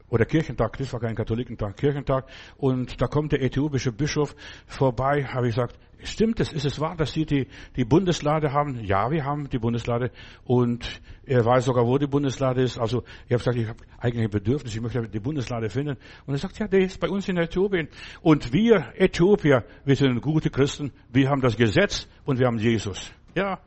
oder 0.08 0.24
Kirchentag, 0.24 0.76
das 0.78 0.92
war 0.92 1.00
kein 1.00 1.16
Katholikentag, 1.16 1.76
Kirchentag. 1.76 2.26
Und 2.56 3.00
da 3.00 3.06
kommt 3.06 3.32
der 3.32 3.42
äthiopische 3.42 3.92
Bischof 3.92 4.36
vorbei, 4.66 5.24
habe 5.24 5.48
ich 5.48 5.54
gesagt, 5.54 5.76
stimmt 6.04 6.40
es, 6.40 6.52
ist 6.52 6.64
es 6.64 6.80
wahr, 6.80 6.96
dass 6.96 7.12
Sie 7.12 7.24
die, 7.24 7.48
die 7.76 7.84
Bundeslade 7.84 8.52
haben? 8.52 8.84
Ja, 8.84 9.10
wir 9.10 9.24
haben 9.24 9.48
die 9.48 9.58
Bundeslade. 9.58 10.10
Und 10.44 11.00
er 11.24 11.44
weiß 11.44 11.64
sogar, 11.64 11.86
wo 11.86 11.98
die 11.98 12.06
Bundeslade 12.06 12.62
ist. 12.62 12.78
Also 12.78 13.02
ich 13.26 13.32
habe 13.32 13.38
gesagt, 13.38 13.56
ich 13.56 13.68
habe 13.68 13.78
eigentlich 13.98 14.24
ein 14.24 14.30
Bedürfnis, 14.30 14.74
ich 14.74 14.80
möchte 14.80 15.08
die 15.08 15.20
Bundeslade 15.20 15.70
finden. 15.70 15.96
Und 16.26 16.34
er 16.34 16.38
sagt, 16.38 16.58
ja, 16.58 16.68
der 16.68 16.80
ist 16.80 17.00
bei 17.00 17.08
uns 17.08 17.28
in 17.28 17.36
Äthiopien. 17.36 17.88
Und 18.22 18.52
wir 18.52 18.92
Äthiopier, 18.96 19.64
wir 19.84 19.96
sind 19.96 20.20
gute 20.20 20.50
Christen, 20.50 20.92
wir 21.10 21.28
haben 21.28 21.40
das 21.40 21.56
Gesetz 21.56 22.06
und 22.24 22.38
wir 22.38 22.46
haben 22.46 22.58
Jesus. 22.58 23.10
Ja, 23.34 23.58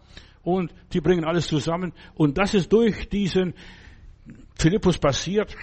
und 0.47 0.73
die 0.93 1.01
bringen 1.01 1.25
alles 1.25 1.47
zusammen. 1.47 1.91
Und 2.15 2.37
das 2.37 2.53
ist 2.53 2.71
durch 2.71 3.09
diesen 3.09 3.53
Philippus 4.57 4.97
passiert. 4.97 5.53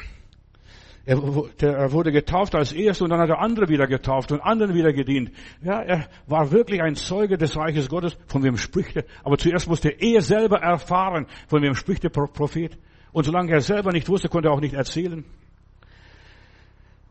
Er, 1.06 1.22
wurde 1.22 2.12
getauft 2.12 2.54
als 2.54 2.72
Erster 2.72 3.04
und 3.04 3.10
dann 3.10 3.20
hat 3.20 3.30
er 3.30 3.38
andere 3.38 3.68
wieder 3.68 3.86
getauft 3.86 4.30
und 4.30 4.40
anderen 4.40 4.74
wieder 4.74 4.92
gedient. 4.92 5.30
Ja, 5.62 5.80
er 5.80 6.08
war 6.26 6.52
wirklich 6.52 6.82
ein 6.82 6.96
Zeuge 6.96 7.38
des 7.38 7.56
Reiches 7.56 7.88
Gottes, 7.88 8.18
von 8.26 8.42
wem 8.42 8.58
spricht 8.58 8.96
er. 8.96 9.04
Aber 9.22 9.38
zuerst 9.38 9.68
musste 9.68 9.88
er 9.88 10.20
selber 10.20 10.58
erfahren, 10.58 11.28
von 11.48 11.62
wem 11.62 11.74
spricht 11.74 12.04
der 12.04 12.10
Prophet. 12.10 12.76
Und 13.12 13.24
solange 13.24 13.52
er 13.52 13.62
selber 13.62 13.90
nicht 13.90 14.10
wusste, 14.10 14.28
konnte 14.28 14.48
er 14.48 14.52
auch 14.52 14.60
nicht 14.60 14.74
erzählen. 14.74 15.24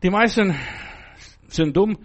Die 0.04 0.10
meisten 0.10 0.54
sind 1.48 1.76
dumm 1.76 1.98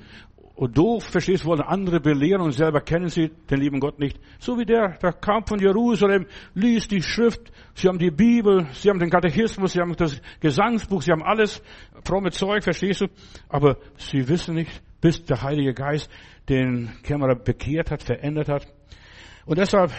und 0.59 0.77
doof, 0.77 1.05
verstehst, 1.05 1.45
wollen 1.45 1.61
andere 1.61 2.01
belehren 2.01 2.41
und 2.41 2.51
selber 2.51 2.81
kennen 2.81 3.07
sie 3.07 3.29
den 3.49 3.61
lieben 3.61 3.79
Gott 3.79 3.97
nicht. 3.97 4.19
So 4.39 4.57
wie 4.57 4.65
der, 4.65 4.97
der 4.97 5.13
kam 5.13 5.45
von 5.45 5.57
Jerusalem, 5.57 6.25
liest 6.53 6.91
die 6.91 7.01
Schrift, 7.01 7.49
sie 7.75 7.87
haben 7.87 7.97
die 7.97 8.11
Bibel, 8.11 8.67
sie 8.73 8.89
haben 8.89 8.99
den 8.99 9.09
Katechismus, 9.09 9.71
sie 9.71 9.79
haben 9.79 9.95
das 9.95 10.21
Gesangsbuch, 10.41 11.01
sie 11.01 11.13
haben 11.13 11.23
alles, 11.23 11.63
fromme 12.03 12.31
Zeug, 12.31 12.61
verstehst 12.61 12.99
du? 12.99 13.07
Aber 13.47 13.77
sie 13.95 14.27
wissen 14.27 14.55
nicht, 14.55 14.81
bis 14.99 15.23
der 15.23 15.41
Heilige 15.41 15.73
Geist 15.73 16.11
den 16.49 16.91
Kämmerer 17.03 17.35
bekehrt 17.35 17.89
hat, 17.89 18.03
verändert 18.03 18.49
hat. 18.49 18.67
Und 19.45 19.59
deshalb, 19.59 19.93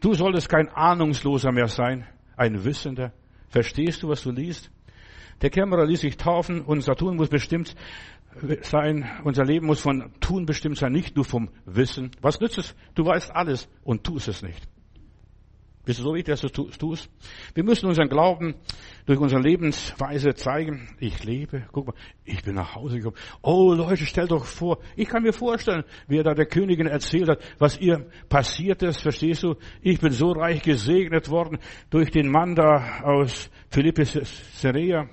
du 0.00 0.14
solltest 0.14 0.48
kein 0.48 0.70
Ahnungsloser 0.70 1.52
mehr 1.52 1.68
sein, 1.68 2.04
ein 2.36 2.64
Wissender. 2.64 3.12
Verstehst 3.48 4.02
du, 4.02 4.08
was 4.08 4.24
du 4.24 4.32
liest? 4.32 4.72
Der 5.40 5.50
Kämmerer 5.50 5.86
ließ 5.86 6.00
sich 6.00 6.16
taufen 6.16 6.60
und 6.62 6.82
Saturn 6.82 7.16
muss 7.16 7.28
bestimmt 7.28 7.74
sein, 8.62 9.08
unser 9.24 9.44
Leben 9.44 9.66
muss 9.66 9.80
von 9.80 10.12
Tun 10.20 10.46
bestimmt 10.46 10.78
sein, 10.78 10.92
nicht 10.92 11.16
nur 11.16 11.24
vom 11.24 11.50
Wissen. 11.64 12.10
Was 12.20 12.40
nützt 12.40 12.58
es? 12.58 12.74
Du 12.94 13.04
weißt 13.04 13.34
alles 13.34 13.68
und 13.82 14.04
tust 14.04 14.28
es 14.28 14.42
nicht. 14.42 14.68
Bist 15.84 15.98
du 15.98 16.04
so 16.04 16.14
wichtig, 16.14 16.38
dass 16.38 16.52
du 16.52 16.68
es 16.68 16.76
tust? 16.76 17.10
Wir 17.54 17.64
müssen 17.64 17.86
unseren 17.86 18.08
Glauben 18.08 18.54
durch 19.06 19.18
unsere 19.18 19.40
Lebensweise 19.40 20.34
zeigen. 20.34 20.94
Ich 21.00 21.24
lebe. 21.24 21.64
Guck 21.72 21.86
mal, 21.88 21.94
ich 22.24 22.42
bin 22.44 22.54
nach 22.54 22.74
Hause 22.74 22.98
gekommen. 22.98 23.16
Oh 23.40 23.72
Leute, 23.72 24.04
stell 24.04 24.28
doch 24.28 24.44
vor. 24.44 24.78
Ich 24.94 25.08
kann 25.08 25.22
mir 25.22 25.32
vorstellen, 25.32 25.84
wie 26.06 26.18
er 26.18 26.22
da 26.22 26.34
der 26.34 26.46
Königin 26.46 26.86
erzählt 26.86 27.30
hat, 27.30 27.40
was 27.58 27.78
ihr 27.78 28.06
passiert 28.28 28.82
ist. 28.82 29.00
Verstehst 29.00 29.42
du? 29.42 29.56
Ich 29.80 29.98
bin 30.00 30.12
so 30.12 30.32
reich 30.32 30.62
gesegnet 30.62 31.30
worden 31.30 31.58
durch 31.88 32.10
den 32.10 32.30
Mann 32.30 32.54
da 32.54 33.00
aus 33.02 33.50
Philippi 33.70 34.04
Caesarea. 34.04 35.08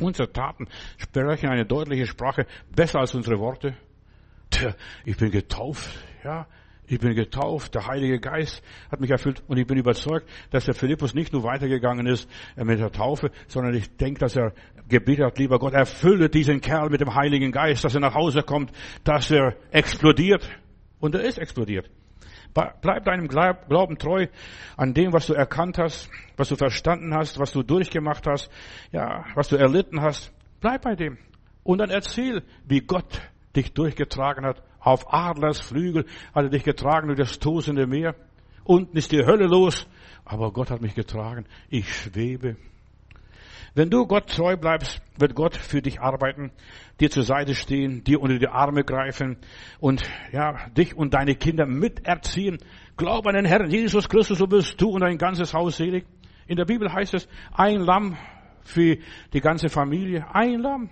Unsere 0.00 0.32
Taten 0.32 0.68
sprechen 0.96 1.48
eine 1.48 1.66
deutliche 1.66 2.06
Sprache 2.06 2.46
besser 2.74 3.00
als 3.00 3.14
unsere 3.14 3.38
Worte. 3.38 3.76
Ich 5.04 5.16
bin 5.16 5.30
getauft, 5.30 5.88
ja. 6.24 6.46
Ich 6.90 6.98
bin 6.98 7.14
getauft, 7.14 7.74
der 7.74 7.86
Heilige 7.86 8.18
Geist 8.18 8.62
hat 8.90 8.98
mich 8.98 9.10
erfüllt 9.10 9.42
und 9.46 9.58
ich 9.58 9.66
bin 9.66 9.76
überzeugt, 9.76 10.26
dass 10.50 10.64
der 10.64 10.72
Philippus 10.72 11.12
nicht 11.12 11.34
nur 11.34 11.42
weitergegangen 11.42 12.06
ist 12.06 12.26
äh, 12.56 12.64
mit 12.64 12.80
der 12.80 12.90
Taufe, 12.90 13.30
sondern 13.46 13.74
ich 13.74 13.94
denke, 13.98 14.20
dass 14.20 14.36
er 14.36 14.54
gebetet 14.88 15.26
hat, 15.26 15.38
lieber 15.38 15.58
Gott, 15.58 15.74
erfülle 15.74 16.30
diesen 16.30 16.62
Kerl 16.62 16.88
mit 16.88 17.02
dem 17.02 17.14
Heiligen 17.14 17.52
Geist, 17.52 17.84
dass 17.84 17.94
er 17.94 18.00
nach 18.00 18.14
Hause 18.14 18.42
kommt, 18.42 18.72
dass 19.04 19.30
er 19.30 19.54
explodiert. 19.70 20.48
Und 20.98 21.14
er 21.14 21.20
ist 21.24 21.36
explodiert. 21.36 21.90
Bleib 22.54 23.04
deinem 23.04 23.28
Glauben 23.28 23.98
treu 23.98 24.26
an 24.76 24.94
dem, 24.94 25.12
was 25.12 25.26
du 25.26 25.34
erkannt 25.34 25.78
hast, 25.78 26.10
was 26.36 26.48
du 26.48 26.56
verstanden 26.56 27.14
hast, 27.14 27.38
was 27.38 27.52
du 27.52 27.62
durchgemacht 27.62 28.26
hast, 28.26 28.50
ja, 28.92 29.24
was 29.34 29.48
du 29.48 29.56
erlitten 29.56 30.00
hast. 30.00 30.32
Bleib 30.60 30.82
bei 30.82 30.94
dem. 30.94 31.18
Und 31.62 31.78
dann 31.78 31.90
erzähl, 31.90 32.42
wie 32.64 32.80
Gott 32.80 33.20
dich 33.54 33.72
durchgetragen 33.74 34.44
hat 34.44 34.62
auf 34.80 35.12
Adlers 35.12 35.60
Flügel 35.60 36.06
hat 36.34 36.44
er 36.44 36.50
dich 36.50 36.64
getragen 36.64 37.08
durch 37.08 37.18
das 37.18 37.38
tosende 37.38 37.86
Meer. 37.86 38.14
Unten 38.64 38.96
ist 38.96 39.12
die 39.12 39.24
Hölle 39.24 39.46
los. 39.46 39.86
Aber 40.24 40.52
Gott 40.52 40.70
hat 40.70 40.80
mich 40.80 40.94
getragen. 40.94 41.46
Ich 41.68 41.94
schwebe. 41.94 42.56
Wenn 43.74 43.90
du 43.90 44.06
Gott 44.06 44.28
treu 44.28 44.56
bleibst, 44.56 45.00
wird 45.18 45.34
Gott 45.34 45.56
für 45.56 45.82
dich 45.82 46.00
arbeiten, 46.00 46.50
dir 47.00 47.10
zur 47.10 47.22
Seite 47.22 47.54
stehen, 47.54 48.04
dir 48.04 48.20
unter 48.20 48.38
die 48.38 48.48
Arme 48.48 48.84
greifen 48.84 49.36
und 49.80 50.02
ja, 50.32 50.68
dich 50.70 50.96
und 50.96 51.14
deine 51.14 51.34
Kinder 51.34 51.66
miterziehen. 51.66 52.58
Glaub 52.96 53.26
an 53.26 53.34
den 53.34 53.44
Herrn 53.44 53.70
Jesus 53.70 54.08
Christus, 54.08 54.38
so 54.38 54.46
bist 54.46 54.80
du 54.80 54.90
und 54.90 55.02
dein 55.02 55.18
ganzes 55.18 55.54
Haus 55.54 55.76
selig. 55.76 56.06
In 56.46 56.56
der 56.56 56.64
Bibel 56.64 56.92
heißt 56.92 57.14
es, 57.14 57.28
ein 57.52 57.80
Lamm 57.80 58.16
für 58.62 58.96
die 59.32 59.40
ganze 59.40 59.68
Familie, 59.68 60.26
ein 60.32 60.60
Lamm 60.60 60.90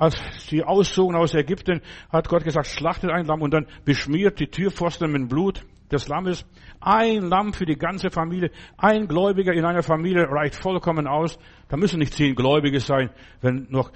als 0.00 0.16
sie 0.48 0.64
auszogen 0.64 1.14
aus 1.14 1.34
Ägypten, 1.34 1.82
hat 2.08 2.26
Gott 2.26 2.42
gesagt, 2.42 2.68
schlachtet 2.68 3.10
ein 3.10 3.26
Lamm 3.26 3.42
und 3.42 3.52
dann 3.52 3.66
beschmiert 3.84 4.40
die 4.40 4.46
Türpfosten 4.46 5.12
mit 5.12 5.28
Blut 5.28 5.62
des 5.90 6.08
Lammes. 6.08 6.46
Ein 6.80 7.28
Lamm 7.28 7.52
für 7.52 7.66
die 7.66 7.76
ganze 7.76 8.10
Familie. 8.10 8.50
Ein 8.76 9.06
Gläubiger 9.06 9.52
in 9.52 9.64
einer 9.64 9.82
Familie 9.82 10.28
reicht 10.30 10.56
vollkommen 10.56 11.06
aus. 11.06 11.38
Da 11.68 11.76
müssen 11.76 11.98
nicht 11.98 12.14
zehn 12.14 12.34
Gläubige 12.34 12.80
sein, 12.80 13.10
wenn 13.40 13.66
noch 13.70 13.90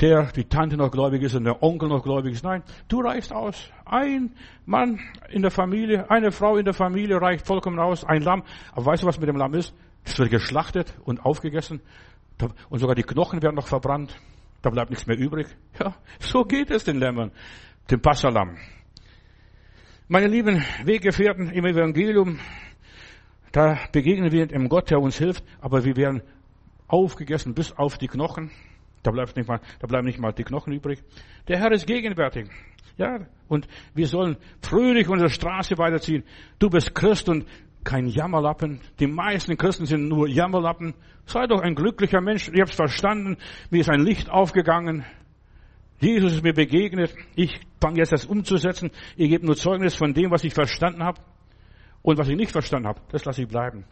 der, 0.00 0.30
die 0.32 0.44
Tante 0.44 0.76
noch 0.76 0.90
gläubig 0.90 1.22
ist 1.22 1.34
und 1.34 1.44
der 1.44 1.62
Onkel 1.62 1.88
noch 1.88 2.04
gläubig 2.04 2.34
ist. 2.34 2.44
Nein, 2.44 2.62
du 2.88 3.00
reichst 3.00 3.32
aus. 3.32 3.70
Ein 3.84 4.32
Mann 4.64 5.00
in 5.30 5.42
der 5.42 5.50
Familie, 5.50 6.08
eine 6.10 6.30
Frau 6.30 6.56
in 6.56 6.64
der 6.64 6.74
Familie 6.74 7.20
reicht 7.20 7.46
vollkommen 7.46 7.80
aus. 7.80 8.04
Ein 8.04 8.22
Lamm. 8.22 8.44
Aber 8.72 8.86
weißt 8.86 9.02
du, 9.02 9.06
was 9.06 9.18
mit 9.18 9.28
dem 9.28 9.36
Lamm 9.36 9.54
ist? 9.54 9.74
Es 10.04 10.18
wird 10.18 10.30
geschlachtet 10.30 10.94
und 11.04 11.24
aufgegessen. 11.24 11.80
Und 12.68 12.78
sogar 12.78 12.94
die 12.94 13.02
Knochen 13.02 13.42
werden 13.42 13.56
noch 13.56 13.66
verbrannt. 13.66 14.16
Da 14.62 14.70
bleibt 14.70 14.90
nichts 14.90 15.06
mehr 15.06 15.18
übrig. 15.18 15.48
Ja, 15.80 15.94
so 16.20 16.44
geht 16.44 16.70
es 16.70 16.84
den 16.84 16.98
Lämmern, 16.98 17.32
dem 17.90 18.00
Passalam. 18.00 18.56
Meine 20.10 20.26
lieben 20.26 20.64
Weggefährten 20.84 21.50
im 21.50 21.66
Evangelium, 21.66 22.38
da 23.52 23.78
begegnen 23.92 24.32
wir 24.32 24.46
dem 24.46 24.70
Gott, 24.70 24.88
der 24.88 25.00
uns 25.00 25.18
hilft, 25.18 25.44
aber 25.60 25.84
wir 25.84 25.96
werden 25.98 26.22
aufgegessen 26.86 27.52
bis 27.52 27.72
auf 27.72 27.98
die 27.98 28.08
Knochen. 28.08 28.50
Da 29.02 29.10
bleibt 29.10 29.36
nicht 29.36 29.46
mal, 29.46 29.60
da 29.80 29.86
bleiben 29.86 30.06
nicht 30.06 30.18
mal 30.18 30.32
die 30.32 30.44
Knochen 30.44 30.72
übrig. 30.72 31.02
Der 31.46 31.58
Herr 31.58 31.72
ist 31.72 31.86
gegenwärtig. 31.86 32.48
Ja, 32.96 33.18
und 33.48 33.68
wir 33.94 34.06
sollen 34.06 34.38
fröhlich 34.62 35.10
unsere 35.10 35.28
Straße 35.28 35.76
weiterziehen. 35.76 36.24
Du 36.58 36.70
bist 36.70 36.94
Christ 36.94 37.28
und 37.28 37.44
kein 37.84 38.06
Jammerlappen. 38.06 38.80
Die 39.00 39.06
meisten 39.08 39.58
Christen 39.58 39.84
sind 39.84 40.08
nur 40.08 40.26
Jammerlappen. 40.26 40.94
Sei 41.26 41.46
doch 41.46 41.60
ein 41.60 41.74
glücklicher 41.74 42.22
Mensch. 42.22 42.48
Ihr 42.48 42.62
habt 42.62 42.74
verstanden. 42.74 43.36
Mir 43.68 43.82
ist 43.82 43.90
ein 43.90 44.00
Licht 44.00 44.30
aufgegangen. 44.30 45.04
Jesus 46.00 46.34
ist 46.34 46.42
mir 46.42 46.52
begegnet. 46.52 47.14
Ich 47.34 47.60
fange 47.80 47.98
jetzt 47.98 48.12
das 48.12 48.26
umzusetzen. 48.26 48.90
Ihr 49.16 49.28
gebt 49.28 49.44
nur 49.44 49.56
Zeugnis 49.56 49.94
von 49.94 50.14
dem, 50.14 50.30
was 50.30 50.44
ich 50.44 50.54
verstanden 50.54 51.02
habe. 51.02 51.20
Und 52.02 52.18
was 52.18 52.28
ich 52.28 52.36
nicht 52.36 52.52
verstanden 52.52 52.88
habe, 52.88 53.00
das 53.10 53.24
lasse 53.24 53.42
ich 53.42 53.48
bleiben. 53.48 53.84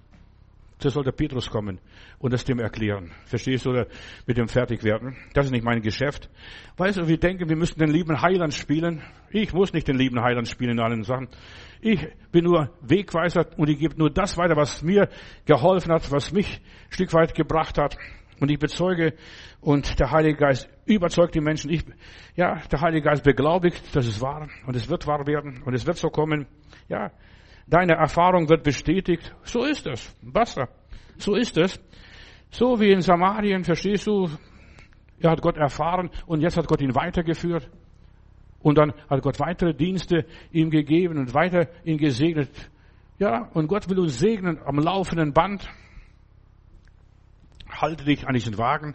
So 0.79 0.91
soll 0.91 1.05
der 1.05 1.13
Petrus 1.13 1.49
kommen 1.49 1.81
und 2.19 2.35
das 2.35 2.45
dem 2.45 2.59
erklären. 2.59 3.11
Verstehst 3.25 3.65
du? 3.65 3.71
Oder 3.71 3.87
mit 4.27 4.37
dem 4.37 4.47
fertig 4.47 4.85
werden. 4.85 5.17
Das 5.33 5.47
ist 5.47 5.53
nicht 5.53 5.65
mein 5.65 5.81
Geschäft. 5.81 6.29
Weißt 6.77 6.99
du, 6.99 7.09
wir 7.09 7.17
denken, 7.17 7.49
wir 7.49 7.57
müssen 7.57 7.79
den 7.79 7.89
lieben 7.89 8.21
Heiland 8.21 8.53
spielen. 8.53 9.03
Ich 9.31 9.55
muss 9.55 9.73
nicht 9.73 9.89
den 9.89 9.97
lieben 9.97 10.21
Heiland 10.21 10.49
spielen 10.49 10.73
in 10.73 10.81
allen 10.81 11.03
Sachen. 11.03 11.29
Ich 11.81 12.07
bin 12.31 12.45
nur 12.45 12.71
Wegweiser 12.83 13.47
und 13.57 13.71
ich 13.71 13.79
gebe 13.79 13.97
nur 13.97 14.11
das 14.11 14.37
weiter, 14.37 14.57
was 14.57 14.83
mir 14.83 15.09
geholfen 15.47 15.93
hat, 15.93 16.11
was 16.13 16.33
mich 16.33 16.61
ein 16.61 16.93
Stück 16.93 17.15
weit 17.15 17.35
gebracht 17.35 17.79
hat. 17.79 17.97
Und 18.41 18.51
ich 18.51 18.59
bezeuge 18.59 19.15
und 19.61 19.99
der 19.99 20.11
Heilige 20.11 20.39
Geist 20.39 20.69
überzeugt 20.85 21.35
die 21.35 21.41
Menschen. 21.41 21.71
Ich, 21.71 21.85
ja, 22.35 22.61
der 22.71 22.81
Heilige 22.81 23.09
Geist 23.09 23.25
beglaubigt, 23.25 23.95
dass 23.97 24.07
es 24.07 24.21
wahr 24.21 24.49
und 24.67 24.77
es 24.77 24.89
wird 24.89 25.07
wahr 25.07 25.27
werden 25.27 25.63
und 25.65 25.75
es 25.75 25.87
wird 25.87 25.97
so 25.97 26.09
kommen. 26.09 26.47
Ja, 26.89 27.11
Deine 27.69 27.95
Erfahrung 27.95 28.49
wird 28.49 28.63
bestätigt. 28.63 29.35
So 29.43 29.65
ist 29.65 29.87
es. 29.87 30.17
Basta. 30.23 30.69
So 31.19 31.35
ist 31.35 31.57
es. 31.57 31.81
So 32.51 32.79
wie 32.79 32.93
in 32.93 33.01
Samarien, 33.01 33.65
verstehst 33.65 34.07
du? 34.07 34.29
Er 35.19 35.31
hat 35.31 35.43
Gott 35.43 35.57
erfahren 35.57 36.11
und 36.27 36.43
jetzt 36.43 36.57
hat 36.57 36.69
Gott 36.69 36.81
ihn 36.81 36.95
weitergeführt. 36.95 37.69
Und 38.61 38.79
dann 38.79 38.93
hat 39.11 39.23
Gott 39.23 39.41
weitere 39.41 39.75
Dienste 39.75 40.27
ihm 40.53 40.71
gegeben 40.71 41.19
und 41.19 41.35
weiter 41.35 41.69
ihn 41.85 41.99
gesegnet. 41.99 42.51
Ja, 43.19 43.51
und 43.53 43.67
Gott 43.67 43.89
will 43.89 43.99
uns 43.99 44.19
segnen 44.19 44.61
am 44.65 44.79
laufenden 44.79 45.33
Band. 45.33 45.69
Halte 47.81 48.05
dich 48.05 48.27
an 48.27 48.35
diesen 48.35 48.59
Wagen. 48.59 48.95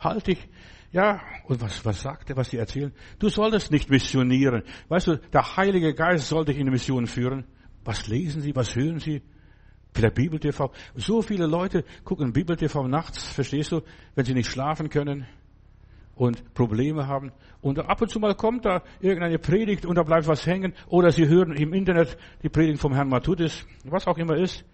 Halte 0.00 0.34
dich. 0.34 0.48
Ja, 0.90 1.20
und 1.44 1.60
was, 1.60 1.84
was 1.84 2.00
sagt 2.00 2.30
er, 2.30 2.36
was 2.36 2.50
sie 2.50 2.56
erzählen? 2.56 2.92
Du 3.18 3.28
solltest 3.28 3.70
nicht 3.70 3.90
missionieren. 3.90 4.62
Weißt 4.88 5.06
du, 5.06 5.16
der 5.18 5.56
Heilige 5.56 5.94
Geist 5.94 6.28
soll 6.28 6.44
dich 6.44 6.58
in 6.58 6.64
die 6.64 6.72
Mission 6.72 7.06
führen. 7.06 7.44
Was 7.84 8.06
lesen 8.06 8.40
Sie? 8.40 8.56
Was 8.56 8.74
hören 8.74 8.98
Sie? 8.98 9.22
Vielleicht 9.92 10.14
Bibel 10.14 10.38
TV. 10.38 10.70
So 10.94 11.22
viele 11.22 11.46
Leute 11.46 11.84
gucken 12.04 12.32
Bibel 12.32 12.56
TV 12.56 12.86
nachts, 12.86 13.32
verstehst 13.32 13.72
du, 13.72 13.82
wenn 14.14 14.24
sie 14.24 14.34
nicht 14.34 14.50
schlafen 14.50 14.90
können 14.90 15.26
und 16.14 16.54
Probleme 16.54 17.06
haben. 17.06 17.32
Und 17.60 17.78
ab 17.78 18.00
und 18.00 18.10
zu 18.10 18.20
mal 18.20 18.34
kommt 18.34 18.64
da 18.64 18.82
irgendeine 19.00 19.38
Predigt 19.38 19.86
und 19.86 19.96
da 19.96 20.02
bleibt 20.02 20.26
was 20.26 20.46
hängen. 20.46 20.74
Oder 20.88 21.10
sie 21.10 21.26
hören 21.26 21.52
im 21.52 21.72
Internet 21.72 22.16
die 22.42 22.48
Predigt 22.48 22.80
vom 22.80 22.94
Herrn 22.94 23.08
Matthäus, 23.08 23.66
was 23.84 24.06
auch 24.06 24.18
immer 24.18 24.36
ist. 24.36 24.64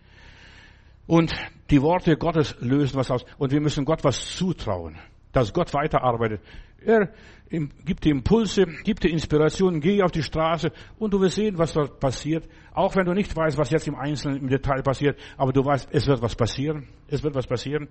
Und 1.07 1.34
die 1.70 1.82
Worte 1.82 2.16
Gottes 2.16 2.57
lösen 2.61 2.96
was 2.96 3.11
aus. 3.11 3.24
Und 3.38 3.52
wir 3.52 3.61
müssen 3.61 3.84
Gott 3.84 4.05
was 4.05 4.36
zutrauen, 4.36 4.96
dass 5.32 5.52
Gott 5.52 5.72
weiterarbeitet. 5.74 6.40
Er 6.84 7.11
gibt 7.48 8.05
die 8.05 8.11
Impulse, 8.11 8.66
gibt 8.84 9.05
die 9.05 9.11
Inspiration, 9.11 9.80
geh 9.80 10.02
auf 10.02 10.11
die 10.11 10.22
Straße 10.22 10.72
und 10.98 11.14
du 11.14 11.20
wirst 11.20 11.36
sehen, 11.36 11.57
was 11.57 11.72
dort 11.72 12.00
passiert. 12.00 12.48
Auch 12.72 12.96
wenn 12.96 13.07
du 13.07 13.12
nicht 13.12 13.34
weißt, 13.34 13.57
was 13.57 13.70
jetzt 13.70 13.86
im 13.86 13.94
Einzelnen, 13.94 14.38
im 14.38 14.48
Detail 14.48 14.82
passiert, 14.82 15.18
aber 15.36 15.52
du 15.52 15.64
weißt, 15.64 15.88
es 15.92 16.07
wird 16.07 16.20
was 16.20 16.34
passieren. 16.34 16.88
Es 17.09 17.22
wird 17.22 17.34
was 17.34 17.46
passieren. 17.46 17.88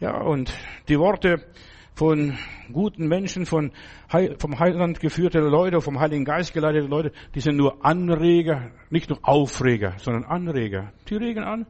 Ja, 0.00 0.20
und 0.20 0.52
die 0.88 0.98
Worte 0.98 1.44
von 1.94 2.38
guten 2.72 3.08
Menschen, 3.08 3.44
von 3.44 3.72
Heil, 4.12 4.36
vom 4.38 4.58
Heiland 4.58 5.00
geführte 5.00 5.40
Leute, 5.40 5.80
vom 5.80 5.98
Heiligen 5.98 6.24
Geist 6.24 6.54
geleitete 6.54 6.86
Leute, 6.86 7.12
die 7.34 7.40
sind 7.40 7.56
nur 7.56 7.84
Anreger, 7.84 8.70
nicht 8.90 9.10
nur 9.10 9.18
Aufreger, 9.22 9.94
sondern 9.98 10.24
Anreger. 10.24 10.92
Die 11.08 11.16
regen 11.16 11.42
an 11.42 11.66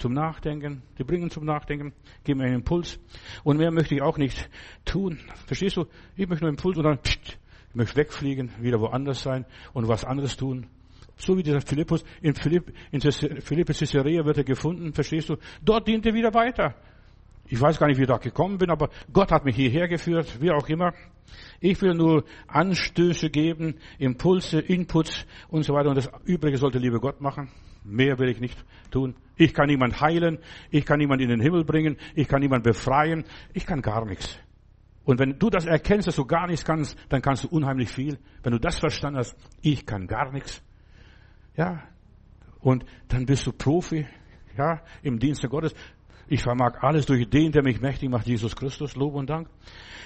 zum 0.00 0.12
Nachdenken, 0.14 0.82
die 0.98 1.04
bringen 1.04 1.30
zum 1.30 1.44
Nachdenken, 1.44 1.92
geben 2.24 2.40
einen 2.40 2.56
Impuls. 2.56 2.98
Und 3.44 3.58
mehr 3.58 3.70
möchte 3.70 3.94
ich 3.94 4.02
auch 4.02 4.18
nicht 4.18 4.48
tun. 4.84 5.18
Verstehst 5.46 5.76
du? 5.76 5.86
Ich 6.16 6.28
möchte 6.28 6.44
nur 6.44 6.50
Impuls 6.50 6.78
und 6.78 6.84
dann, 6.84 6.98
pst, 6.98 7.38
ich 7.68 7.74
möchte 7.74 7.96
wegfliegen, 7.96 8.50
wieder 8.60 8.80
woanders 8.80 9.22
sein 9.22 9.44
und 9.72 9.88
was 9.88 10.04
anderes 10.04 10.36
tun. 10.36 10.66
So 11.16 11.36
wie 11.36 11.42
dieser 11.42 11.60
Philippus, 11.60 12.02
in 12.22 12.34
Philipp, 12.34 12.72
in 12.90 13.00
Philippe 13.00 13.74
Caesarea 13.74 14.24
wird 14.24 14.38
er 14.38 14.44
gefunden, 14.44 14.92
verstehst 14.94 15.28
du? 15.28 15.36
Dort 15.62 15.86
dient 15.86 16.06
er 16.06 16.14
wieder 16.14 16.32
weiter. 16.32 16.74
Ich 17.46 17.60
weiß 17.60 17.78
gar 17.78 17.88
nicht, 17.88 17.98
wie 17.98 18.02
ich 18.02 18.08
da 18.08 18.16
gekommen 18.16 18.58
bin, 18.58 18.70
aber 18.70 18.88
Gott 19.12 19.30
hat 19.30 19.44
mich 19.44 19.56
hierher 19.56 19.86
geführt, 19.86 20.40
wie 20.40 20.50
auch 20.50 20.68
immer. 20.68 20.94
Ich 21.60 21.80
will 21.82 21.94
nur 21.94 22.24
Anstöße 22.46 23.28
geben, 23.28 23.74
Impulse, 23.98 24.60
Inputs 24.60 25.26
und 25.48 25.64
so 25.64 25.74
weiter. 25.74 25.90
Und 25.90 25.96
das 25.96 26.10
Übrige 26.24 26.56
sollte 26.56 26.78
liebe 26.78 27.00
Gott 27.00 27.20
machen. 27.20 27.50
Mehr 27.84 28.18
will 28.18 28.28
ich 28.28 28.40
nicht 28.40 28.62
tun. 28.90 29.14
Ich 29.36 29.54
kann 29.54 29.68
niemand 29.68 30.00
heilen. 30.00 30.38
Ich 30.70 30.84
kann 30.84 30.98
niemand 30.98 31.22
in 31.22 31.28
den 31.28 31.40
Himmel 31.40 31.64
bringen. 31.64 31.96
Ich 32.14 32.28
kann 32.28 32.40
niemand 32.40 32.64
befreien. 32.64 33.24
Ich 33.54 33.66
kann 33.66 33.80
gar 33.80 34.04
nichts. 34.04 34.38
Und 35.04 35.18
wenn 35.18 35.38
du 35.38 35.50
das 35.50 35.66
erkennst, 35.66 36.08
dass 36.08 36.16
du 36.16 36.26
gar 36.26 36.46
nichts 36.46 36.64
kannst, 36.64 36.96
dann 37.08 37.22
kannst 37.22 37.44
du 37.44 37.48
unheimlich 37.48 37.90
viel. 37.90 38.18
Wenn 38.42 38.52
du 38.52 38.60
das 38.60 38.78
verstanden 38.78 39.18
hast, 39.18 39.34
ich 39.62 39.86
kann 39.86 40.06
gar 40.06 40.30
nichts. 40.30 40.62
Ja. 41.56 41.82
Und 42.60 42.84
dann 43.08 43.26
bist 43.26 43.46
du 43.46 43.52
Profi. 43.52 44.06
Ja, 44.58 44.82
im 45.02 45.18
Dienste 45.18 45.48
Gottes. 45.48 45.74
Ich 46.32 46.42
vermag 46.42 46.80
alles 46.80 47.06
durch 47.06 47.28
den, 47.28 47.50
der 47.50 47.64
mich 47.64 47.80
mächtig 47.80 48.08
macht, 48.08 48.28
Jesus 48.28 48.54
Christus. 48.54 48.94
Lob 48.94 49.16
und 49.16 49.28
Dank. 49.28 49.48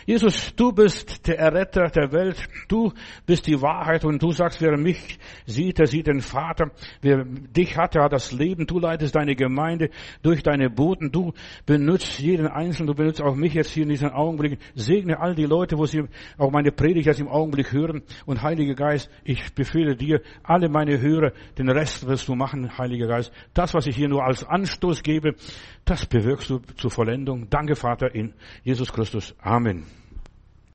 Jesus, 0.07 0.55
du 0.55 0.71
bist 0.71 1.27
der 1.27 1.39
Erretter 1.39 1.89
der 1.89 2.13
Welt. 2.13 2.37
Du 2.69 2.93
bist 3.25 3.47
die 3.47 3.61
Wahrheit 3.63 4.05
und 4.05 4.23
du 4.23 4.33
sagst, 4.33 4.61
wer 4.61 4.77
mich 4.77 5.19
sieht, 5.47 5.79
der 5.79 5.87
sieht 5.87 6.09
den 6.09 6.21
Vater. 6.21 6.73
Wer 7.01 7.25
dich 7.25 7.77
hat, 7.79 7.95
der 7.95 8.05
hat 8.05 8.13
das 8.13 8.31
Leben. 8.33 8.67
Du 8.67 8.79
leitest 8.79 9.15
deine 9.17 9.35
Gemeinde 9.35 9.89
durch 10.23 10.43
deine 10.43 10.69
Boten. 10.69 11.11
Du 11.11 11.33
benutzt 11.65 12.19
jeden 12.19 12.47
Einzelnen. 12.47 12.89
Du 12.89 12.95
benutzt 12.95 13.23
auch 13.23 13.35
mich 13.35 13.55
jetzt 13.55 13.71
hier 13.71 13.85
in 13.85 13.89
diesen 13.89 14.11
Augenblicken. 14.11 14.59
Segne 14.75 15.21
all 15.21 15.35
die 15.35 15.47
Leute, 15.47 15.79
wo 15.79 15.87
sie 15.87 16.03
auch 16.37 16.51
meine 16.51 16.71
Predigt 16.71 17.07
jetzt 17.07 17.21
im 17.21 17.29
Augenblick 17.29 17.73
hören. 17.73 18.03
Und 18.27 18.43
Heiliger 18.43 18.75
Geist, 18.75 19.11
ich 19.25 19.55
befehle 19.55 19.97
dir, 19.97 20.21
alle 20.43 20.69
meine 20.69 21.01
Hörer, 21.01 21.33
den 21.57 21.71
Rest 21.71 22.07
wirst 22.07 22.29
du 22.29 22.35
machen, 22.35 22.77
Heiliger 22.77 23.07
Geist. 23.07 23.33
Das, 23.55 23.73
was 23.73 23.87
ich 23.87 23.97
hier 23.97 24.09
nur 24.09 24.25
als 24.25 24.45
Anstoß 24.45 25.03
gebe, 25.03 25.35
das 25.87 26.05
bewirkst 26.15 26.49
du 26.49 26.61
zur 26.77 26.93
Vollendung. 26.93 27.51
Danke, 27.51 27.75
Vater, 27.75 28.15
in 28.15 28.35
Jesus 28.63 28.93
Christus. 28.93 29.35
Amen. 29.43 29.83